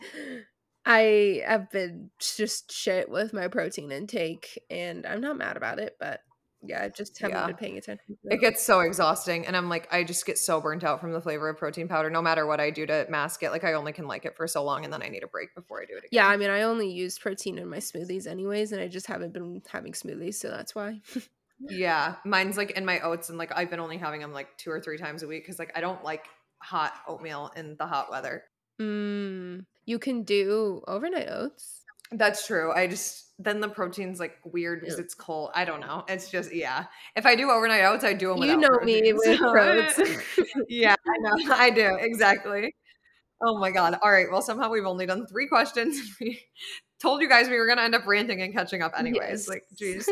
I 0.85 1.41
have 1.45 1.69
been 1.71 2.11
just 2.19 2.71
shit 2.71 3.09
with 3.09 3.33
my 3.33 3.47
protein 3.47 3.91
intake 3.91 4.61
and 4.69 5.05
I'm 5.05 5.21
not 5.21 5.37
mad 5.37 5.57
about 5.57 5.79
it, 5.79 5.95
but 5.99 6.21
Yeah, 6.67 6.81
I 6.83 6.89
just 6.89 7.19
haven't 7.19 7.37
Yeah. 7.37 7.45
been 7.47 7.55
paying 7.57 7.77
attention. 7.77 8.17
It 8.23 8.39
gets 8.41 8.63
so 8.63 8.79
exhausting. 8.79 9.45
And 9.45 9.55
I'm 9.55 9.69
like, 9.69 9.87
I 9.93 10.03
just 10.03 10.25
get 10.25 10.39
so 10.39 10.59
burnt 10.59 10.83
out 10.83 10.99
from 10.99 11.11
the 11.11 11.21
flavor 11.21 11.47
of 11.47 11.57
protein 11.57 11.87
powder, 11.87 12.09
no 12.09 12.23
matter 12.23 12.47
what 12.47 12.59
I 12.59 12.71
do 12.71 12.87
to 12.87 13.05
mask 13.07 13.43
it. 13.43 13.51
Like, 13.51 13.63
I 13.63 13.73
only 13.73 13.91
can 13.93 14.07
like 14.07 14.25
it 14.25 14.35
for 14.35 14.47
so 14.47 14.63
long 14.63 14.83
and 14.83 14.91
then 14.91 15.03
I 15.03 15.09
need 15.09 15.21
a 15.23 15.27
break 15.27 15.53
before 15.53 15.81
I 15.81 15.85
do 15.85 15.93
it 15.93 15.99
again. 15.99 16.09
Yeah, 16.11 16.27
I 16.27 16.37
mean, 16.37 16.49
I 16.49 16.63
only 16.63 16.89
use 16.89 17.19
protein 17.19 17.59
in 17.59 17.69
my 17.69 17.77
smoothies 17.77 18.25
anyways, 18.25 18.71
and 18.71 18.81
I 18.81 18.87
just 18.87 19.05
haven't 19.05 19.31
been 19.31 19.61
having 19.71 19.93
smoothies, 19.93 20.35
so 20.35 20.49
that's 20.49 20.73
why. 20.73 21.01
Yeah. 21.59 22.15
Mine's 22.25 22.57
like 22.57 22.71
in 22.71 22.83
my 22.83 22.99
oats, 23.01 23.29
and 23.29 23.37
like 23.37 23.51
I've 23.55 23.69
been 23.69 23.79
only 23.79 23.97
having 23.97 24.21
them 24.21 24.33
like 24.33 24.57
two 24.57 24.71
or 24.71 24.79
three 24.81 24.97
times 24.97 25.21
a 25.21 25.27
week 25.27 25.43
because 25.43 25.59
like 25.59 25.71
I 25.75 25.81
don't 25.81 26.03
like 26.03 26.25
hot 26.63 26.93
oatmeal 27.07 27.51
in 27.55 27.75
the 27.77 27.85
hot 27.85 28.09
weather. 28.09 28.43
Mm, 28.79 29.65
you 29.85 29.99
can 29.99 30.23
do 30.23 30.81
overnight 30.87 31.29
oats. 31.29 31.83
That's 32.11 32.45
true. 32.45 32.71
I 32.71 32.87
just 32.87 33.25
then 33.37 33.59
the 33.59 33.67
protein's 33.67 34.19
like 34.19 34.37
weird 34.45 34.81
because 34.81 34.99
it's 34.99 35.13
cold. 35.13 35.51
I 35.53 35.65
don't 35.65 35.81
know. 35.81 36.05
It's 36.07 36.29
just 36.29 36.53
yeah. 36.53 36.85
If 37.15 37.25
I 37.25 37.35
do 37.35 37.49
overnight 37.49 37.83
oats, 37.83 38.03
I 38.03 38.13
do 38.13 38.29
them. 38.29 38.43
You 38.43 38.57
know 38.57 38.79
me 38.83 39.01
with 39.13 39.41
oats. 39.41 39.99
yeah, 40.69 40.95
I 41.05 41.17
know. 41.19 41.53
I 41.55 41.69
do 41.69 41.97
exactly. 41.99 42.75
Oh 43.41 43.57
my 43.57 43.71
god. 43.71 43.97
All 44.01 44.11
right. 44.11 44.27
Well, 44.31 44.41
somehow 44.41 44.69
we've 44.69 44.85
only 44.85 45.05
done 45.05 45.27
three 45.27 45.47
questions. 45.47 45.99
We 46.21 46.41
told 47.01 47.21
you 47.21 47.27
guys 47.27 47.49
we 47.49 47.57
were 47.57 47.67
gonna 47.67 47.81
end 47.81 47.93
up 47.93 48.07
ranting 48.07 48.41
and 48.41 48.53
catching 48.53 48.81
up 48.81 48.93
anyways. 48.97 49.19
Yes. 49.19 49.47
Like, 49.49 49.63
geez. 49.77 50.09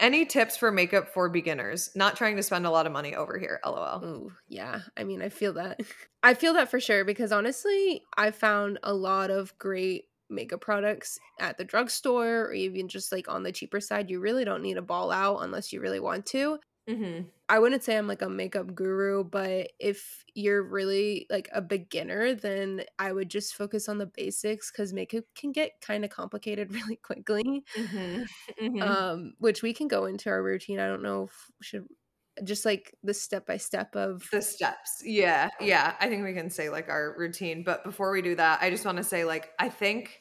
Any 0.00 0.24
tips 0.24 0.56
for 0.56 0.70
makeup 0.70 1.08
for 1.08 1.28
beginners? 1.28 1.90
Not 1.96 2.16
trying 2.16 2.36
to 2.36 2.42
spend 2.42 2.66
a 2.66 2.70
lot 2.70 2.86
of 2.86 2.92
money 2.92 3.16
over 3.16 3.36
here. 3.36 3.58
LOL. 3.64 4.04
Oh, 4.04 4.32
yeah. 4.48 4.80
I 4.96 5.02
mean, 5.02 5.22
I 5.22 5.28
feel 5.28 5.54
that. 5.54 5.80
I 6.22 6.34
feel 6.34 6.54
that 6.54 6.70
for 6.70 6.78
sure 6.78 7.04
because 7.04 7.32
honestly, 7.32 8.04
I 8.16 8.30
found 8.30 8.78
a 8.82 8.94
lot 8.94 9.30
of 9.30 9.56
great 9.58 10.04
makeup 10.30 10.60
products 10.60 11.18
at 11.40 11.56
the 11.56 11.64
drugstore 11.64 12.42
or 12.42 12.52
even 12.52 12.86
just 12.86 13.10
like 13.10 13.28
on 13.28 13.42
the 13.42 13.52
cheaper 13.52 13.80
side. 13.80 14.10
You 14.10 14.20
really 14.20 14.44
don't 14.44 14.62
need 14.62 14.76
a 14.76 14.82
ball 14.82 15.10
out 15.10 15.38
unless 15.38 15.72
you 15.72 15.80
really 15.80 16.00
want 16.00 16.26
to. 16.26 16.58
Mm-hmm. 16.88 17.22
I 17.48 17.58
wouldn't 17.58 17.84
say 17.84 17.96
I'm 17.96 18.08
like 18.08 18.22
a 18.22 18.28
makeup 18.28 18.74
guru, 18.74 19.24
but 19.24 19.72
if 19.78 20.24
you're 20.34 20.62
really 20.62 21.26
like 21.28 21.48
a 21.52 21.60
beginner, 21.60 22.34
then 22.34 22.82
I 22.98 23.12
would 23.12 23.28
just 23.28 23.54
focus 23.54 23.88
on 23.88 23.98
the 23.98 24.06
basics 24.06 24.70
because 24.70 24.92
makeup 24.92 25.24
can 25.34 25.52
get 25.52 25.80
kind 25.80 26.04
of 26.04 26.10
complicated 26.10 26.72
really 26.72 26.96
quickly. 26.96 27.64
Mm-hmm. 27.76 28.82
Um, 28.82 29.34
which 29.38 29.62
we 29.62 29.72
can 29.74 29.88
go 29.88 30.06
into 30.06 30.30
our 30.30 30.42
routine. 30.42 30.80
I 30.80 30.86
don't 30.86 31.02
know 31.02 31.24
if 31.24 31.50
we 31.60 31.64
should 31.64 31.86
just 32.44 32.64
like 32.64 32.94
the 33.02 33.14
step 33.14 33.46
by 33.46 33.56
step 33.56 33.96
of 33.96 34.22
the 34.30 34.40
steps 34.40 35.02
yeah 35.04 35.48
yeah 35.60 35.94
i 35.98 36.08
think 36.08 36.22
we 36.24 36.32
can 36.32 36.48
say 36.48 36.70
like 36.70 36.88
our 36.88 37.16
routine 37.18 37.64
but 37.64 37.82
before 37.82 38.12
we 38.12 38.22
do 38.22 38.36
that 38.36 38.60
i 38.62 38.70
just 38.70 38.84
want 38.84 38.96
to 38.96 39.02
say 39.02 39.24
like 39.24 39.50
i 39.58 39.68
think 39.68 40.20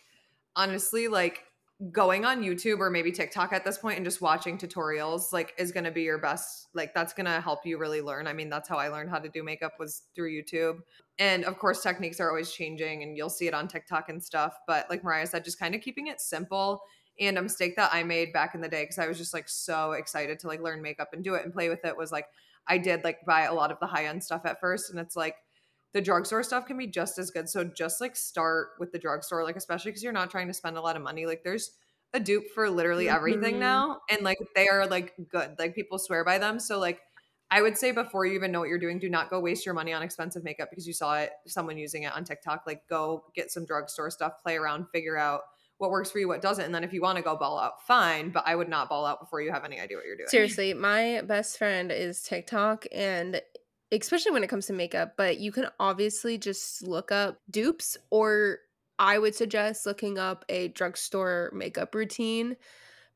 honestly 0.55 1.07
like 1.07 1.43
going 1.91 2.25
on 2.25 2.41
youtube 2.41 2.79
or 2.79 2.89
maybe 2.89 3.11
tiktok 3.11 3.53
at 3.53 3.63
this 3.63 3.77
point 3.77 3.97
and 3.97 4.05
just 4.05 4.19
watching 4.19 4.57
tutorials 4.57 5.31
like 5.31 5.53
is 5.59 5.71
going 5.71 5.83
to 5.83 5.91
be 5.91 6.01
your 6.01 6.17
best 6.17 6.69
like 6.73 6.91
that's 6.95 7.13
going 7.13 7.25
to 7.25 7.39
help 7.39 7.65
you 7.67 7.77
really 7.77 8.01
learn. 8.01 8.25
I 8.25 8.33
mean 8.33 8.49
that's 8.49 8.67
how 8.67 8.77
i 8.77 8.87
learned 8.87 9.11
how 9.11 9.19
to 9.19 9.29
do 9.29 9.43
makeup 9.43 9.73
was 9.79 10.03
through 10.15 10.31
youtube. 10.31 10.79
And 11.19 11.45
of 11.45 11.59
course 11.59 11.83
techniques 11.83 12.19
are 12.19 12.29
always 12.29 12.51
changing 12.51 13.03
and 13.03 13.15
you'll 13.15 13.29
see 13.29 13.47
it 13.47 13.53
on 13.53 13.67
tiktok 13.67 14.09
and 14.09 14.23
stuff 14.23 14.57
but 14.65 14.89
like 14.89 15.03
mariah 15.03 15.27
said 15.27 15.43
just 15.45 15.59
kind 15.59 15.75
of 15.75 15.81
keeping 15.81 16.07
it 16.07 16.19
simple 16.19 16.81
and 17.19 17.37
a 17.37 17.41
mistake 17.41 17.75
that 17.75 17.89
I 17.93 18.03
made 18.03 18.33
back 18.33 18.55
in 18.55 18.61
the 18.61 18.69
day 18.69 18.83
because 18.83 18.99
I 18.99 19.07
was 19.07 19.17
just 19.17 19.33
like 19.33 19.49
so 19.49 19.93
excited 19.93 20.39
to 20.39 20.47
like 20.47 20.61
learn 20.61 20.81
makeup 20.81 21.09
and 21.13 21.23
do 21.23 21.35
it 21.35 21.43
and 21.43 21.53
play 21.53 21.69
with 21.69 21.83
it 21.85 21.95
was 21.95 22.11
like 22.11 22.25
I 22.67 22.77
did 22.77 23.03
like 23.03 23.25
buy 23.25 23.43
a 23.43 23.53
lot 23.53 23.71
of 23.71 23.79
the 23.79 23.87
high 23.87 24.05
end 24.05 24.23
stuff 24.23 24.45
at 24.45 24.59
first 24.59 24.89
and 24.89 24.99
it's 24.99 25.15
like 25.15 25.35
the 25.93 26.01
drugstore 26.01 26.43
stuff 26.43 26.65
can 26.65 26.77
be 26.77 26.87
just 26.87 27.17
as 27.17 27.31
good. 27.31 27.49
So 27.49 27.63
just 27.63 28.01
like 28.01 28.15
start 28.15 28.69
with 28.79 28.91
the 28.91 28.99
drugstore, 28.99 29.43
like 29.43 29.55
especially 29.55 29.91
because 29.91 30.03
you're 30.03 30.13
not 30.13 30.29
trying 30.29 30.47
to 30.47 30.53
spend 30.53 30.77
a 30.77 30.81
lot 30.81 30.95
of 30.95 31.01
money. 31.01 31.25
Like 31.25 31.43
there's 31.43 31.71
a 32.13 32.19
dupe 32.19 32.49
for 32.53 32.69
literally 32.69 33.09
everything 33.09 33.55
Mhm. 33.55 33.59
now. 33.59 34.01
And 34.09 34.21
like 34.21 34.37
they 34.55 34.67
are 34.67 34.85
like 34.85 35.13
good. 35.29 35.55
Like 35.57 35.75
people 35.75 35.97
swear 35.99 36.23
by 36.23 36.37
them. 36.37 36.59
So 36.59 36.79
like 36.79 37.01
I 37.49 37.61
would 37.61 37.77
say 37.77 37.93
before 37.93 38.25
you 38.25 38.33
even 38.33 38.51
know 38.51 38.59
what 38.59 38.67
you're 38.69 38.77
doing, 38.77 38.99
do 38.99 39.09
not 39.09 39.29
go 39.29 39.39
waste 39.39 39.65
your 39.65 39.73
money 39.73 39.93
on 39.93 40.03
expensive 40.03 40.43
makeup 40.43 40.69
because 40.69 40.85
you 40.85 40.93
saw 40.93 41.17
it 41.19 41.31
someone 41.47 41.77
using 41.77 42.03
it 42.03 42.13
on 42.13 42.25
TikTok. 42.25 42.63
Like 42.67 42.87
go 42.89 43.23
get 43.33 43.51
some 43.51 43.65
drugstore 43.65 44.09
stuff, 44.11 44.33
play 44.43 44.57
around, 44.57 44.87
figure 44.93 45.17
out 45.17 45.41
what 45.77 45.91
works 45.91 46.11
for 46.11 46.19
you, 46.19 46.27
what 46.27 46.41
doesn't. 46.41 46.65
And 46.65 46.75
then 46.75 46.83
if 46.83 46.91
you 46.91 47.01
want 47.01 47.17
to 47.17 47.21
go 47.23 47.37
ball 47.37 47.59
out, 47.59 47.85
fine. 47.85 48.31
But 48.31 48.43
I 48.45 48.55
would 48.55 48.67
not 48.67 48.89
ball 48.89 49.05
out 49.05 49.19
before 49.21 49.41
you 49.41 49.51
have 49.51 49.63
any 49.63 49.79
idea 49.79 49.95
what 49.95 50.05
you're 50.05 50.17
doing. 50.17 50.27
Seriously, 50.27 50.73
my 50.73 51.21
best 51.21 51.57
friend 51.57 51.91
is 51.91 52.21
TikTok 52.23 52.85
and 52.91 53.41
especially 53.91 54.31
when 54.31 54.43
it 54.43 54.47
comes 54.47 54.67
to 54.67 54.73
makeup, 54.73 55.13
but 55.17 55.39
you 55.39 55.51
can 55.51 55.67
obviously 55.79 56.37
just 56.37 56.85
look 56.85 57.11
up 57.11 57.39
dupes 57.49 57.97
or 58.09 58.59
I 58.99 59.19
would 59.19 59.35
suggest 59.35 59.85
looking 59.85 60.17
up 60.17 60.43
a 60.49 60.69
drugstore 60.69 61.51
makeup 61.53 61.93
routine 61.93 62.57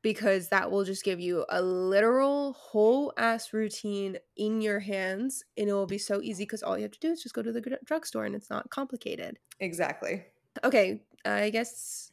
because 0.02 0.48
that 0.48 0.70
will 0.70 0.84
just 0.84 1.04
give 1.04 1.20
you 1.20 1.44
a 1.48 1.62
literal 1.62 2.54
whole 2.54 3.12
ass 3.16 3.52
routine 3.52 4.18
in 4.36 4.60
your 4.60 4.80
hands 4.80 5.44
and 5.56 5.68
it 5.68 5.72
will 5.72 5.86
be 5.86 5.98
so 5.98 6.20
easy 6.20 6.44
because 6.44 6.62
all 6.62 6.76
you 6.76 6.82
have 6.82 6.92
to 6.92 7.00
do 7.00 7.10
is 7.10 7.22
just 7.22 7.34
go 7.34 7.42
to 7.42 7.52
the 7.52 7.78
drugstore 7.84 8.24
and 8.24 8.34
it's 8.34 8.50
not 8.50 8.70
complicated. 8.70 9.38
Exactly. 9.60 10.24
Okay, 10.64 11.02
I 11.24 11.50
guess 11.50 12.11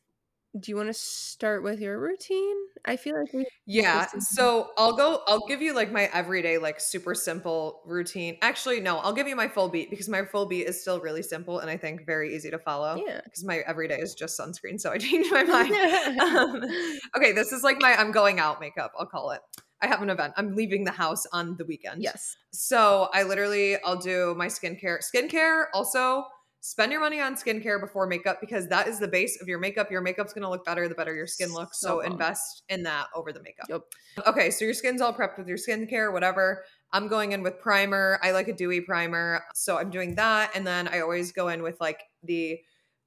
do 0.57 0.71
you 0.71 0.75
want 0.75 0.87
to 0.87 0.93
start 0.93 1.61
with 1.61 1.79
your 1.79 1.99
routine? 1.99 2.55
I 2.83 2.95
feel 2.95 3.19
like 3.19 3.31
we 3.33 3.45
Yeah. 3.67 4.07
So 4.19 4.69
I'll 4.77 4.93
go, 4.93 5.21
I'll 5.27 5.45
give 5.47 5.61
you 5.61 5.75
like 5.75 5.91
my 5.91 6.09
everyday, 6.11 6.57
like 6.57 6.79
super 6.79 7.13
simple 7.13 7.81
routine. 7.85 8.37
Actually, 8.41 8.79
no, 8.79 8.97
I'll 8.97 9.13
give 9.13 9.27
you 9.27 9.35
my 9.35 9.47
full 9.47 9.69
beat 9.69 9.91
because 9.91 10.09
my 10.09 10.25
full 10.25 10.47
beat 10.47 10.67
is 10.67 10.81
still 10.81 10.99
really 10.99 11.21
simple 11.21 11.59
and 11.59 11.69
I 11.69 11.77
think 11.77 12.05
very 12.05 12.35
easy 12.35 12.49
to 12.49 12.57
follow 12.57 12.95
yeah. 13.05 13.21
because 13.23 13.45
my 13.45 13.57
everyday 13.67 13.99
is 13.99 14.15
just 14.15 14.39
sunscreen. 14.39 14.79
So 14.79 14.91
I 14.91 14.97
changed 14.99 15.31
my 15.31 15.43
mind. 15.43 16.19
um, 16.19 16.63
okay. 17.17 17.31
This 17.31 17.51
is 17.51 17.63
like 17.63 17.79
my 17.79 17.93
I'm 17.95 18.11
going 18.11 18.39
out 18.39 18.59
makeup, 18.59 18.91
I'll 18.97 19.05
call 19.05 19.31
it. 19.31 19.41
I 19.81 19.87
have 19.87 20.01
an 20.01 20.09
event. 20.09 20.33
I'm 20.35 20.55
leaving 20.55 20.83
the 20.83 20.91
house 20.91 21.25
on 21.31 21.55
the 21.57 21.65
weekend. 21.65 22.01
yes. 22.01 22.35
So 22.51 23.09
I 23.13 23.23
literally 23.23 23.77
I'll 23.83 23.99
do 23.99 24.33
my 24.35 24.47
skincare. 24.47 24.97
Skincare 24.99 25.65
also 25.73 26.25
spend 26.61 26.91
your 26.91 27.01
money 27.01 27.21
on 27.21 27.35
skincare 27.35 27.79
before 27.79 28.05
makeup 28.07 28.39
because 28.41 28.67
that 28.67 28.87
is 28.87 28.99
the 28.99 29.07
base 29.07 29.41
of 29.41 29.47
your 29.47 29.59
makeup. 29.59 29.89
Your 29.89 30.01
makeup's 30.01 30.33
gonna 30.33 30.49
look 30.49 30.65
better 30.65 30.87
the 30.87 30.95
better 30.95 31.13
your 31.15 31.27
skin 31.27 31.53
looks. 31.53 31.79
So, 31.79 31.87
So 31.87 31.99
invest 32.01 32.63
in 32.69 32.83
that 32.83 33.07
over 33.15 33.31
the 33.31 33.41
makeup. 33.41 33.67
Yep. 33.69 33.81
Okay, 34.27 34.51
so 34.51 34.65
your 34.65 34.73
skin's 34.73 35.01
all 35.01 35.13
prepped 35.13 35.37
with 35.37 35.47
your 35.47 35.57
skincare, 35.57 36.11
whatever. 36.11 36.63
I'm 36.91 37.07
going 37.07 37.33
in 37.33 37.43
with 37.43 37.59
primer. 37.59 38.19
I 38.23 38.31
like 38.31 38.47
a 38.47 38.53
dewy 38.53 38.81
primer. 38.81 39.43
So 39.53 39.77
I'm 39.77 39.89
doing 39.89 40.15
that. 40.15 40.51
And 40.55 40.65
then 40.65 40.87
I 40.87 41.01
always 41.01 41.31
go 41.31 41.49
in 41.49 41.61
with 41.61 41.79
like 41.79 42.01
the 42.23 42.59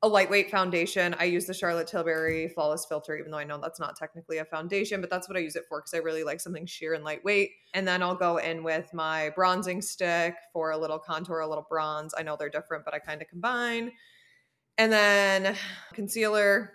a 0.04 0.08
lightweight 0.08 0.50
foundation. 0.50 1.14
I 1.20 1.24
use 1.24 1.46
the 1.46 1.54
Charlotte 1.54 1.86
Tilbury 1.86 2.48
Flawless 2.48 2.84
Filter, 2.84 3.16
even 3.16 3.30
though 3.30 3.38
I 3.38 3.44
know 3.44 3.58
that's 3.58 3.78
not 3.78 3.96
technically 3.96 4.38
a 4.38 4.44
foundation, 4.44 5.00
but 5.00 5.10
that's 5.10 5.28
what 5.28 5.36
I 5.36 5.40
use 5.40 5.54
it 5.54 5.64
for 5.68 5.80
because 5.80 5.94
I 5.94 5.98
really 5.98 6.24
like 6.24 6.40
something 6.40 6.66
sheer 6.66 6.94
and 6.94 7.04
lightweight. 7.04 7.50
And 7.74 7.86
then 7.86 8.02
I'll 8.02 8.16
go 8.16 8.38
in 8.38 8.64
with 8.64 8.92
my 8.92 9.30
bronzing 9.36 9.80
stick 9.80 10.34
for 10.52 10.72
a 10.72 10.76
little 10.76 10.98
contour, 10.98 11.40
a 11.40 11.46
little 11.46 11.66
bronze. 11.68 12.14
I 12.18 12.24
know 12.24 12.36
they're 12.36 12.50
different, 12.50 12.84
but 12.84 12.94
I 12.94 12.98
kind 12.98 13.22
of 13.22 13.28
combine. 13.28 13.92
And 14.76 14.92
then 14.92 15.56
concealer, 15.92 16.72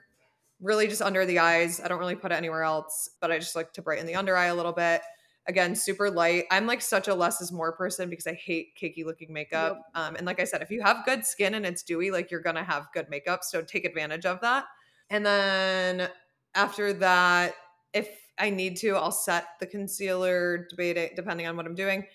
really 0.61 0.87
just 0.87 1.01
under 1.01 1.25
the 1.25 1.39
eyes. 1.39 1.81
I 1.81 1.89
don't 1.89 1.99
really 1.99 2.15
put 2.15 2.31
it 2.31 2.35
anywhere 2.35 2.63
else, 2.63 3.09
but 3.19 3.29
I 3.29 3.39
just 3.39 3.55
like 3.57 3.73
to 3.73 3.81
brighten 3.81 4.05
the 4.05 4.15
under 4.15 4.37
eye 4.37 4.45
a 4.45 4.55
little 4.55 4.71
bit. 4.71 5.01
Again, 5.47 5.75
super 5.75 6.11
light. 6.11 6.43
I'm 6.51 6.67
like 6.67 6.81
such 6.81 7.07
a 7.07 7.15
less 7.15 7.39
is 7.39 7.53
more 7.53 7.71
person 7.71 8.09
because 8.09 8.27
I 8.27 8.33
hate 8.33 8.77
cakey 8.81 9.05
looking 9.05 9.31
makeup. 9.31 9.81
Um, 9.95 10.15
and 10.17 10.25
like 10.25 10.41
I 10.41 10.43
said, 10.43 10.61
if 10.61 10.69
you 10.69 10.81
have 10.81 11.05
good 11.05 11.25
skin 11.25 11.53
and 11.53 11.65
it's 11.65 11.83
dewy, 11.83 12.11
like 12.11 12.29
you're 12.29 12.41
gonna 12.41 12.63
have 12.63 12.87
good 12.93 13.09
makeup. 13.09 13.43
So 13.43 13.61
take 13.61 13.85
advantage 13.85 14.25
of 14.25 14.41
that. 14.41 14.65
And 15.09 15.25
then 15.25 16.09
after 16.53 16.91
that, 16.93 17.55
if 17.93 18.09
I 18.37 18.49
need 18.49 18.75
to, 18.77 18.95
I'll 18.95 19.11
set 19.11 19.47
the 19.59 19.65
concealer, 19.65 20.67
debating 20.69 21.11
depending 21.15 21.47
on 21.47 21.55
what 21.55 21.65
I'm 21.65 21.75
doing, 21.75 22.05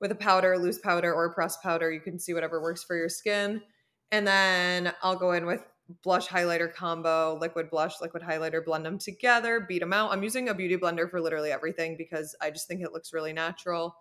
with 0.00 0.10
a 0.10 0.16
powder, 0.16 0.58
loose 0.58 0.78
powder, 0.78 1.14
or 1.14 1.32
pressed 1.32 1.62
powder. 1.62 1.92
You 1.92 2.00
can 2.00 2.18
see 2.18 2.34
whatever 2.34 2.60
works 2.60 2.82
for 2.82 2.96
your 2.96 3.08
skin. 3.08 3.62
And 4.10 4.26
then 4.26 4.92
I'll 5.02 5.16
go 5.16 5.32
in 5.32 5.46
with 5.46 5.62
blush 6.02 6.28
highlighter 6.28 6.72
combo, 6.72 7.38
liquid 7.40 7.70
blush, 7.70 8.00
liquid 8.00 8.22
highlighter, 8.22 8.64
blend 8.64 8.86
them 8.86 8.98
together, 8.98 9.60
beat 9.60 9.80
them 9.80 9.92
out. 9.92 10.12
I'm 10.12 10.22
using 10.22 10.48
a 10.48 10.54
beauty 10.54 10.76
blender 10.76 11.10
for 11.10 11.20
literally 11.20 11.52
everything 11.52 11.96
because 11.96 12.34
I 12.40 12.50
just 12.50 12.68
think 12.68 12.80
it 12.80 12.92
looks 12.92 13.12
really 13.12 13.32
natural. 13.32 13.96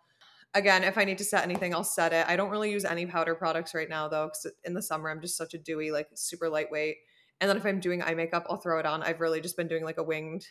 Again, 0.53 0.83
if 0.83 0.97
I 0.97 1.05
need 1.05 1.17
to 1.19 1.23
set 1.23 1.43
anything, 1.43 1.73
I'll 1.73 1.83
set 1.83 2.13
it. 2.13 2.25
I 2.27 2.35
don't 2.35 2.49
really 2.49 2.71
use 2.71 2.85
any 2.85 3.05
powder 3.05 3.35
products 3.35 3.73
right 3.73 3.89
now 3.89 4.07
though, 4.07 4.27
because 4.27 4.53
in 4.63 4.73
the 4.73 4.81
summer 4.81 5.09
I'm 5.09 5.21
just 5.21 5.37
such 5.37 5.53
a 5.53 5.57
dewy, 5.57 5.91
like 5.91 6.09
super 6.13 6.49
lightweight. 6.49 6.97
And 7.39 7.49
then 7.49 7.57
if 7.57 7.65
I'm 7.65 7.79
doing 7.79 8.03
eye 8.03 8.13
makeup, 8.13 8.45
I'll 8.49 8.57
throw 8.57 8.79
it 8.79 8.85
on. 8.85 9.01
I've 9.01 9.21
really 9.21 9.41
just 9.41 9.57
been 9.57 9.67
doing 9.67 9.83
like 9.83 9.97
a 9.97 10.03
winged 10.03 10.45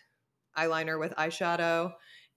eyeliner 0.56 0.98
with 0.98 1.14
eyeshadow, 1.16 1.92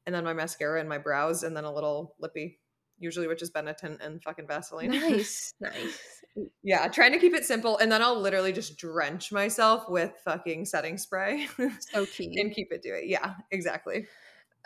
and 0.06 0.14
then 0.14 0.24
my 0.24 0.34
mascara 0.34 0.80
and 0.80 0.90
my 0.90 0.98
brows, 0.98 1.44
and 1.44 1.56
then 1.58 1.64
a 1.64 1.74
little 1.74 2.16
lippy, 2.20 2.60
usually 3.04 3.28
which 3.28 3.42
is 3.42 3.52
Benetint 3.52 4.04
and 4.04 4.24
fucking 4.24 4.48
Vaseline. 4.48 4.92
Nice. 4.92 5.54
nice. 5.60 6.24
Yeah, 6.64 6.88
trying 6.88 7.12
to 7.12 7.20
keep 7.20 7.34
it 7.36 7.46
simple. 7.46 7.78
And 7.78 7.92
then 7.92 8.02
I'll 8.02 8.20
literally 8.20 8.54
just 8.54 8.78
drench 8.78 9.32
myself 9.32 9.88
with 9.90 10.14
fucking 10.26 10.66
setting 10.66 10.98
spray 10.98 11.48
So 11.92 12.06
key. 12.06 12.40
and 12.40 12.52
keep 12.54 12.72
it 12.72 12.82
dewy. 12.82 13.04
Yeah, 13.06 13.36
exactly. 13.52 14.08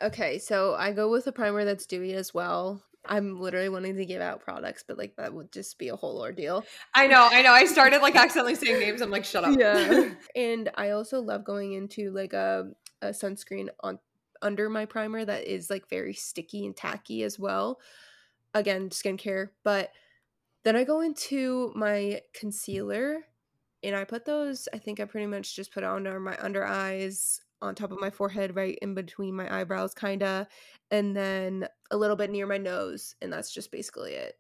Okay, 0.01 0.37
so 0.37 0.75
I 0.75 0.91
go 0.91 1.09
with 1.09 1.27
a 1.27 1.31
primer 1.31 1.65
that's 1.65 1.85
dewy 1.85 2.13
as 2.13 2.33
well. 2.33 2.83
I'm 3.09 3.39
literally 3.39 3.69
wanting 3.69 3.95
to 3.97 4.05
give 4.05 4.21
out 4.21 4.41
products, 4.41 4.83
but 4.87 4.97
like 4.97 5.15
that 5.15 5.33
would 5.33 5.51
just 5.51 5.77
be 5.77 5.89
a 5.89 5.95
whole 5.95 6.19
ordeal. 6.19 6.63
I 6.93 7.07
know, 7.07 7.27
I 7.31 7.41
know. 7.41 7.51
I 7.51 7.65
started 7.65 8.01
like 8.01 8.15
accidentally 8.15 8.55
saying 8.55 8.79
names. 8.79 9.01
I'm 9.01 9.09
like, 9.09 9.25
shut 9.25 9.43
up. 9.43 9.57
Yeah. 9.57 10.11
and 10.35 10.69
I 10.75 10.91
also 10.91 11.21
love 11.21 11.43
going 11.43 11.73
into 11.73 12.11
like 12.11 12.33
a, 12.33 12.69
a 13.01 13.07
sunscreen 13.07 13.69
on 13.81 13.99
under 14.41 14.69
my 14.69 14.85
primer 14.85 15.25
that 15.25 15.45
is 15.45 15.69
like 15.69 15.89
very 15.89 16.13
sticky 16.13 16.65
and 16.65 16.75
tacky 16.75 17.23
as 17.23 17.39
well. 17.39 17.79
Again, 18.53 18.89
skincare, 18.89 19.49
but 19.63 19.91
then 20.63 20.75
I 20.75 20.83
go 20.83 21.01
into 21.01 21.71
my 21.75 22.21
concealer 22.33 23.25
and 23.83 23.95
I 23.95 24.03
put 24.03 24.25
those, 24.25 24.67
I 24.73 24.79
think 24.79 24.99
I 24.99 25.05
pretty 25.05 25.27
much 25.27 25.55
just 25.55 25.71
put 25.73 25.83
under 25.83 26.19
my 26.19 26.37
under 26.39 26.65
eyes, 26.65 27.41
on 27.61 27.75
top 27.75 27.91
of 27.91 27.99
my 27.99 28.09
forehead, 28.09 28.55
right 28.55 28.77
in 28.81 28.93
between 28.93 29.35
my 29.35 29.61
eyebrows, 29.61 29.93
kind 29.93 30.23
of, 30.23 30.47
and 30.91 31.15
then 31.15 31.67
a 31.91 31.97
little 31.97 32.15
bit 32.15 32.29
near 32.29 32.45
my 32.45 32.57
nose. 32.57 33.15
And 33.21 33.31
that's 33.31 33.51
just 33.51 33.71
basically 33.71 34.13
it. 34.13 34.35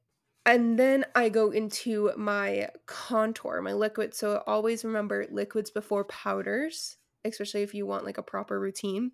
And 0.45 0.77
then 0.79 1.05
I 1.15 1.29
go 1.29 1.51
into 1.51 2.11
my 2.15 2.69
contour, 2.85 3.61
my 3.61 3.73
liquid. 3.73 4.13
So 4.13 4.43
always 4.47 4.85
remember 4.85 5.25
liquids 5.29 5.71
before 5.71 6.05
powders, 6.05 6.97
especially 7.25 7.63
if 7.63 7.73
you 7.73 7.85
want 7.85 8.05
like 8.05 8.17
a 8.17 8.23
proper 8.23 8.59
routine. 8.59 9.11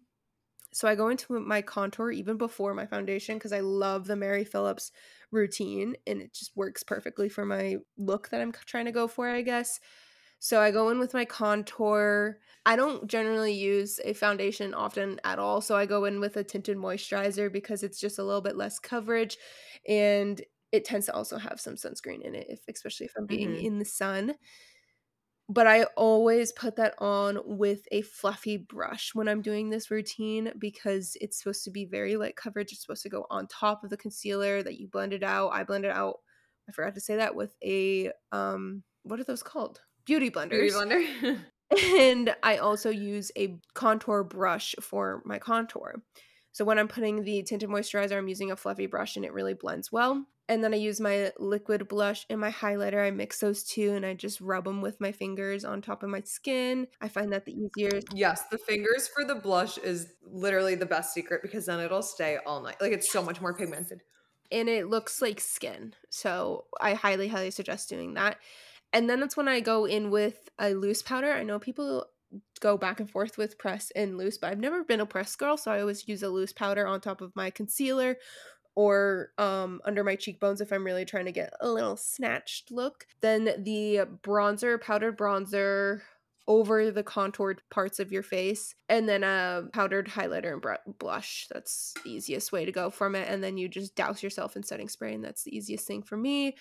So 0.73 0.87
I 0.87 0.95
go 0.95 1.09
into 1.09 1.39
my 1.39 1.61
contour 1.61 2.11
even 2.11 2.37
before 2.37 2.73
my 2.73 2.85
foundation 2.85 3.37
because 3.37 3.53
I 3.53 3.59
love 3.59 4.07
the 4.07 4.15
Mary 4.15 4.43
Phillips 4.43 4.91
routine 5.31 5.95
and 6.07 6.21
it 6.21 6.33
just 6.33 6.55
works 6.55 6.83
perfectly 6.83 7.29
for 7.29 7.45
my 7.45 7.77
look 7.97 8.29
that 8.29 8.41
I'm 8.41 8.51
trying 8.51 8.85
to 8.85 8.91
go 8.91 9.07
for, 9.07 9.29
I 9.29 9.41
guess. 9.41 9.79
So 10.39 10.59
I 10.59 10.71
go 10.71 10.89
in 10.89 10.99
with 10.99 11.13
my 11.13 11.23
contour. 11.23 12.39
I 12.65 12.75
don't 12.75 13.07
generally 13.07 13.53
use 13.53 13.99
a 14.03 14.13
foundation 14.13 14.73
often 14.73 15.19
at 15.23 15.39
all. 15.39 15.61
So 15.61 15.75
I 15.75 15.85
go 15.85 16.05
in 16.05 16.19
with 16.19 16.35
a 16.35 16.43
tinted 16.43 16.77
moisturizer 16.77 17.51
because 17.51 17.81
it's 17.83 17.99
just 17.99 18.19
a 18.19 18.23
little 18.23 18.41
bit 18.41 18.57
less 18.57 18.77
coverage 18.79 19.37
and 19.87 20.41
it 20.73 20.85
tends 20.85 21.05
to 21.05 21.13
also 21.13 21.37
have 21.37 21.61
some 21.61 21.75
sunscreen 21.75 22.21
in 22.23 22.35
it, 22.35 22.47
if 22.49 22.59
especially 22.67 23.05
if 23.05 23.13
I'm 23.15 23.27
being 23.27 23.49
mm-hmm. 23.49 23.65
in 23.65 23.79
the 23.79 23.85
sun. 23.85 24.33
But 25.49 25.67
I 25.67 25.83
always 25.97 26.51
put 26.53 26.77
that 26.77 26.95
on 26.99 27.39
with 27.45 27.81
a 27.91 28.01
fluffy 28.01 28.57
brush 28.57 29.11
when 29.13 29.27
I'm 29.27 29.41
doing 29.41 29.69
this 29.69 29.91
routine 29.91 30.53
because 30.57 31.17
it's 31.19 31.37
supposed 31.37 31.65
to 31.65 31.71
be 31.71 31.85
very 31.85 32.15
light 32.15 32.35
coverage. 32.35 32.71
It's 32.71 32.81
supposed 32.81 33.03
to 33.03 33.09
go 33.09 33.25
on 33.29 33.47
top 33.47 33.83
of 33.83 33.89
the 33.89 33.97
concealer 33.97 34.63
that 34.63 34.79
you 34.79 34.87
blended 34.87 35.23
out. 35.23 35.49
I 35.49 35.63
blended 35.63 35.91
out, 35.91 36.19
I 36.69 36.71
forgot 36.71 36.95
to 36.95 37.01
say 37.01 37.17
that 37.17 37.35
with 37.35 37.55
a 37.63 38.11
um 38.31 38.83
what 39.03 39.19
are 39.19 39.25
those 39.25 39.43
called? 39.43 39.81
beauty 40.05 40.29
blenders. 40.29 40.49
Beauty 40.49 40.71
blender. 40.71 41.39
and 41.97 42.35
I 42.43 42.57
also 42.57 42.89
use 42.89 43.31
a 43.37 43.55
contour 43.73 44.23
brush 44.23 44.75
for 44.81 45.21
my 45.25 45.39
contour. 45.39 46.03
So 46.51 46.65
when 46.65 46.77
I'm 46.77 46.87
putting 46.87 47.23
the 47.23 47.41
tinted 47.43 47.69
moisturizer, 47.69 48.17
I'm 48.17 48.27
using 48.27 48.51
a 48.51 48.55
fluffy 48.55 48.85
brush 48.85 49.15
and 49.15 49.25
it 49.25 49.33
really 49.33 49.55
blends 49.55 49.91
well. 49.91 50.25
And 50.49 50.61
then 50.63 50.73
I 50.73 50.77
use 50.77 50.99
my 50.99 51.31
liquid 51.39 51.87
blush 51.87 52.25
and 52.29 52.39
my 52.39 52.51
highlighter. 52.51 53.05
I 53.05 53.11
mix 53.11 53.39
those 53.39 53.63
two 53.63 53.93
and 53.93 54.05
I 54.05 54.13
just 54.13 54.41
rub 54.41 54.65
them 54.65 54.81
with 54.81 54.99
my 54.99 55.11
fingers 55.11 55.63
on 55.63 55.81
top 55.81 56.03
of 56.03 56.09
my 56.09 56.21
skin. 56.21 56.87
I 56.99 57.07
find 57.07 57.31
that 57.31 57.45
the 57.45 57.53
easier. 57.53 57.91
Mm, 57.91 58.03
yes, 58.13 58.43
the 58.51 58.57
fingers 58.57 59.07
for 59.07 59.23
the 59.23 59.35
blush 59.35 59.77
is 59.77 60.07
literally 60.25 60.75
the 60.75 60.85
best 60.85 61.13
secret 61.13 61.41
because 61.41 61.65
then 61.65 61.79
it'll 61.79 62.01
stay 62.01 62.39
all 62.45 62.61
night. 62.61 62.75
Like 62.81 62.91
it's 62.91 63.11
so 63.11 63.23
much 63.23 63.39
more 63.39 63.53
pigmented. 63.53 64.01
And 64.51 64.67
it 64.67 64.89
looks 64.89 65.21
like 65.21 65.39
skin. 65.39 65.95
So 66.09 66.65
I 66.79 66.93
highly, 66.93 67.29
highly 67.29 67.51
suggest 67.51 67.89
doing 67.89 68.15
that. 68.15 68.37
And 68.91 69.09
then 69.09 69.21
that's 69.21 69.37
when 69.37 69.47
I 69.47 69.61
go 69.61 69.85
in 69.85 70.11
with 70.11 70.49
a 70.59 70.73
loose 70.73 71.01
powder. 71.01 71.31
I 71.31 71.43
know 71.43 71.57
people 71.57 72.05
go 72.59 72.77
back 72.77 72.99
and 72.99 73.09
forth 73.09 73.37
with 73.37 73.57
press 73.57 73.91
and 73.95 74.17
loose, 74.17 74.37
but 74.37 74.51
I've 74.51 74.59
never 74.59 74.83
been 74.83 74.99
a 74.99 75.05
press 75.05 75.35
girl, 75.35 75.57
so 75.57 75.71
I 75.71 75.79
always 75.79 76.07
use 76.07 76.23
a 76.23 76.29
loose 76.29 76.53
powder 76.53 76.85
on 76.87 76.99
top 76.99 77.21
of 77.21 77.35
my 77.35 77.49
concealer 77.49 78.17
or 78.75 79.31
um, 79.37 79.81
under 79.85 80.03
my 80.03 80.15
cheekbones 80.15 80.61
if 80.61 80.71
I'm 80.71 80.85
really 80.85 81.05
trying 81.05 81.25
to 81.25 81.31
get 81.31 81.53
a 81.61 81.69
little 81.69 81.97
snatched 81.97 82.71
look. 82.71 83.05
Then 83.21 83.45
the 83.59 84.01
bronzer, 84.23 84.81
powdered 84.81 85.17
bronzer 85.17 86.01
over 86.47 86.91
the 86.91 87.03
contoured 87.03 87.61
parts 87.69 87.99
of 87.99 88.11
your 88.11 88.23
face, 88.23 88.75
and 88.89 89.07
then 89.07 89.23
a 89.23 89.63
powdered 89.71 90.09
highlighter 90.09 90.51
and 90.51 90.61
br- 90.61 90.73
blush. 90.99 91.47
That's 91.51 91.93
the 92.03 92.11
easiest 92.11 92.51
way 92.51 92.65
to 92.65 92.71
go 92.71 92.89
from 92.89 93.15
it. 93.15 93.29
And 93.29 93.43
then 93.43 93.57
you 93.57 93.69
just 93.69 93.95
douse 93.95 94.21
yourself 94.21 94.55
in 94.55 94.63
setting 94.63 94.89
spray, 94.89 95.13
and 95.13 95.23
that's 95.23 95.43
the 95.43 95.55
easiest 95.55 95.87
thing 95.87 96.03
for 96.03 96.17
me. 96.17 96.55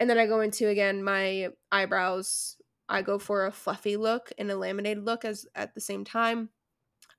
And 0.00 0.08
then 0.08 0.18
I 0.18 0.26
go 0.26 0.40
into 0.40 0.68
again 0.68 1.02
my 1.02 1.48
eyebrows. 1.70 2.56
I 2.88 3.02
go 3.02 3.18
for 3.18 3.46
a 3.46 3.52
fluffy 3.52 3.96
look 3.96 4.30
and 4.38 4.50
a 4.50 4.56
laminated 4.56 5.04
look 5.04 5.24
as 5.24 5.46
at 5.54 5.74
the 5.74 5.80
same 5.80 6.04
time. 6.04 6.48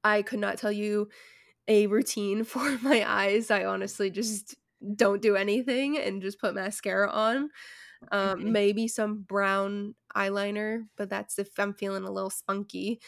I 0.04 0.22
could 0.22 0.40
not 0.40 0.58
tell 0.58 0.72
you 0.72 1.10
a 1.70 1.88
routine 1.88 2.44
for 2.44 2.78
my 2.82 3.10
eyes. 3.10 3.50
I 3.50 3.64
honestly 3.64 4.10
just 4.10 4.56
don't 4.96 5.22
do 5.22 5.36
anything 5.36 5.98
and 5.98 6.22
just 6.22 6.40
put 6.40 6.56
mascara 6.56 7.10
on. 7.10 7.50
Um, 8.14 8.54
maybe 8.54 8.88
some 8.88 9.24
brown 9.24 9.94
eyeliner, 10.16 10.86
but 10.98 11.10
that's 11.10 11.38
if 11.38 11.50
I'm 11.60 11.74
feeling 11.74 12.06
a 12.06 12.12
little 12.12 12.30
spunky. 12.30 13.02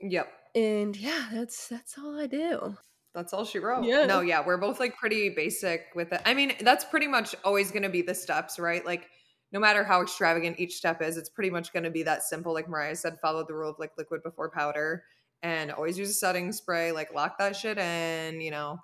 Yep. 0.00 0.28
And 0.54 0.94
yeah, 0.94 1.28
that's 1.32 1.68
that's 1.68 1.96
all 1.98 2.20
I 2.20 2.26
do. 2.26 2.76
That's 3.14 3.32
all 3.32 3.46
she 3.46 3.60
wrote. 3.60 3.84
Yeah. 3.84 4.04
No, 4.04 4.20
yeah, 4.20 4.44
we're 4.44 4.58
both 4.58 4.78
like 4.78 4.96
pretty 4.96 5.30
basic 5.30 5.86
with 5.94 6.12
it. 6.12 6.20
I 6.26 6.34
mean, 6.34 6.52
that's 6.60 6.84
pretty 6.84 7.06
much 7.06 7.34
always 7.44 7.70
going 7.70 7.84
to 7.84 7.88
be 7.88 8.02
the 8.02 8.14
steps, 8.14 8.58
right? 8.58 8.84
Like, 8.84 9.08
no 9.52 9.60
matter 9.60 9.84
how 9.84 10.02
extravagant 10.02 10.58
each 10.58 10.74
step 10.74 11.00
is, 11.00 11.16
it's 11.16 11.30
pretty 11.30 11.50
much 11.50 11.72
going 11.72 11.84
to 11.84 11.90
be 11.90 12.02
that 12.02 12.24
simple. 12.24 12.52
Like 12.52 12.68
Mariah 12.68 12.96
said, 12.96 13.18
follow 13.22 13.44
the 13.46 13.54
rule 13.54 13.70
of 13.70 13.78
like 13.78 13.92
liquid 13.96 14.22
before 14.22 14.50
powder 14.50 15.04
and 15.44 15.70
always 15.70 15.96
use 15.96 16.10
a 16.10 16.14
setting 16.14 16.50
spray. 16.50 16.90
Like, 16.90 17.14
lock 17.14 17.38
that 17.38 17.54
shit 17.54 17.78
in, 17.78 18.40
you 18.40 18.50
know. 18.50 18.78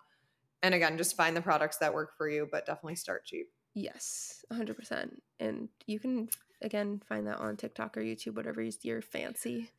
And 0.63 0.75
again, 0.75 0.97
just 0.97 1.17
find 1.17 1.37
the 1.37 1.41
products 1.41 1.79
that 1.79 1.95
work 1.95 2.17
for 2.17 2.29
you, 2.29 2.47
but 2.53 2.67
definitely 2.67 2.95
start 2.95 3.25
cheap. 3.25 3.49
Yes, 3.75 4.45
100%. 4.53 5.11
And 5.41 5.69
you 5.87 5.99
can, 5.99 6.29
again, 6.63 7.03
find 7.09 7.27
that 7.27 7.41
on 7.41 7.57
TikTok 7.57 7.97
or 7.97 8.03
YouTube, 8.03 8.37
whatever 8.37 8.61
is 8.61 8.85
your 8.85 9.01
fancy. 9.01 9.71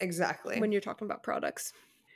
Exactly. 0.00 0.60
When 0.60 0.70
you're 0.70 0.80
talking 0.80 1.06
about 1.06 1.22
products 1.22 1.72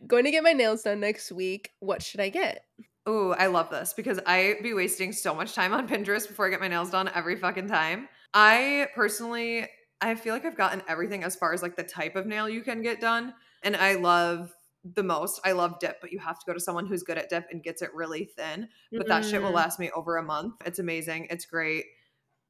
going 0.06 0.24
to 0.24 0.30
get 0.30 0.44
my 0.44 0.52
nails 0.52 0.82
done 0.82 1.00
next 1.00 1.32
week. 1.32 1.70
What 1.80 2.02
should 2.02 2.20
I 2.20 2.28
get? 2.28 2.64
Oh, 3.06 3.32
I 3.32 3.46
love 3.46 3.70
this 3.70 3.94
because 3.94 4.20
I 4.26 4.56
be 4.62 4.74
wasting 4.74 5.12
so 5.12 5.34
much 5.34 5.54
time 5.54 5.72
on 5.72 5.88
Pinterest 5.88 6.28
before 6.28 6.46
I 6.46 6.50
get 6.50 6.60
my 6.60 6.68
nails 6.68 6.90
done 6.90 7.10
every 7.14 7.36
fucking 7.36 7.68
time. 7.68 8.08
I 8.34 8.88
personally, 8.94 9.66
I 10.00 10.14
feel 10.14 10.34
like 10.34 10.44
I've 10.44 10.56
gotten 10.56 10.82
everything 10.88 11.24
as 11.24 11.36
far 11.36 11.52
as 11.52 11.62
like 11.62 11.76
the 11.76 11.82
type 11.82 12.16
of 12.16 12.26
nail 12.26 12.48
you 12.48 12.62
can 12.62 12.82
get 12.82 13.00
done. 13.00 13.34
And 13.62 13.76
I 13.76 13.94
love 13.94 14.52
the 14.94 15.02
most. 15.02 15.40
I 15.44 15.52
love 15.52 15.80
dip, 15.80 16.00
but 16.00 16.12
you 16.12 16.18
have 16.20 16.38
to 16.38 16.44
go 16.46 16.54
to 16.54 16.60
someone 16.60 16.86
who's 16.86 17.02
good 17.02 17.18
at 17.18 17.28
dip 17.28 17.46
and 17.50 17.62
gets 17.62 17.82
it 17.82 17.92
really 17.94 18.24
thin. 18.24 18.68
But 18.92 19.06
mm. 19.06 19.08
that 19.08 19.24
shit 19.24 19.42
will 19.42 19.50
mm. 19.50 19.54
last 19.54 19.78
me 19.78 19.90
over 19.94 20.16
a 20.16 20.22
month. 20.22 20.54
It's 20.64 20.78
amazing. 20.78 21.26
It's 21.30 21.46
great. 21.46 21.86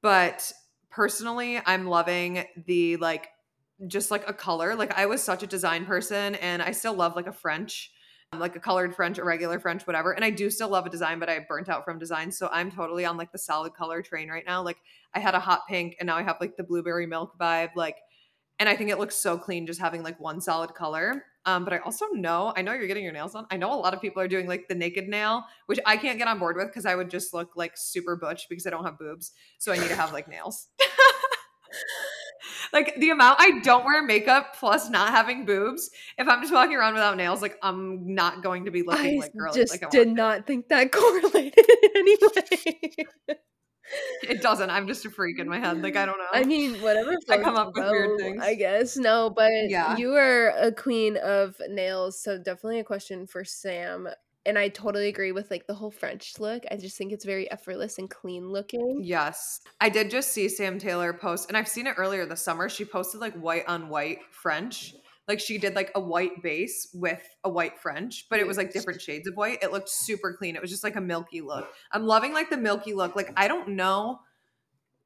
But 0.02 0.52
personally, 0.90 1.61
I'm 1.64 1.87
loving 1.87 2.44
the 2.66 2.96
like 2.96 3.28
just 3.87 4.11
like 4.11 4.28
a 4.28 4.32
color. 4.32 4.74
Like 4.74 4.96
I 4.98 5.06
was 5.06 5.22
such 5.22 5.42
a 5.42 5.46
design 5.46 5.87
person 5.87 6.34
and 6.37 6.62
I 6.62 6.72
still 6.72 6.94
love 6.94 7.16
like 7.16 7.26
a 7.26 7.32
French, 7.32 7.92
like 8.36 8.56
a 8.56 8.60
colored 8.60 8.94
French, 8.94 9.18
a 9.18 9.24
regular 9.24 9.58
French, 9.58 9.86
whatever. 9.86 10.12
And 10.12 10.24
I 10.24 10.30
do 10.30 10.50
still 10.50 10.68
love 10.68 10.86
a 10.86 10.90
design, 10.90 11.18
but 11.18 11.30
I 11.30 11.38
burnt 11.48 11.68
out 11.68 11.84
from 11.84 11.98
design. 11.98 12.30
So 12.30 12.48
I'm 12.52 12.70
totally 12.70 13.04
on 13.04 13.16
like 13.16 13.32
the 13.32 13.38
solid 13.38 13.74
color 13.74 14.02
train 14.02 14.28
right 14.28 14.44
now. 14.46 14.62
Like 14.62 14.78
I 15.14 15.18
had 15.20 15.34
a 15.34 15.40
hot 15.40 15.62
pink 15.68 15.96
and 15.98 16.06
now 16.06 16.16
I 16.16 16.22
have 16.22 16.36
like 16.40 16.56
the 16.56 16.62
blueberry 16.62 17.06
milk 17.06 17.38
vibe. 17.38 17.70
Like, 17.74 17.96
and 18.58 18.68
I 18.68 18.76
think 18.76 18.90
it 18.90 18.98
looks 18.98 19.16
so 19.16 19.38
clean 19.38 19.66
just 19.66 19.80
having 19.80 20.02
like 20.02 20.20
one 20.20 20.40
solid 20.40 20.74
color. 20.74 21.24
Um, 21.46 21.64
but 21.64 21.72
I 21.72 21.78
also 21.78 22.06
know, 22.12 22.52
I 22.54 22.62
know 22.62 22.74
you're 22.74 22.86
getting 22.86 23.04
your 23.04 23.12
nails 23.12 23.32
done. 23.32 23.46
I 23.50 23.56
know 23.56 23.72
a 23.72 23.80
lot 23.80 23.94
of 23.94 24.02
people 24.02 24.20
are 24.20 24.28
doing 24.28 24.46
like 24.46 24.68
the 24.68 24.74
naked 24.74 25.08
nail, 25.08 25.44
which 25.66 25.78
I 25.86 25.96
can't 25.96 26.18
get 26.18 26.28
on 26.28 26.38
board 26.38 26.56
with 26.56 26.66
because 26.66 26.84
I 26.84 26.94
would 26.94 27.08
just 27.08 27.32
look 27.32 27.52
like 27.56 27.72
super 27.76 28.16
butch 28.16 28.46
because 28.50 28.66
I 28.66 28.70
don't 28.70 28.84
have 28.84 28.98
boobs. 28.98 29.32
So 29.58 29.72
I 29.72 29.78
need 29.78 29.88
to 29.88 29.96
have 29.96 30.12
like 30.12 30.28
nails. 30.28 30.66
like 32.72 32.94
the 32.98 33.11
amount 33.11 33.37
I 33.40 33.61
don't 33.61 33.84
wear 33.84 34.02
makeup 34.02 34.56
plus 34.58 34.90
not 34.90 35.11
having 35.11 35.44
boobs. 35.44 35.90
If 36.16 36.28
I'm 36.28 36.40
just 36.40 36.52
walking 36.52 36.76
around 36.76 36.94
without 36.94 37.16
nails, 37.16 37.42
like 37.42 37.56
I'm 37.62 38.14
not 38.14 38.42
going 38.42 38.64
to 38.66 38.70
be 38.70 38.82
looking 38.82 39.20
I 39.20 39.24
like 39.24 39.32
girly. 39.34 39.54
Just 39.54 39.72
like 39.72 39.84
I 39.84 39.90
did 39.90 40.08
not 40.08 40.46
think 40.46 40.68
that 40.68 40.92
correlated 40.92 41.58
in 41.58 41.90
any 41.96 42.16
way. 42.20 43.06
it 44.22 44.42
doesn't. 44.42 44.70
I'm 44.70 44.87
just 44.87 45.04
a 45.06 45.11
freak 45.11 45.38
in 45.38 45.48
my 45.48 45.58
head. 45.58 45.82
Like 45.82 45.96
I 45.96 46.06
don't 46.06 46.18
know. 46.18 46.26
I 46.32 46.44
mean, 46.44 46.80
whatever. 46.82 47.14
I 47.28 47.38
come 47.38 47.56
up 47.56 47.72
with 47.74 47.90
weird 47.90 48.18
things. 48.18 48.42
I 48.42 48.54
guess 48.54 48.96
no, 48.96 49.30
but 49.30 49.50
yeah. 49.68 49.96
you 49.96 50.14
are 50.14 50.50
a 50.50 50.72
queen 50.72 51.16
of 51.16 51.56
nails, 51.68 52.22
so 52.22 52.38
definitely 52.38 52.80
a 52.80 52.84
question 52.84 53.26
for 53.26 53.44
Sam 53.44 54.08
and 54.48 54.58
I 54.58 54.68
totally 54.68 55.08
agree 55.08 55.32
with 55.32 55.50
like 55.50 55.66
the 55.66 55.74
whole 55.74 55.90
French 55.90 56.38
look. 56.38 56.64
I 56.70 56.76
just 56.76 56.96
think 56.96 57.12
it's 57.12 57.24
very 57.24 57.50
effortless 57.50 57.98
and 57.98 58.08
clean 58.08 58.48
looking. 58.50 59.00
Yes. 59.02 59.61
I 59.80 59.90
did 59.90 60.11
just 60.11 60.32
see 60.32 60.48
Sam 60.48 60.78
Taylor 60.78 61.12
post, 61.12 61.48
and 61.48 61.56
I've 61.56 61.68
seen 61.68 61.87
it 61.87 61.94
earlier 61.98 62.26
this 62.26 62.40
summer. 62.40 62.68
She 62.68 62.84
posted 62.84 63.20
like 63.20 63.34
white 63.34 63.68
on 63.68 63.88
white 63.88 64.18
French. 64.30 64.94
Like 65.28 65.40
she 65.40 65.58
did 65.58 65.74
like 65.74 65.92
a 65.94 66.00
white 66.00 66.42
base 66.42 66.88
with 66.94 67.22
a 67.44 67.50
white 67.50 67.78
French, 67.78 68.24
but 68.30 68.40
it 68.40 68.46
was 68.46 68.56
like 68.56 68.72
different 68.72 69.02
shades 69.02 69.28
of 69.28 69.34
white. 69.34 69.62
It 69.62 69.70
looked 69.70 69.90
super 69.90 70.33
clean. 70.33 70.56
It 70.56 70.62
was 70.62 70.70
just 70.70 70.83
like 70.83 70.96
a 70.96 71.02
milky 71.02 71.42
look. 71.42 71.68
I'm 71.92 72.06
loving 72.06 72.33
like 72.33 72.48
the 72.48 72.56
milky 72.56 72.94
look. 72.94 73.14
Like 73.14 73.33
I 73.37 73.46
don't 73.46 73.77
know 73.77 74.20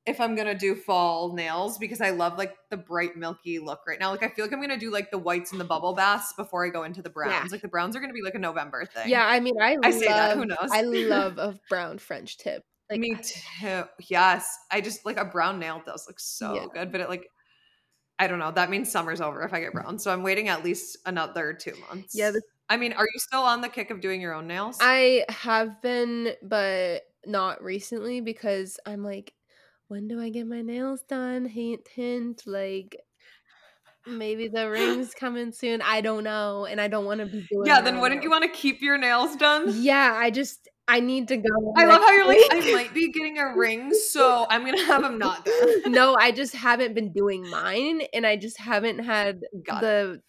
if 0.05 0.21
I'm 0.21 0.35
gonna 0.35 0.59
do 0.59 0.75
fall 0.75 1.33
nails 1.33 1.79
because 1.79 2.01
I 2.01 2.11
love 2.11 2.37
like 2.37 2.55
the 2.71 2.77
bright 2.77 3.17
milky 3.17 3.59
look 3.59 3.81
right 3.87 4.01
now. 4.01 4.11
Like 4.11 4.23
I 4.23 4.29
feel 4.29 4.45
like 4.45 4.53
I'm 4.53 4.61
gonna 4.61 4.79
do 4.79 4.91
like 4.91 5.11
the 5.11 5.19
whites 5.19 5.53
and 5.53 5.61
the 5.61 5.65
bubble 5.65 5.95
baths 5.95 6.33
before 6.33 6.67
I 6.67 6.71
go 6.71 6.83
into 6.83 7.03
the 7.03 7.11
browns. 7.11 7.33
Yeah. 7.33 7.53
Like 7.53 7.63
the 7.63 7.69
browns 7.69 7.95
are 7.95 8.01
gonna 8.01 8.13
be 8.13 8.23
like 8.23 8.35
a 8.35 8.41
November 8.41 8.85
thing. 8.85 9.09
Yeah, 9.09 9.27
I 9.27 9.41
mean 9.41 9.55
I, 9.61 9.75
I 9.75 9.77
love, 9.77 9.95
say 9.95 10.07
that. 10.07 10.37
Who 10.37 10.47
knows? 10.47 10.71
I 10.73 10.83
love 10.83 11.39
a 11.39 11.59
brown 11.69 11.99
French 11.99 12.39
tip. 12.39 12.65
Like, 12.91 13.01
Me 13.01 13.17
too. 13.17 13.85
Yes, 14.09 14.59
I 14.71 14.81
just 14.81 15.07
like 15.07 15.17
a 15.17 15.25
brown 15.25 15.59
nail 15.59 15.83
does 15.87 16.07
look 16.09 16.19
so 16.19 16.55
yeah. 16.55 16.67
good, 16.73 16.93
but 16.93 17.01
it 17.01 17.09
like 17.09 17.29
I 18.19 18.27
don't 18.27 18.39
know. 18.39 18.51
That 18.51 18.71
means 18.71 18.91
summer's 18.91 19.21
over 19.21 19.43
if 19.43 19.53
I 19.53 19.61
get 19.61 19.73
brown. 19.73 19.99
So 19.99 20.13
I'm 20.13 20.23
waiting 20.23 20.49
at 20.49 20.65
least 20.65 20.99
another 21.07 21.53
two 21.53 21.75
months. 21.89 22.15
Yeah, 22.15 22.33
the 22.33 22.43
I 22.69 22.77
mean, 22.77 22.93
are 22.93 23.05
you 23.05 23.19
still 23.19 23.43
on 23.43 23.61
the 23.61 23.69
kick 23.69 23.91
of 23.91 24.01
doing 24.01 24.21
your 24.21 24.35
own 24.35 24.47
nails? 24.47 24.79
I 24.81 25.25
have 25.29 25.83
been, 25.83 26.33
but 26.43 27.03
not 27.27 27.63
recently 27.63 28.21
because 28.21 28.79
I'm 28.87 29.05
like, 29.05 29.35
when 29.93 30.09
do 30.09 30.19
I 30.19 30.31
get 30.31 30.47
my 30.47 30.63
nails 30.63 31.03
done? 31.07 31.45
Hint, 31.45 31.87
hint. 31.95 32.45
Like, 32.47 32.97
maybe 34.07 34.49
the 34.49 34.71
ring's 34.71 35.13
coming 35.13 35.53
soon. 35.53 35.83
I 35.83 36.01
don't 36.01 36.25
know, 36.25 36.65
and 36.65 36.81
I 36.81 36.89
don't 36.89 37.05
want 37.05 37.21
to 37.21 37.27
be 37.27 37.47
doing. 37.51 37.67
Yeah, 37.67 37.83
then 37.83 38.01
wouldn't 38.01 38.23
you 38.23 38.31
want 38.31 38.43
to 38.43 38.51
keep 38.51 38.81
your 38.81 38.97
nails 38.97 39.37
done? 39.37 39.67
Yeah, 39.69 40.15
I 40.17 40.31
just 40.31 40.67
I 40.89 41.01
need 41.01 41.29
to 41.29 41.37
go. 41.37 41.75
I 41.77 41.85
love 41.85 42.01
how 42.01 42.11
you're 42.11 42.27
like, 42.27 42.39
I 42.53 42.73
might 42.73 42.95
be 42.95 43.13
getting 43.13 43.37
a 43.37 43.55
ring, 43.55 43.93
so 43.93 44.47
I'm 44.49 44.65
gonna 44.65 44.83
have 44.83 45.03
them 45.03 45.19
not 45.19 45.45
done. 45.45 45.83
no, 45.93 46.15
I 46.15 46.33
just 46.33 46.57
haven't 46.57 46.95
been 46.95 47.13
doing 47.13 47.47
mine, 47.51 48.01
and 48.15 48.27
I 48.27 48.37
just 48.37 48.59
haven't 48.59 49.01
had 49.01 49.43
Got 49.63 49.83
the 49.83 50.13
it. 50.13 50.21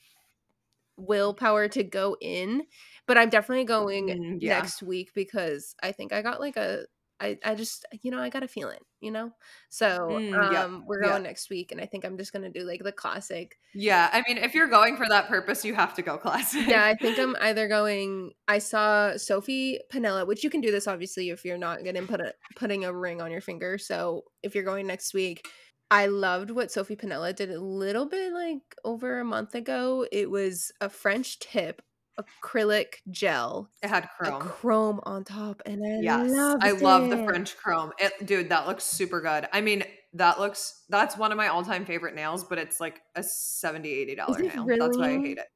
willpower 0.98 1.70
to 1.70 1.86
go 1.86 2.18
in. 2.20 2.64
But 3.08 3.18
I'm 3.18 3.30
definitely 3.30 3.64
going 3.64 4.08
mm, 4.08 4.38
yeah. 4.42 4.60
next 4.60 4.84
week 4.84 5.12
because 5.16 5.74
I 5.82 5.94
think 5.94 6.12
I 6.12 6.22
got 6.22 6.42
like 6.42 6.58
a 6.58 6.86
I, 7.20 7.38
I 7.44 7.56
just 7.56 7.86
you 8.02 8.12
know 8.12 8.20
I 8.20 8.30
got 8.30 8.44
a 8.44 8.48
feeling 8.48 8.80
you 9.00 9.12
know? 9.12 9.32
So 9.70 10.08
mm, 10.12 10.34
um 10.34 10.54
yeah, 10.54 10.80
we're 10.86 11.02
going 11.02 11.24
yeah. 11.24 11.30
next 11.30 11.50
week 11.50 11.72
and 11.72 11.82
I 11.82 11.86
think 11.86 12.06
I'm 12.06 12.18
just 12.18 12.34
gonna 12.34 12.50
do 12.50 12.62
like 12.62 12.84
the 12.84 12.92
classic 12.92 13.58
yeah 13.74 14.10
I 14.12 14.24
mean 14.28 14.38
if 14.38 14.54
you're 14.54 14.68
going 14.68 14.98
for 14.98 15.08
that 15.10 15.28
purpose 15.28 15.64
you 15.66 15.76
have 15.76 15.94
to 15.96 16.02
go 16.02 16.18
classic. 16.18 16.68
Yeah 16.68 16.84
I 16.84 16.96
think 16.96 17.20
I'm 17.20 17.36
either 17.42 17.68
going 17.68 18.32
I 18.48 18.60
saw 18.60 19.18
Sophie 19.18 19.80
Panella 19.92 20.26
which 20.26 20.44
you 20.44 20.50
can 20.50 20.62
do 20.62 20.72
this 20.72 20.88
obviously 20.88 21.30
if 21.30 21.46
you're 21.46 21.58
not 21.58 21.84
gonna 21.84 22.04
put 22.04 22.22
a 22.22 22.34
putting 22.56 22.86
a 22.86 22.94
ring 22.94 23.22
on 23.22 23.32
your 23.32 23.42
finger. 23.42 23.78
So 23.78 24.24
if 24.42 24.56
you're 24.56 24.64
going 24.64 24.88
next 24.88 25.14
week 25.14 25.48
I 25.92 26.08
loved 26.08 26.50
what 26.50 26.72
Sophie 26.72 26.96
Panella 26.96 27.36
did 27.36 27.52
a 27.52 27.62
little 27.62 28.08
bit 28.08 28.34
like 28.34 28.62
over 28.84 29.20
a 29.20 29.26
month 29.26 29.54
ago. 29.54 30.08
It 30.12 30.28
was 30.32 30.72
a 30.82 30.90
French 30.90 31.38
tip 31.38 31.84
acrylic 32.20 32.96
gel. 33.10 33.70
It 33.82 33.90
had 33.90 34.08
chrome. 34.18 34.42
chrome 34.42 35.00
on 35.04 35.24
top. 35.24 35.62
And 35.66 35.82
I 35.86 36.02
yes, 36.02 36.32
I 36.62 36.72
love 36.72 37.10
the 37.10 37.24
French 37.24 37.58
chrome. 37.58 37.92
It, 37.98 38.26
dude, 38.26 38.50
that 38.50 38.68
looks 38.68 38.84
super 38.84 39.22
good. 39.22 39.48
I 39.52 39.62
mean, 39.62 39.84
that 40.14 40.40
looks 40.40 40.84
that's 40.90 41.18
one 41.18 41.32
of 41.32 41.38
my 41.38 41.48
all-time 41.48 41.86
favorite 41.86 42.16
nails, 42.16 42.44
but 42.44 42.58
it's 42.58 42.80
like 42.80 43.02
a 43.16 43.24
70 43.24 43.90
80 43.90 44.16
dollar 44.16 44.40
nail. 44.40 44.66
Really? 44.66 44.80
That's 44.80 44.98
why 44.98 45.10
I 45.10 45.18
hate 45.20 45.38
it. 45.38 45.48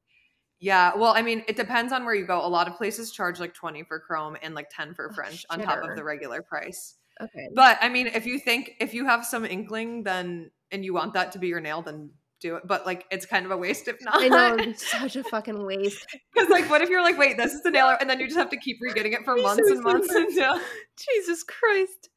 Yeah, 0.60 0.96
well, 0.96 1.12
I 1.14 1.22
mean, 1.22 1.44
it 1.46 1.54
depends 1.54 1.92
on 1.92 2.04
where 2.04 2.14
you 2.14 2.26
go. 2.26 2.44
A 2.44 2.48
lot 2.48 2.66
of 2.66 2.76
places 2.76 3.12
charge 3.12 3.38
like 3.38 3.54
20 3.54 3.84
for 3.84 4.00
chrome 4.00 4.36
and 4.42 4.56
like 4.56 4.68
10 4.70 4.94
for 4.94 5.08
oh, 5.10 5.14
French 5.14 5.46
oh, 5.48 5.54
on 5.54 5.60
top 5.60 5.84
of 5.84 5.94
the 5.94 6.02
regular 6.02 6.42
price. 6.42 6.96
Okay. 7.20 7.48
But 7.54 7.78
I 7.80 7.88
mean, 7.88 8.08
if 8.08 8.26
you 8.26 8.38
think 8.38 8.74
if 8.80 8.94
you 8.94 9.04
have 9.04 9.24
some 9.24 9.44
inkling 9.44 10.02
then 10.02 10.50
and 10.70 10.84
you 10.84 10.94
want 10.94 11.14
that 11.14 11.32
to 11.32 11.38
be 11.38 11.48
your 11.48 11.60
nail, 11.60 11.82
then 11.82 12.10
do 12.40 12.56
it, 12.56 12.66
but 12.66 12.86
like 12.86 13.04
it's 13.10 13.26
kind 13.26 13.44
of 13.44 13.52
a 13.52 13.56
waste 13.56 13.88
if 13.88 13.96
not. 14.02 14.22
I 14.22 14.28
know, 14.28 14.56
it's 14.58 14.90
such 14.90 15.16
a 15.16 15.24
fucking 15.24 15.64
waste. 15.64 16.06
Because 16.34 16.50
like, 16.50 16.70
what 16.70 16.82
if 16.82 16.88
you're 16.88 17.02
like, 17.02 17.18
wait, 17.18 17.36
this 17.36 17.52
is 17.52 17.62
the 17.62 17.70
nailer, 17.70 17.96
and 18.00 18.08
then 18.08 18.20
you 18.20 18.26
just 18.26 18.38
have 18.38 18.50
to 18.50 18.56
keep 18.56 18.78
re-getting 18.80 19.12
it 19.12 19.24
for 19.24 19.34
months 19.36 19.68
and 19.68 19.82
months 19.82 20.08
until. 20.14 20.60
Jesus 21.16 21.42
Christ, 21.42 22.10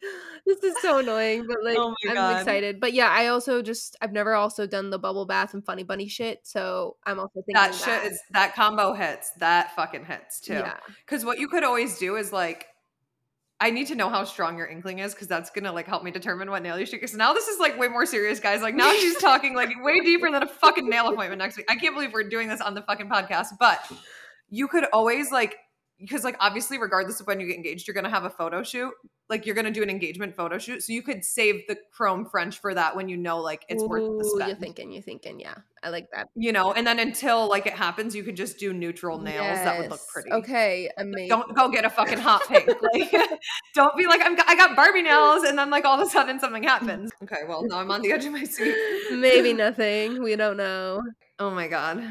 this 0.45 0.63
is 0.63 0.75
so 0.81 0.99
annoying, 0.99 1.45
but 1.47 1.57
like 1.63 1.77
oh 1.77 1.95
I'm 2.07 2.37
excited. 2.37 2.79
But 2.79 2.93
yeah, 2.93 3.09
I 3.09 3.27
also 3.27 3.61
just 3.61 3.95
I've 4.01 4.11
never 4.11 4.35
also 4.35 4.67
done 4.67 4.89
the 4.89 4.99
bubble 4.99 5.25
bath 5.25 5.53
and 5.53 5.65
funny 5.65 5.83
bunny 5.83 6.07
shit, 6.07 6.39
so 6.43 6.97
I'm 7.05 7.19
also 7.19 7.41
thinking 7.45 7.53
that, 7.55 7.73
that. 7.73 8.03
shit 8.03 8.11
is 8.11 8.19
that 8.31 8.53
combo 8.53 8.93
hits. 8.93 9.31
That 9.39 9.75
fucking 9.75 10.05
hits 10.05 10.39
too. 10.39 10.53
Yeah. 10.53 10.77
Because 11.05 11.25
what 11.25 11.39
you 11.39 11.47
could 11.47 11.63
always 11.63 11.97
do 11.97 12.15
is 12.15 12.31
like 12.31 12.67
I 13.61 13.69
need 13.69 13.85
to 13.87 13.95
know 13.95 14.09
how 14.09 14.23
strong 14.23 14.57
your 14.57 14.65
inkling 14.65 14.99
is 14.99 15.13
because 15.13 15.27
that's 15.27 15.51
gonna 15.51 15.71
like 15.71 15.85
help 15.85 16.03
me 16.03 16.09
determine 16.09 16.49
what 16.49 16.63
nail 16.63 16.79
you 16.79 16.85
should 16.87 16.99
get. 16.99 17.11
So 17.11 17.17
now 17.17 17.31
this 17.31 17.47
is 17.47 17.59
like 17.59 17.77
way 17.77 17.87
more 17.87 18.07
serious, 18.07 18.39
guys. 18.39 18.63
Like 18.63 18.73
now 18.73 18.91
she's 18.93 19.17
talking 19.21 19.53
like 19.53 19.69
way 19.83 19.99
deeper 19.99 20.31
than 20.31 20.41
a 20.41 20.47
fucking 20.47 20.89
nail 20.89 21.09
appointment 21.09 21.37
next 21.37 21.57
week. 21.57 21.67
I 21.69 21.75
can't 21.75 21.93
believe 21.93 22.11
we're 22.11 22.27
doing 22.27 22.49
this 22.49 22.59
on 22.59 22.73
the 22.73 22.81
fucking 22.81 23.07
podcast. 23.07 23.49
But 23.59 23.79
you 24.49 24.67
could 24.67 24.85
always 24.91 25.31
like 25.31 25.57
because 26.01 26.23
like 26.23 26.35
obviously 26.39 26.77
regardless 26.77 27.19
of 27.19 27.27
when 27.27 27.39
you 27.39 27.47
get 27.47 27.55
engaged 27.55 27.87
you're 27.87 27.93
going 27.93 28.03
to 28.03 28.09
have 28.09 28.25
a 28.25 28.29
photo 28.29 28.63
shoot 28.63 28.91
like 29.29 29.45
you're 29.45 29.55
going 29.55 29.65
to 29.65 29.71
do 29.71 29.83
an 29.83 29.89
engagement 29.89 30.35
photo 30.35 30.57
shoot 30.57 30.83
so 30.83 30.91
you 30.91 31.01
could 31.01 31.23
save 31.23 31.61
the 31.67 31.77
chrome 31.91 32.25
french 32.25 32.59
for 32.59 32.73
that 32.73 32.95
when 32.95 33.07
you 33.07 33.15
know 33.15 33.39
like 33.39 33.63
it's 33.69 33.83
Ooh, 33.83 33.87
worth 33.87 34.19
the 34.19 34.25
spend 34.25 34.49
you're 34.49 34.57
thinking 34.57 34.91
you're 34.91 35.01
thinking 35.01 35.39
yeah 35.39 35.55
i 35.83 35.89
like 35.89 36.09
that 36.11 36.27
you 36.35 36.51
know 36.51 36.73
and 36.73 36.85
then 36.85 36.99
until 36.99 37.47
like 37.47 37.65
it 37.65 37.73
happens 37.73 38.15
you 38.15 38.23
could 38.23 38.35
just 38.35 38.57
do 38.57 38.73
neutral 38.73 39.19
nails 39.19 39.45
yes. 39.45 39.63
that 39.63 39.79
would 39.79 39.89
look 39.89 40.01
pretty 40.11 40.31
okay 40.31 40.89
amazing 40.97 41.29
don't 41.29 41.55
go 41.55 41.69
get 41.69 41.85
a 41.85 41.89
fucking 41.89 42.19
hot 42.19 42.41
pink 42.47 42.67
like 42.93 43.11
don't 43.75 43.95
be 43.95 44.07
like 44.07 44.21
I'm, 44.21 44.37
i 44.47 44.55
got 44.55 44.75
barbie 44.75 45.03
nails 45.03 45.43
and 45.43 45.57
then 45.57 45.69
like 45.69 45.85
all 45.85 45.99
of 45.99 46.05
a 46.05 46.09
sudden 46.09 46.39
something 46.39 46.63
happens 46.63 47.11
okay 47.23 47.43
well 47.47 47.63
now 47.63 47.79
i'm 47.79 47.91
on 47.91 48.01
the 48.01 48.11
edge 48.11 48.25
of 48.25 48.33
my 48.33 48.43
seat 48.43 48.75
maybe 49.11 49.53
nothing 49.53 50.21
we 50.21 50.35
don't 50.35 50.57
know 50.57 51.01
oh 51.39 51.51
my 51.51 51.67
god 51.67 52.03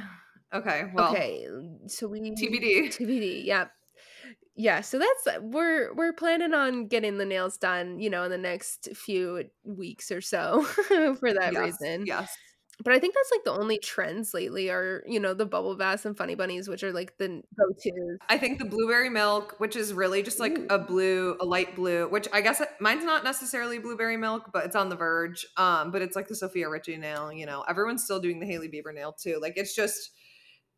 Okay. 0.52 0.90
Well. 0.92 1.12
Okay. 1.12 1.46
So 1.86 2.08
we 2.08 2.20
TBD. 2.20 2.88
TBD. 2.88 3.44
Yeah 3.44 3.66
yeah 4.60 4.80
so 4.82 4.98
that's 4.98 5.38
we're 5.42 5.92
we're 5.94 6.12
planning 6.12 6.52
on 6.52 6.86
getting 6.86 7.16
the 7.18 7.24
nails 7.24 7.56
done 7.56 7.98
you 7.98 8.10
know 8.10 8.24
in 8.24 8.30
the 8.30 8.38
next 8.38 8.88
few 8.94 9.44
weeks 9.64 10.10
or 10.10 10.20
so 10.20 10.62
for 11.18 11.32
that 11.32 11.52
yes, 11.52 11.58
reason. 11.58 12.06
yes. 12.06 12.36
But 12.82 12.94
i 12.94 12.98
think 12.98 13.14
that's 13.14 13.30
like 13.30 13.44
the 13.44 13.52
only 13.52 13.78
trends 13.78 14.32
lately 14.34 14.70
are 14.70 15.02
you 15.06 15.18
know 15.20 15.34
the 15.34 15.46
bubble 15.46 15.76
baths 15.76 16.04
and 16.04 16.16
funny 16.16 16.34
bunnies 16.34 16.68
which 16.68 16.82
are 16.82 16.92
like 16.92 17.16
the 17.18 17.42
go-to's. 17.58 18.18
I 18.28 18.38
think 18.38 18.58
the 18.58 18.64
blueberry 18.64 19.10
milk 19.10 19.54
which 19.58 19.76
is 19.76 19.92
really 19.92 20.22
just 20.22 20.40
like 20.40 20.58
Ooh. 20.58 20.66
a 20.70 20.78
blue 20.78 21.36
a 21.40 21.44
light 21.44 21.74
blue 21.74 22.08
which 22.08 22.28
i 22.32 22.40
guess 22.40 22.62
mine's 22.80 23.04
not 23.04 23.24
necessarily 23.24 23.78
blueberry 23.78 24.16
milk 24.16 24.50
but 24.52 24.64
it's 24.64 24.76
on 24.76 24.88
the 24.88 24.96
verge 24.96 25.46
um 25.56 25.90
but 25.90 26.00
it's 26.02 26.16
like 26.16 26.28
the 26.28 26.34
sofia 26.34 26.68
richie 26.68 26.96
nail 26.96 27.32
you 27.32 27.46
know 27.46 27.64
everyone's 27.68 28.04
still 28.04 28.20
doing 28.20 28.40
the 28.40 28.46
hailey 28.46 28.68
bieber 28.68 28.94
nail 28.94 29.12
too 29.12 29.38
like 29.40 29.54
it's 29.56 29.74
just 29.74 30.12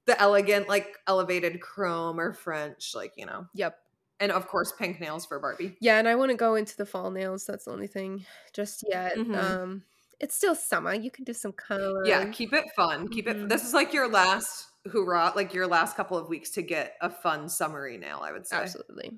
the 0.07 0.21
elegant 0.21 0.69
like 0.69 0.99
elevated 1.07 1.61
chrome 1.61 2.19
or 2.19 2.33
french 2.33 2.93
like 2.95 3.13
you 3.17 3.27
know. 3.27 3.47
Yep. 3.55 3.77
And 4.21 4.31
of 4.31 4.47
course 4.47 4.73
pink 4.79 5.01
nails 5.01 5.27
for 5.27 5.39
barbie. 5.39 5.77
Yeah 5.81 5.99
and 5.99 6.09
i 6.09 6.15
wouldn't 6.15 6.39
go 6.39 6.55
into 6.55 6.77
the 6.77 6.87
fall 6.87 7.11
nails 7.11 7.45
that's 7.47 7.65
the 7.65 7.73
only 7.73 7.87
thing 7.87 8.25
just 8.53 8.85
yet. 8.89 9.17
Mm-hmm. 9.17 9.35
um 9.35 9.83
it's 10.21 10.37
still 10.37 10.55
summer 10.55 10.95
you 10.95 11.11
can 11.11 11.25
do 11.25 11.33
some 11.33 11.53
color 11.53 12.07
yeah 12.07 12.25
keep 12.27 12.53
it 12.53 12.65
fun 12.77 13.09
keep 13.09 13.27
mm-hmm. 13.27 13.45
it 13.45 13.49
this 13.49 13.65
is 13.65 13.75
like 13.75 13.93
your 13.93 14.09
last 14.09 14.69
hoorah 14.93 15.33
like 15.35 15.53
your 15.53 15.67
last 15.67 15.97
couple 15.97 16.17
of 16.17 16.29
weeks 16.29 16.51
to 16.51 16.63
get 16.63 16.95
a 17.01 17.11
fun 17.11 17.49
summery 17.49 17.99
nail 17.99 18.21
i 18.23 18.33
would 18.33 18.47
say. 18.47 18.57
Absolutely. 18.57 19.13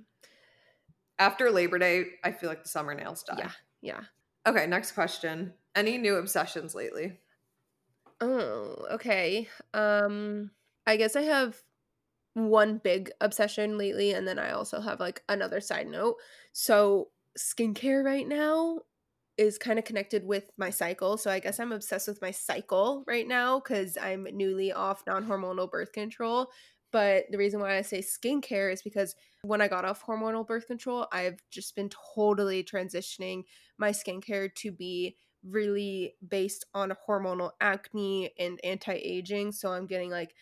After 1.18 1.51
labor 1.51 1.78
day 1.78 2.05
i 2.24 2.32
feel 2.32 2.49
like 2.49 2.62
the 2.62 2.68
summer 2.68 2.95
nails 2.95 3.22
die. 3.22 3.37
Yeah 3.39 3.51
yeah. 3.85 4.01
Okay 4.47 4.66
next 4.66 4.93
question. 4.93 5.53
Any 5.76 5.99
new 5.99 6.16
obsessions 6.16 6.74
lately? 6.74 7.20
Oh 8.20 8.87
okay. 8.93 9.47
Um 9.74 10.51
I 10.87 10.97
guess 10.97 11.16
I 11.16 11.22
have 11.22 11.62
one 12.35 12.78
big 12.78 13.11
obsession 13.20 13.78
lately, 13.78 14.12
and 14.12 14.26
then 14.26 14.39
I 14.39 14.51
also 14.51 14.80
have 14.80 15.01
like 15.01 15.22
another 15.28 15.61
side 15.61 15.89
note. 15.89 16.16
So, 16.53 17.11
skincare 17.39 18.05
right 18.05 18.26
now 18.26 18.80
is 19.37 19.59
kind 19.59 19.78
of 19.78 19.85
connected 19.85 20.24
with 20.24 20.51
my 20.59 20.70
cycle. 20.70 21.16
So, 21.16 21.30
I 21.30 21.39
guess 21.41 21.61
I'm 21.61 21.72
obsessed 21.72 22.09
with 22.09 22.20
my 22.22 22.30
cycle 22.32 23.05
right 23.07 23.26
now 23.26 23.61
because 23.61 23.97
I'm 24.01 24.24
newly 24.32 24.72
off 24.72 25.05
non 25.07 25.24
hormonal 25.26 25.70
birth 25.70 25.93
control. 25.93 26.51
But 26.93 27.24
the 27.30 27.39
reason 27.39 27.61
why 27.61 27.76
I 27.76 27.82
say 27.82 28.01
skincare 28.01 28.72
is 28.72 28.82
because 28.82 29.16
when 29.43 29.61
I 29.61 29.68
got 29.68 29.85
off 29.85 30.05
hormonal 30.05 30.47
birth 30.47 30.66
control, 30.66 31.09
I've 31.12 31.41
just 31.51 31.74
been 31.74 31.91
totally 32.14 32.62
transitioning 32.62 33.45
my 33.78 33.91
skincare 33.91 34.55
to 34.57 34.70
be 34.72 35.16
really 35.45 36.14
based 36.26 36.64
on 36.72 36.93
hormonal 37.09 37.51
acne 37.61 38.32
and 38.39 38.61
anti 38.64 38.95
aging. 38.95 39.53
So, 39.53 39.72
I'm 39.72 39.87
getting 39.87 40.11
like 40.11 40.35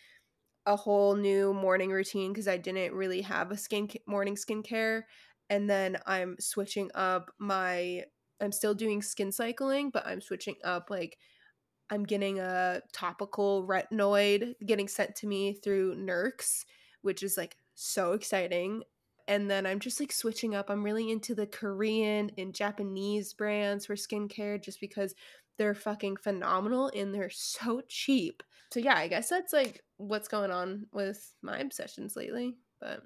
a 0.65 0.75
whole 0.75 1.15
new 1.15 1.53
morning 1.53 1.91
routine 1.91 2.31
because 2.31 2.47
I 2.47 2.57
didn't 2.57 2.93
really 2.93 3.21
have 3.21 3.51
a 3.51 3.57
skin 3.57 3.89
morning 4.07 4.35
skincare. 4.35 5.03
And 5.49 5.69
then 5.69 5.97
I'm 6.05 6.35
switching 6.39 6.89
up 6.95 7.31
my 7.39 8.03
I'm 8.41 8.51
still 8.51 8.73
doing 8.73 9.01
skin 9.01 9.31
cycling, 9.31 9.89
but 9.89 10.05
I'm 10.05 10.21
switching 10.21 10.55
up 10.63 10.89
like 10.89 11.17
I'm 11.89 12.03
getting 12.03 12.39
a 12.39 12.81
topical 12.91 13.67
retinoid 13.67 14.53
getting 14.65 14.87
sent 14.87 15.15
to 15.17 15.27
me 15.27 15.53
through 15.53 15.95
Nurx, 15.95 16.65
which 17.01 17.23
is 17.23 17.37
like 17.37 17.55
so 17.75 18.13
exciting. 18.13 18.83
And 19.27 19.49
then 19.49 19.65
I'm 19.65 19.79
just 19.79 19.99
like 19.99 20.11
switching 20.11 20.55
up. 20.55 20.69
I'm 20.69 20.83
really 20.83 21.09
into 21.09 21.35
the 21.35 21.47
Korean 21.47 22.31
and 22.37 22.53
Japanese 22.53 23.33
brands 23.33 23.85
for 23.85 23.95
skincare 23.95 24.61
just 24.61 24.81
because 24.81 25.13
they're 25.57 25.75
fucking 25.75 26.17
phenomenal 26.17 26.91
and 26.95 27.13
they're 27.13 27.29
so 27.29 27.81
cheap. 27.87 28.43
So 28.71 28.79
yeah, 28.79 28.97
I 28.97 29.07
guess 29.07 29.29
that's 29.29 29.53
like 29.53 29.81
what's 29.97 30.27
going 30.27 30.51
on 30.51 30.87
with 30.91 31.35
my 31.41 31.59
obsessions 31.59 32.15
lately. 32.15 32.55
But 32.79 33.01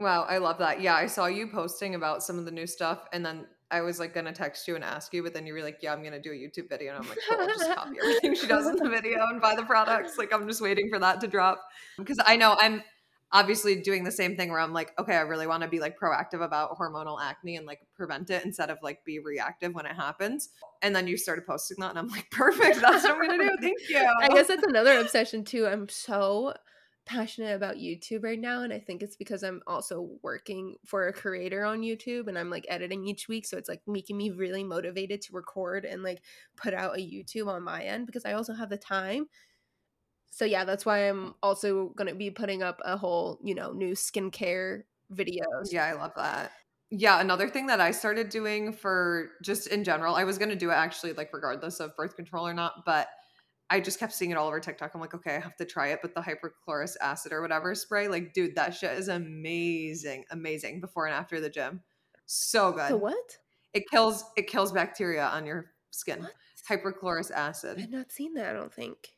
wow, 0.00 0.22
I 0.28 0.38
love 0.38 0.58
that. 0.58 0.80
Yeah, 0.80 0.94
I 0.94 1.06
saw 1.06 1.26
you 1.26 1.48
posting 1.48 1.94
about 1.94 2.22
some 2.22 2.38
of 2.38 2.44
the 2.44 2.50
new 2.50 2.66
stuff, 2.66 3.06
and 3.12 3.24
then 3.24 3.46
I 3.70 3.80
was 3.80 3.98
like 3.98 4.12
gonna 4.12 4.32
text 4.32 4.66
you 4.68 4.74
and 4.74 4.84
ask 4.84 5.12
you, 5.14 5.22
but 5.22 5.32
then 5.32 5.46
you 5.46 5.54
were 5.54 5.62
like, 5.62 5.78
"Yeah, 5.82 5.92
I'm 5.92 6.02
gonna 6.02 6.20
do 6.20 6.32
a 6.32 6.34
YouTube 6.34 6.68
video," 6.68 6.94
and 6.94 7.02
I'm 7.02 7.08
like, 7.08 7.18
"Cool, 7.28 7.40
I'll 7.40 7.46
just 7.46 7.74
copy 7.74 7.96
everything 8.02 8.34
she 8.34 8.46
does 8.46 8.66
in 8.66 8.76
the 8.76 8.88
video 8.88 9.24
and 9.30 9.40
buy 9.40 9.54
the 9.54 9.64
products." 9.64 10.18
Like 10.18 10.32
I'm 10.32 10.46
just 10.48 10.60
waiting 10.60 10.88
for 10.90 10.98
that 10.98 11.20
to 11.20 11.28
drop 11.28 11.60
because 11.96 12.18
I 12.24 12.36
know 12.36 12.56
I'm 12.60 12.82
obviously 13.34 13.74
doing 13.74 14.04
the 14.04 14.12
same 14.12 14.36
thing 14.36 14.48
where 14.48 14.60
I'm 14.60 14.72
like, 14.72 14.92
okay, 14.98 15.16
I 15.16 15.22
really 15.22 15.48
want 15.48 15.64
to 15.64 15.68
be 15.68 15.80
like 15.80 15.98
proactive 15.98 16.40
about 16.40 16.78
hormonal 16.78 17.20
acne 17.20 17.56
and 17.56 17.66
like 17.66 17.80
prevent 17.96 18.30
it 18.30 18.44
instead 18.44 18.70
of 18.70 18.78
like 18.80 19.04
be 19.04 19.18
reactive 19.18 19.74
when 19.74 19.86
it 19.86 19.96
happens. 19.96 20.50
And 20.82 20.94
then 20.94 21.08
you 21.08 21.16
started 21.18 21.44
posting 21.44 21.78
that, 21.80 21.90
and 21.90 21.98
I'm 21.98 22.08
like, 22.08 22.30
perfect. 22.30 22.80
That's 22.80 23.02
what 23.02 23.12
I'm 23.12 23.28
gonna 23.28 23.56
do. 23.56 23.56
Thank 23.60 23.88
you. 23.88 24.08
I 24.22 24.28
guess 24.28 24.46
that's 24.46 24.62
another 24.62 25.00
obsession 25.00 25.44
too. 25.44 25.66
I'm 25.66 25.88
so 25.88 26.54
passionate 27.06 27.54
about 27.54 27.76
YouTube 27.76 28.24
right 28.24 28.40
now 28.40 28.62
and 28.62 28.72
I 28.72 28.78
think 28.78 29.02
it's 29.02 29.16
because 29.16 29.42
I'm 29.42 29.60
also 29.66 30.08
working 30.22 30.76
for 30.86 31.06
a 31.06 31.12
creator 31.12 31.62
on 31.62 31.82
YouTube 31.82 32.28
and 32.28 32.38
I'm 32.38 32.48
like 32.48 32.64
editing 32.70 33.06
each 33.06 33.28
week 33.28 33.44
so 33.44 33.58
it's 33.58 33.68
like 33.68 33.82
making 33.86 34.16
me 34.16 34.30
really 34.30 34.64
motivated 34.64 35.20
to 35.22 35.34
record 35.34 35.84
and 35.84 36.02
like 36.02 36.22
put 36.56 36.72
out 36.72 36.96
a 36.96 37.02
YouTube 37.02 37.46
on 37.46 37.62
my 37.62 37.82
end 37.82 38.06
because 38.06 38.24
I 38.24 38.32
also 38.32 38.54
have 38.54 38.70
the 38.70 38.78
time. 38.78 39.26
So 40.30 40.44
yeah, 40.44 40.64
that's 40.64 40.84
why 40.84 41.08
I'm 41.08 41.34
also 41.42 41.90
going 41.96 42.08
to 42.08 42.14
be 42.14 42.30
putting 42.30 42.62
up 42.62 42.80
a 42.84 42.96
whole, 42.96 43.38
you 43.42 43.54
know, 43.54 43.72
new 43.72 43.92
skincare 43.92 44.82
videos. 45.12 45.70
Yeah, 45.70 45.84
I 45.84 45.92
love 45.92 46.12
that. 46.16 46.52
Yeah, 46.90 47.20
another 47.20 47.48
thing 47.48 47.66
that 47.68 47.80
I 47.80 47.90
started 47.92 48.28
doing 48.28 48.72
for 48.72 49.30
just 49.42 49.68
in 49.68 49.84
general, 49.84 50.14
I 50.14 50.24
was 50.24 50.38
going 50.38 50.50
to 50.50 50.56
do 50.56 50.70
it 50.70 50.74
actually 50.74 51.12
like 51.12 51.32
regardless 51.32 51.80
of 51.80 51.96
birth 51.96 52.16
control 52.16 52.46
or 52.46 52.54
not, 52.54 52.84
but 52.84 53.08
I 53.70 53.80
just 53.80 53.98
kept 53.98 54.12
seeing 54.12 54.30
it 54.30 54.36
all 54.36 54.46
over 54.46 54.60
TikTok. 54.60 54.92
I'm 54.94 55.00
like, 55.00 55.14
okay, 55.14 55.36
I 55.36 55.40
have 55.40 55.56
to 55.56 55.64
try 55.64 55.88
it. 55.88 56.00
But 56.02 56.14
the 56.14 56.20
hypochlorous 56.20 56.96
acid 57.00 57.32
or 57.32 57.40
whatever 57.40 57.74
spray, 57.74 58.08
like, 58.08 58.32
dude, 58.34 58.56
that 58.56 58.74
shit 58.74 58.92
is 58.98 59.08
amazing, 59.08 60.24
amazing 60.30 60.80
before 60.80 61.06
and 61.06 61.14
after 61.14 61.40
the 61.40 61.48
gym. 61.50 61.80
So 62.26 62.72
good. 62.72 62.90
The 62.90 62.96
what? 62.96 63.38
It 63.72 63.84
kills 63.90 64.24
it 64.36 64.46
kills 64.46 64.72
bacteria 64.72 65.24
on 65.24 65.46
your 65.46 65.72
skin. 65.90 66.20
What? 66.20 66.32
Hypochlorous 66.68 67.30
acid. 67.30 67.78
I've 67.80 67.90
not 67.90 68.12
seen 68.12 68.34
that, 68.34 68.50
I 68.50 68.52
don't 68.52 68.72
think. 68.72 69.13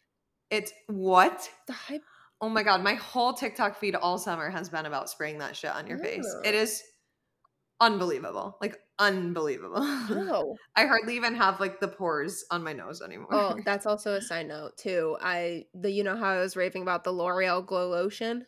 It's 0.50 0.72
what? 0.86 1.50
The 1.66 1.72
hype 1.72 2.02
Oh 2.40 2.48
my 2.48 2.62
god, 2.62 2.82
my 2.82 2.94
whole 2.94 3.32
TikTok 3.32 3.76
feed 3.78 3.94
all 3.94 4.18
summer 4.18 4.50
has 4.50 4.68
been 4.68 4.86
about 4.86 5.08
spraying 5.08 5.38
that 5.38 5.56
shit 5.56 5.70
on 5.74 5.86
your 5.86 5.98
face. 5.98 6.26
It 6.44 6.54
Oh. 6.54 6.82
unbelievable. 7.80 8.58
Like 8.60 8.78
unbelievable. 8.98 9.78
Oh. 10.10 10.56
I 10.74 10.86
hardly 10.86 11.16
even 11.16 11.34
have 11.34 11.60
like 11.60 11.80
the 11.80 11.88
pores 11.88 12.44
on 12.50 12.62
my 12.62 12.72
nose 12.74 13.00
anymore. 13.00 13.28
Oh, 13.30 13.56
that's 13.64 13.86
also 13.86 14.14
a 14.14 14.22
side 14.22 14.48
note 14.48 14.76
too. 14.76 15.16
I 15.20 15.64
the 15.74 15.90
you 15.90 16.04
know 16.04 16.16
how 16.16 16.30
I 16.30 16.40
was 16.40 16.56
raving 16.56 16.82
about 16.82 17.04
the 17.04 17.12
L'Oreal 17.12 17.64
Glow 17.64 17.88
Lotion, 17.88 18.44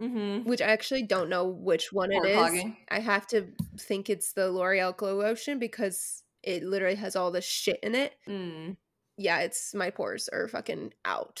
mm-hmm. 0.00 0.48
which 0.48 0.62
I 0.62 0.66
actually 0.66 1.02
don't 1.02 1.28
know 1.28 1.46
which 1.48 1.92
one 1.92 2.12
it 2.12 2.24
is. 2.24 2.36
clogging. 2.36 2.76
I 2.88 3.00
have 3.00 3.26
to 3.28 3.48
think 3.80 4.08
it's 4.08 4.32
the 4.34 4.50
L'Oreal 4.52 4.96
Glow 4.96 5.16
Lotion 5.16 5.58
because 5.58 6.22
it 6.44 6.62
literally 6.62 6.96
has 6.96 7.16
all 7.16 7.32
this 7.32 7.44
shit 7.44 7.80
in 7.82 7.96
it. 7.96 8.14
Mm, 8.28 8.76
Yeah, 9.16 9.40
it's 9.40 9.74
my 9.74 9.90
pores 9.90 10.28
are 10.28 10.48
fucking 10.48 10.92
out. 11.04 11.40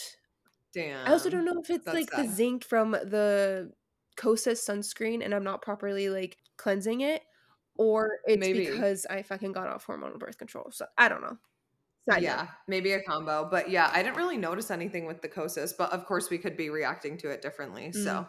damn. 0.72 1.06
I 1.06 1.12
also 1.12 1.30
don't 1.30 1.44
know 1.44 1.60
if 1.60 1.70
it's 1.70 1.84
that's 1.84 1.96
like 1.96 2.10
the 2.10 2.28
zinc 2.28 2.64
from 2.64 2.92
the 2.92 3.72
Kosas 4.16 4.58
sunscreen 4.68 5.24
and 5.24 5.34
I'm 5.34 5.44
not 5.44 5.62
properly 5.62 6.08
like 6.08 6.36
cleansing 6.56 7.00
it, 7.00 7.22
or 7.76 8.18
it's 8.26 8.40
Maybe. 8.40 8.66
because 8.66 9.06
I 9.06 9.22
fucking 9.22 9.52
got 9.52 9.68
off 9.68 9.86
hormonal 9.86 10.18
birth 10.18 10.38
control. 10.38 10.70
So 10.70 10.86
I 10.96 11.08
don't 11.08 11.22
know. 11.22 11.36
Yeah, 12.18 12.48
maybe 12.68 12.92
a 12.92 13.02
combo. 13.02 13.48
But 13.50 13.70
yeah, 13.70 13.90
I 13.92 14.02
didn't 14.02 14.16
really 14.16 14.36
notice 14.36 14.70
anything 14.70 15.06
with 15.06 15.22
the 15.22 15.28
Kosas, 15.28 15.72
but 15.76 15.90
of 15.92 16.04
course 16.04 16.28
we 16.28 16.38
could 16.38 16.56
be 16.56 16.70
reacting 16.70 17.16
to 17.18 17.30
it 17.30 17.40
differently. 17.40 17.92
Mm. 17.94 18.04
So 18.04 18.26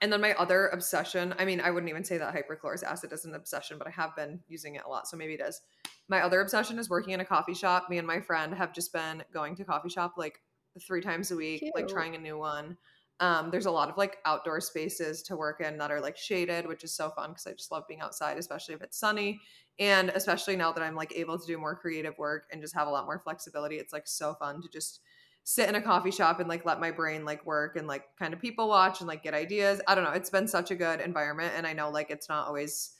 and 0.00 0.12
then 0.12 0.20
my 0.20 0.34
other 0.34 0.68
obsession, 0.68 1.34
I 1.38 1.44
mean, 1.44 1.60
I 1.60 1.70
wouldn't 1.70 1.90
even 1.90 2.04
say 2.04 2.18
that 2.18 2.34
hypochlorous 2.34 2.82
acid 2.82 3.12
is 3.12 3.24
an 3.24 3.34
obsession, 3.34 3.78
but 3.78 3.86
I 3.86 3.90
have 3.90 4.14
been 4.14 4.40
using 4.48 4.76
it 4.76 4.82
a 4.86 4.88
lot, 4.88 5.08
so 5.08 5.16
maybe 5.16 5.34
it 5.34 5.40
is. 5.40 5.60
My 6.08 6.22
other 6.22 6.40
obsession 6.40 6.78
is 6.78 6.88
working 6.88 7.14
in 7.14 7.20
a 7.20 7.24
coffee 7.24 7.54
shop. 7.54 7.90
Me 7.90 7.98
and 7.98 8.06
my 8.06 8.20
friend 8.20 8.54
have 8.54 8.72
just 8.72 8.92
been 8.92 9.22
going 9.32 9.56
to 9.56 9.64
coffee 9.64 9.88
shop 9.88 10.14
like 10.16 10.40
three 10.86 11.00
times 11.00 11.30
a 11.30 11.36
week, 11.36 11.64
like 11.74 11.88
trying 11.88 12.14
a 12.14 12.18
new 12.18 12.38
one. 12.38 12.76
Um, 13.20 13.50
there's 13.50 13.66
a 13.66 13.70
lot 13.70 13.88
of 13.88 13.96
like 13.96 14.18
outdoor 14.24 14.60
spaces 14.60 15.22
to 15.24 15.36
work 15.36 15.60
in 15.60 15.76
that 15.78 15.90
are 15.90 16.00
like 16.00 16.16
shaded, 16.16 16.66
which 16.66 16.84
is 16.84 16.94
so 16.94 17.10
fun 17.10 17.30
because 17.30 17.46
I 17.46 17.52
just 17.52 17.72
love 17.72 17.82
being 17.88 18.00
outside, 18.00 18.38
especially 18.38 18.74
if 18.74 18.82
it's 18.82 18.98
sunny. 18.98 19.40
And 19.80 20.10
especially 20.10 20.54
now 20.56 20.72
that 20.72 20.82
I'm 20.82 20.94
like 20.94 21.12
able 21.16 21.38
to 21.38 21.46
do 21.46 21.58
more 21.58 21.74
creative 21.74 22.16
work 22.16 22.44
and 22.52 22.62
just 22.62 22.74
have 22.74 22.86
a 22.86 22.90
lot 22.90 23.06
more 23.06 23.18
flexibility, 23.18 23.76
it's 23.76 23.92
like 23.92 24.06
so 24.06 24.34
fun 24.34 24.62
to 24.62 24.68
just 24.68 25.00
sit 25.48 25.66
in 25.66 25.74
a 25.76 25.80
coffee 25.80 26.10
shop 26.10 26.40
and 26.40 26.48
like 26.48 26.66
let 26.66 26.78
my 26.78 26.90
brain 26.90 27.24
like 27.24 27.46
work 27.46 27.74
and 27.74 27.86
like 27.86 28.04
kind 28.18 28.34
of 28.34 28.40
people 28.40 28.68
watch 28.68 29.00
and 29.00 29.08
like 29.08 29.22
get 29.22 29.32
ideas. 29.32 29.80
I 29.88 29.94
don't 29.94 30.04
know. 30.04 30.10
It's 30.10 30.28
been 30.28 30.46
such 30.46 30.70
a 30.70 30.74
good 30.74 31.00
environment. 31.00 31.54
And 31.56 31.66
I 31.66 31.72
know 31.72 31.88
like 31.88 32.10
it's 32.10 32.28
not 32.28 32.46
always 32.46 32.90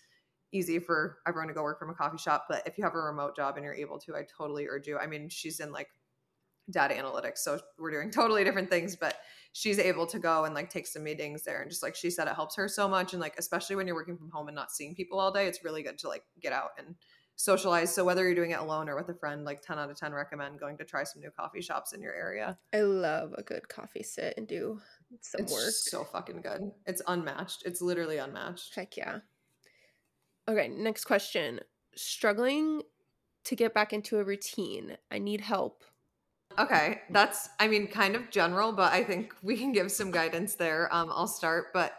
easy 0.50 0.78
for 0.78 1.18
everyone 1.26 1.48
to 1.48 1.52
go 1.52 1.62
work 1.62 1.78
from 1.78 1.90
a 1.90 1.94
coffee 1.94 2.16
shop, 2.16 2.46
but 2.48 2.66
if 2.66 2.78
you 2.78 2.84
have 2.84 2.94
a 2.94 2.98
remote 2.98 3.36
job 3.36 3.56
and 3.56 3.64
you're 3.64 3.74
able 3.74 3.98
to, 3.98 4.16
I 4.16 4.22
totally 4.34 4.66
urge 4.66 4.86
you. 4.86 4.96
I 4.96 5.06
mean, 5.06 5.28
she's 5.28 5.60
in 5.60 5.72
like 5.72 5.88
data 6.70 6.94
analytics, 6.94 7.38
so 7.38 7.60
we're 7.78 7.90
doing 7.90 8.10
totally 8.10 8.44
different 8.44 8.70
things, 8.70 8.96
but 8.96 9.18
she's 9.52 9.78
able 9.78 10.06
to 10.06 10.18
go 10.18 10.46
and 10.46 10.54
like 10.54 10.70
take 10.70 10.86
some 10.86 11.04
meetings 11.04 11.44
there 11.44 11.60
and 11.60 11.70
just 11.70 11.82
like 11.82 11.96
she 11.96 12.08
said 12.08 12.28
it 12.28 12.34
helps 12.34 12.56
her 12.56 12.66
so 12.66 12.88
much 12.88 13.12
and 13.12 13.20
like 13.20 13.34
especially 13.38 13.76
when 13.76 13.86
you're 13.86 13.96
working 13.96 14.16
from 14.16 14.30
home 14.30 14.48
and 14.48 14.54
not 14.54 14.70
seeing 14.70 14.94
people 14.94 15.20
all 15.20 15.32
day, 15.32 15.46
it's 15.46 15.64
really 15.64 15.82
good 15.82 15.98
to 15.98 16.08
like 16.08 16.22
get 16.40 16.54
out 16.54 16.70
and 16.78 16.94
socialize. 17.38 17.94
So 17.94 18.04
whether 18.04 18.24
you're 18.24 18.34
doing 18.34 18.50
it 18.50 18.58
alone 18.58 18.88
or 18.88 18.96
with 18.96 19.08
a 19.08 19.14
friend, 19.14 19.44
like 19.44 19.62
10 19.62 19.78
out 19.78 19.88
of 19.88 19.96
10 19.96 20.12
recommend 20.12 20.58
going 20.58 20.76
to 20.76 20.84
try 20.84 21.04
some 21.04 21.22
new 21.22 21.30
coffee 21.30 21.62
shops 21.62 21.92
in 21.92 22.02
your 22.02 22.12
area. 22.12 22.58
I 22.74 22.80
love 22.80 23.32
a 23.38 23.42
good 23.44 23.68
coffee 23.68 24.02
sit 24.02 24.34
and 24.36 24.46
do 24.46 24.80
some 25.20 25.42
It's 25.42 25.52
work. 25.52 25.70
so 25.70 26.02
fucking 26.04 26.40
good. 26.42 26.72
It's 26.84 27.00
unmatched. 27.06 27.62
It's 27.64 27.80
literally 27.80 28.18
unmatched. 28.18 28.74
Heck 28.74 28.96
yeah. 28.96 29.20
Okay, 30.48 30.66
next 30.68 31.04
question. 31.04 31.60
Struggling 31.94 32.82
to 33.44 33.54
get 33.54 33.72
back 33.72 33.92
into 33.92 34.18
a 34.18 34.24
routine. 34.24 34.96
I 35.12 35.18
need 35.18 35.40
help. 35.40 35.84
Okay, 36.58 37.02
that's 37.10 37.48
I 37.60 37.68
mean 37.68 37.86
kind 37.86 38.16
of 38.16 38.30
general, 38.30 38.72
but 38.72 38.92
I 38.92 39.04
think 39.04 39.32
we 39.42 39.56
can 39.56 39.70
give 39.70 39.92
some 39.92 40.10
guidance 40.10 40.56
there. 40.56 40.92
Um 40.92 41.08
I'll 41.14 41.28
start, 41.28 41.66
but 41.72 41.92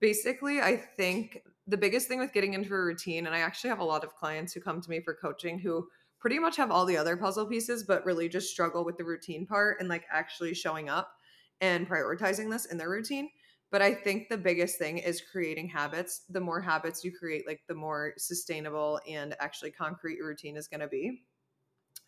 basically 0.00 0.60
I 0.60 0.76
think 0.76 1.42
the 1.66 1.76
biggest 1.76 2.08
thing 2.08 2.18
with 2.18 2.32
getting 2.32 2.54
into 2.54 2.72
a 2.72 2.84
routine 2.84 3.26
and 3.26 3.34
I 3.34 3.40
actually 3.40 3.70
have 3.70 3.80
a 3.80 3.84
lot 3.84 4.04
of 4.04 4.14
clients 4.14 4.52
who 4.52 4.60
come 4.60 4.80
to 4.80 4.90
me 4.90 5.00
for 5.00 5.14
coaching 5.14 5.58
who 5.58 5.86
pretty 6.18 6.38
much 6.38 6.56
have 6.56 6.70
all 6.70 6.86
the 6.86 6.96
other 6.96 7.16
puzzle 7.16 7.46
pieces 7.46 7.84
but 7.84 8.04
really 8.04 8.28
just 8.28 8.50
struggle 8.50 8.84
with 8.84 8.96
the 8.96 9.04
routine 9.04 9.46
part 9.46 9.78
and 9.80 9.88
like 9.88 10.04
actually 10.10 10.54
showing 10.54 10.88
up 10.88 11.12
and 11.60 11.88
prioritizing 11.88 12.50
this 12.50 12.66
in 12.66 12.78
their 12.78 12.90
routine. 12.90 13.30
But 13.70 13.82
I 13.82 13.94
think 13.94 14.28
the 14.28 14.38
biggest 14.38 14.78
thing 14.78 14.98
is 14.98 15.22
creating 15.32 15.68
habits. 15.68 16.22
The 16.30 16.40
more 16.40 16.60
habits 16.60 17.04
you 17.04 17.12
create, 17.12 17.46
like 17.46 17.60
the 17.66 17.74
more 17.74 18.12
sustainable 18.16 19.00
and 19.08 19.34
actually 19.40 19.72
concrete 19.72 20.18
your 20.18 20.28
routine 20.28 20.56
is 20.56 20.68
going 20.68 20.80
to 20.80 20.88
be. 20.88 21.22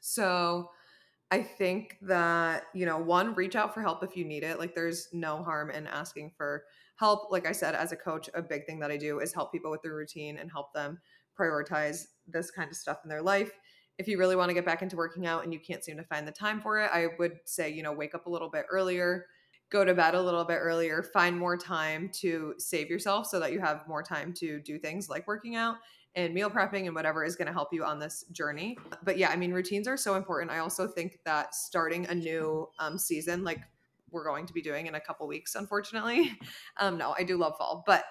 So, 0.00 0.70
I 1.31 1.43
think 1.43 1.99
that, 2.03 2.64
you 2.74 2.87
know, 2.87 2.97
one, 2.99 3.35
reach 3.35 3.55
out 3.55 3.74
for 3.74 3.83
help 3.83 4.03
if 4.03 4.16
you 4.16 4.24
need 4.24 4.43
it. 4.43 4.59
Like, 4.59 4.74
there's 4.74 5.09
no 5.12 5.43
harm 5.43 5.70
in 5.70 5.87
asking 5.87 6.31
for 6.31 6.64
help. 6.97 7.31
Like 7.31 7.47
I 7.47 7.53
said, 7.53 7.74
as 7.74 7.93
a 7.93 7.97
coach, 7.97 8.31
a 8.33 8.41
big 8.41 8.64
thing 8.64 8.79
that 8.81 8.91
I 8.91 8.97
do 8.97 9.20
is 9.20 9.35
help 9.35 9.53
people 9.53 9.70
with 9.70 9.83
their 9.83 9.95
routine 9.95 10.39
and 10.39 10.51
help 10.51 10.72
them 10.72 10.99
prioritize 11.39 12.07
this 12.26 12.51
kind 12.51 12.70
of 12.70 12.76
stuff 12.76 13.01
in 13.05 13.11
their 13.11 13.20
life. 13.20 13.53
If 13.99 14.09
you 14.09 14.18
really 14.18 14.37
want 14.37 14.49
to 14.49 14.55
get 14.55 14.64
back 14.64 14.81
into 14.81 14.97
working 14.97 15.26
out 15.26 15.45
and 15.45 15.53
you 15.53 15.61
can't 15.61 15.85
seem 15.85 15.99
to 15.99 16.05
find 16.05 16.26
the 16.26 16.33
time 16.33 16.62
for 16.62 16.79
it, 16.79 16.91
I 16.93 17.09
would 17.18 17.41
say, 17.45 17.68
you 17.68 17.83
know, 17.83 17.93
wake 17.93 18.14
up 18.14 18.26
a 18.26 18.31
little 18.31 18.49
bit 18.49 18.64
earlier, 18.70 19.26
go 19.70 19.85
to 19.85 19.93
bed 19.95 20.14
a 20.14 20.22
little 20.22 20.45
bit 20.45 20.55
earlier, 20.57 21.03
find 21.03 21.37
more 21.37 21.59
time 21.59 22.09
to 22.20 22.55
save 22.59 22.89
yourself 22.89 23.26
so 23.26 23.39
that 23.41 23.53
you 23.53 23.61
have 23.61 23.87
more 23.87 24.03
time 24.03 24.33
to 24.35 24.61
do 24.61 24.79
things 24.79 25.11
like 25.11 25.26
working 25.26 25.57
out 25.57 25.76
and 26.14 26.34
meal 26.34 26.50
prepping 26.50 26.86
and 26.86 26.94
whatever 26.94 27.24
is 27.24 27.36
going 27.36 27.46
to 27.46 27.52
help 27.52 27.68
you 27.72 27.84
on 27.84 27.98
this 27.98 28.24
journey. 28.32 28.76
But 29.04 29.18
yeah, 29.18 29.30
I 29.30 29.36
mean, 29.36 29.52
routines 29.52 29.86
are 29.86 29.96
so 29.96 30.14
important. 30.14 30.50
I 30.50 30.59
also 30.59 30.88
think 30.88 31.18
that 31.24 31.54
starting 31.54 32.06
a 32.06 32.14
new 32.14 32.68
um, 32.78 32.98
season, 32.98 33.44
like 33.44 33.61
we're 34.11 34.24
going 34.24 34.46
to 34.46 34.52
be 34.52 34.62
doing 34.62 34.86
in 34.86 34.94
a 34.94 35.00
couple 35.00 35.26
weeks, 35.26 35.54
unfortunately. 35.54 36.32
Um, 36.80 36.96
no, 36.96 37.12
I 37.18 37.24
do 37.24 37.36
love 37.36 37.56
fall, 37.59 37.82
but 37.88 38.04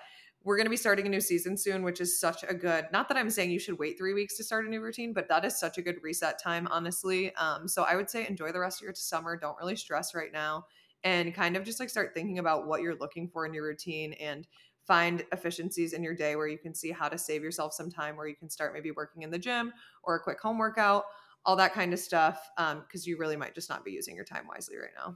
we're 0.44 0.58
going 0.58 0.66
to 0.66 0.72
be 0.72 0.78
starting 0.78 1.06
a 1.06 1.10
new 1.10 1.22
season 1.22 1.58
soon, 1.58 1.84
which 1.84 2.02
is 2.02 2.20
such 2.20 2.44
a 2.48 2.54
good, 2.54 2.86
not 2.92 3.08
that 3.08 3.18
I'm 3.18 3.30
saying 3.30 3.50
you 3.50 3.60
should 3.60 3.80
wait 3.80 3.98
three 3.98 4.14
weeks 4.14 4.36
to 4.38 4.44
start 4.44 4.66
a 4.66 4.70
new 4.70 4.82
routine, 4.82 5.14
but 5.14 5.30
that 5.30 5.46
is 5.46 5.58
such 5.58 5.78
a 5.78 5.82
good 5.82 5.96
reset 6.04 6.38
time, 6.38 6.68
honestly. 6.70 7.34
Um, 7.36 7.68
so 7.68 7.84
I 7.84 7.96
would 7.96 8.10
say 8.10 8.28
enjoy 8.28 8.52
the 8.52 8.60
rest 8.60 8.82
of 8.82 8.84
your 8.84 8.94
summer. 8.94 9.38
Don't 9.38 9.58
really 9.58 9.78
stress 9.78 10.14
right 10.14 10.34
now 10.34 10.66
and 11.04 11.34
kind 11.34 11.56
of 11.56 11.64
just 11.64 11.80
like 11.80 11.90
start 11.90 12.14
thinking 12.14 12.40
about 12.40 12.68
what 12.68 12.82
you're 12.82 12.96
looking 12.96 13.30
for 13.30 13.46
in 13.46 13.54
your 13.54 13.64
routine 13.64 14.14
and 14.14 14.48
find 14.88 15.26
efficiencies 15.32 15.94
in 15.94 16.02
your 16.04 16.16
day 16.16 16.36
where 16.36 16.48
you 16.48 16.58
can 16.58 16.74
see 16.74 16.92
how 16.92 17.10
to 17.10 17.18
save 17.18 17.44
yourself 17.44 17.74
some 17.74 17.90
time 17.90 18.16
where 18.16 18.28
you 18.28 18.36
can 18.36 18.50
start 18.50 18.74
maybe 18.74 18.92
working 18.92 19.24
in 19.24 19.30
the 19.32 19.40
gym 19.40 19.74
or 20.04 20.16
a 20.16 20.20
quick 20.24 20.40
home 20.40 20.58
workout 20.58 21.04
all 21.46 21.56
that 21.56 21.74
kind 21.74 21.94
of 21.94 22.00
stuff 22.00 22.50
because 22.58 23.06
you 23.08 23.18
really 23.18 23.38
might 23.38 23.56
just 23.56 23.70
not 23.70 23.86
be 23.86 23.92
using 23.92 24.16
your 24.16 24.26
time 24.26 24.46
wisely 24.48 24.78
right 24.78 24.92
now 24.98 25.16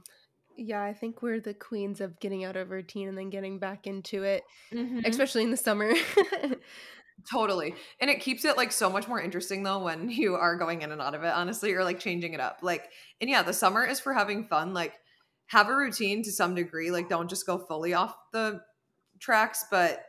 Yeah, 0.56 0.82
I 0.82 0.92
think 0.92 1.22
we're 1.22 1.40
the 1.40 1.54
queens 1.54 2.00
of 2.00 2.20
getting 2.20 2.44
out 2.44 2.56
of 2.56 2.70
routine 2.70 3.08
and 3.08 3.16
then 3.16 3.30
getting 3.30 3.58
back 3.58 3.86
into 3.86 4.22
it, 4.22 4.44
Mm-hmm. 4.72 5.00
especially 5.04 5.42
in 5.42 5.50
the 5.50 5.56
summer. 5.56 5.92
totally 7.30 7.74
and 8.00 8.10
it 8.10 8.20
keeps 8.20 8.44
it 8.44 8.56
like 8.56 8.72
so 8.72 8.90
much 8.90 9.06
more 9.06 9.20
interesting 9.20 9.62
though 9.62 9.82
when 9.84 10.10
you 10.10 10.34
are 10.34 10.56
going 10.56 10.82
in 10.82 10.90
and 10.92 11.00
out 11.00 11.14
of 11.14 11.22
it 11.22 11.32
honestly 11.32 11.72
or 11.72 11.84
like 11.84 12.00
changing 12.00 12.34
it 12.34 12.40
up 12.40 12.58
like 12.62 12.90
and 13.20 13.30
yeah 13.30 13.42
the 13.42 13.52
summer 13.52 13.84
is 13.84 14.00
for 14.00 14.12
having 14.12 14.46
fun 14.48 14.74
like 14.74 14.94
have 15.46 15.68
a 15.68 15.76
routine 15.76 16.22
to 16.22 16.32
some 16.32 16.54
degree 16.54 16.90
like 16.90 17.08
don't 17.08 17.28
just 17.28 17.46
go 17.46 17.58
fully 17.58 17.92
off 17.94 18.16
the 18.32 18.60
tracks 19.22 19.66
but 19.70 20.06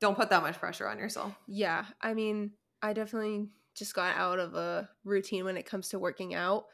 don't 0.00 0.16
put 0.16 0.30
that 0.30 0.42
much 0.42 0.58
pressure 0.58 0.88
on 0.88 0.98
yourself 0.98 1.36
yeah, 1.46 1.86
I 2.00 2.14
mean, 2.14 2.52
I 2.82 2.92
definitely 2.92 3.48
just 3.74 3.94
got 3.94 4.16
out 4.16 4.38
of 4.38 4.54
a 4.54 4.90
routine 5.04 5.44
when 5.44 5.56
it 5.56 5.66
comes 5.66 5.88
to 5.90 5.98
working 5.98 6.34
out 6.34 6.66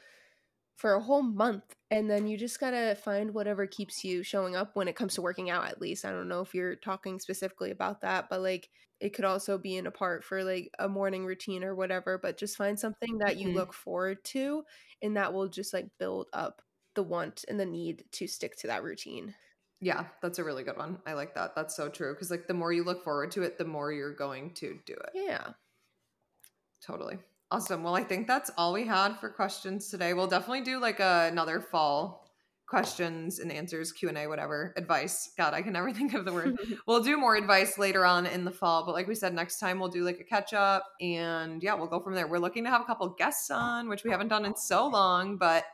for 0.77 0.95
a 0.95 1.01
whole 1.01 1.23
month. 1.23 1.77
And 1.91 2.11
then 2.11 2.27
you 2.29 2.39
just 2.39 2.61
got 2.61 2.73
to 2.73 2.95
find 2.97 3.35
whatever 3.35 3.67
keeps 3.67 4.05
you 4.05 4.23
showing 4.25 4.57
up 4.57 4.77
when 4.77 4.89
it 4.89 4.97
comes 4.97 5.15
to 5.15 5.23
working 5.23 5.51
out, 5.51 5.67
at 5.69 5.81
least. 5.81 6.05
I 6.05 6.13
don't 6.13 6.29
know 6.29 6.41
if 6.43 6.55
you're 6.55 6.77
talking 6.77 7.21
specifically 7.21 7.71
about 7.71 8.03
that, 8.03 8.29
but 8.31 8.43
like 8.43 8.71
it 9.01 9.11
could 9.11 9.25
also 9.27 9.59
be 9.59 9.77
in 9.77 9.87
a 9.87 9.93
part 9.93 10.25
for 10.25 10.45
like 10.45 10.71
a 10.79 10.89
morning 10.89 11.27
routine 11.27 11.65
or 11.65 11.75
whatever. 11.75 12.19
But 12.19 12.39
just 12.39 12.57
find 12.57 12.79
something 12.81 13.19
that 13.21 13.39
you 13.39 13.51
Mhm. 13.51 13.55
look 13.55 13.75
forward 13.75 14.25
to 14.27 14.65
and 15.03 15.17
that 15.17 15.35
will 15.35 15.49
just 15.49 15.75
like 15.75 15.91
build 15.99 16.29
up 16.33 16.63
the 16.95 17.05
want 17.05 17.45
and 17.49 17.61
the 17.61 17.67
need 17.67 18.05
to 18.13 18.27
stick 18.29 18.57
to 18.59 18.69
that 18.69 18.85
routine. 18.85 19.35
Yeah, 19.85 20.07
that's 20.23 20.39
a 20.39 20.45
really 20.45 20.63
good 20.63 20.79
one. 20.79 20.97
I 21.07 21.13
like 21.13 21.35
that. 21.35 21.55
That's 21.55 21.77
so 21.77 21.91
true. 21.91 22.15
Because, 22.15 22.31
like, 22.31 22.47
the 22.47 22.55
more 22.55 22.73
you 22.73 22.85
look 22.85 23.05
forward 23.05 23.31
to 23.33 23.43
it, 23.43 23.59
the 23.59 23.67
more 23.67 23.93
you're 23.93 24.15
going 24.15 24.53
to 24.55 24.79
do 24.87 24.95
it. 24.95 25.11
Yeah. 25.13 25.49
Totally. 26.83 27.19
Awesome. 27.51 27.83
Well, 27.83 27.95
I 27.95 28.03
think 28.03 28.27
that's 28.27 28.51
all 28.57 28.73
we 28.73 28.87
had 28.87 29.17
for 29.21 29.29
questions 29.29 29.91
today. 29.91 30.15
We'll 30.15 30.27
definitely 30.27 30.63
do 30.63 30.81
like 30.81 31.01
a, 31.01 31.29
another 31.31 31.61
fall 31.61 32.31
questions 32.67 33.41
and 33.41 33.53
answers, 33.53 33.93
Q&A, 33.93 34.27
whatever, 34.27 34.73
advice. 34.79 35.33
God, 35.37 35.53
I 35.53 35.61
can 35.61 35.75
never 35.75 35.93
think 35.93 36.15
of 36.15 36.25
the 36.25 36.33
word. 36.33 36.57
we'll 36.87 37.03
do 37.03 37.19
more 37.19 37.37
advice 37.37 37.77
later 37.77 38.07
on 38.07 38.25
in 38.25 38.47
the 38.47 38.51
fall, 38.51 38.87
but 38.87 38.95
like 38.95 39.07
we 39.07 39.15
said, 39.15 39.35
next 39.35 39.59
time 39.59 39.79
we'll 39.79 39.91
do 39.91 40.03
like 40.03 40.19
a 40.19 40.25
catch 40.25 40.55
up 40.55 40.87
and 41.03 41.63
yeah, 41.63 41.75
we'll 41.75 41.89
go 41.89 42.01
from 42.01 42.15
there. 42.15 42.27
We're 42.27 42.39
looking 42.39 42.65
to 42.65 42.71
have 42.71 42.81
a 42.81 42.87
couple 42.87 43.07
guests 43.11 43.51
on, 43.51 43.91
which 43.91 44.03
we 44.03 44.11
haven't 44.11 44.29
done 44.29 44.47
in 44.47 44.57
so 44.57 44.89
long, 44.89 45.37
but 45.37 45.67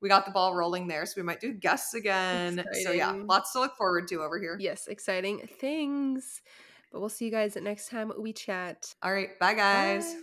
we 0.00 0.08
got 0.08 0.24
the 0.24 0.30
ball 0.30 0.54
rolling 0.54 0.86
there, 0.86 1.06
so 1.06 1.14
we 1.16 1.22
might 1.22 1.40
do 1.40 1.52
guests 1.52 1.94
again. 1.94 2.58
Exciting. 2.58 2.84
So 2.84 2.92
yeah, 2.92 3.12
lots 3.24 3.52
to 3.52 3.60
look 3.60 3.76
forward 3.76 4.08
to 4.08 4.22
over 4.22 4.38
here. 4.38 4.56
Yes, 4.60 4.86
exciting 4.86 5.48
things. 5.58 6.42
But 6.92 7.00
we'll 7.00 7.10
see 7.10 7.26
you 7.26 7.30
guys 7.30 7.56
next 7.56 7.90
time 7.90 8.12
we 8.18 8.32
chat. 8.32 8.94
All 9.02 9.12
right, 9.12 9.38
bye 9.38 9.54
guys. 9.54 10.14
Bye. 10.14 10.20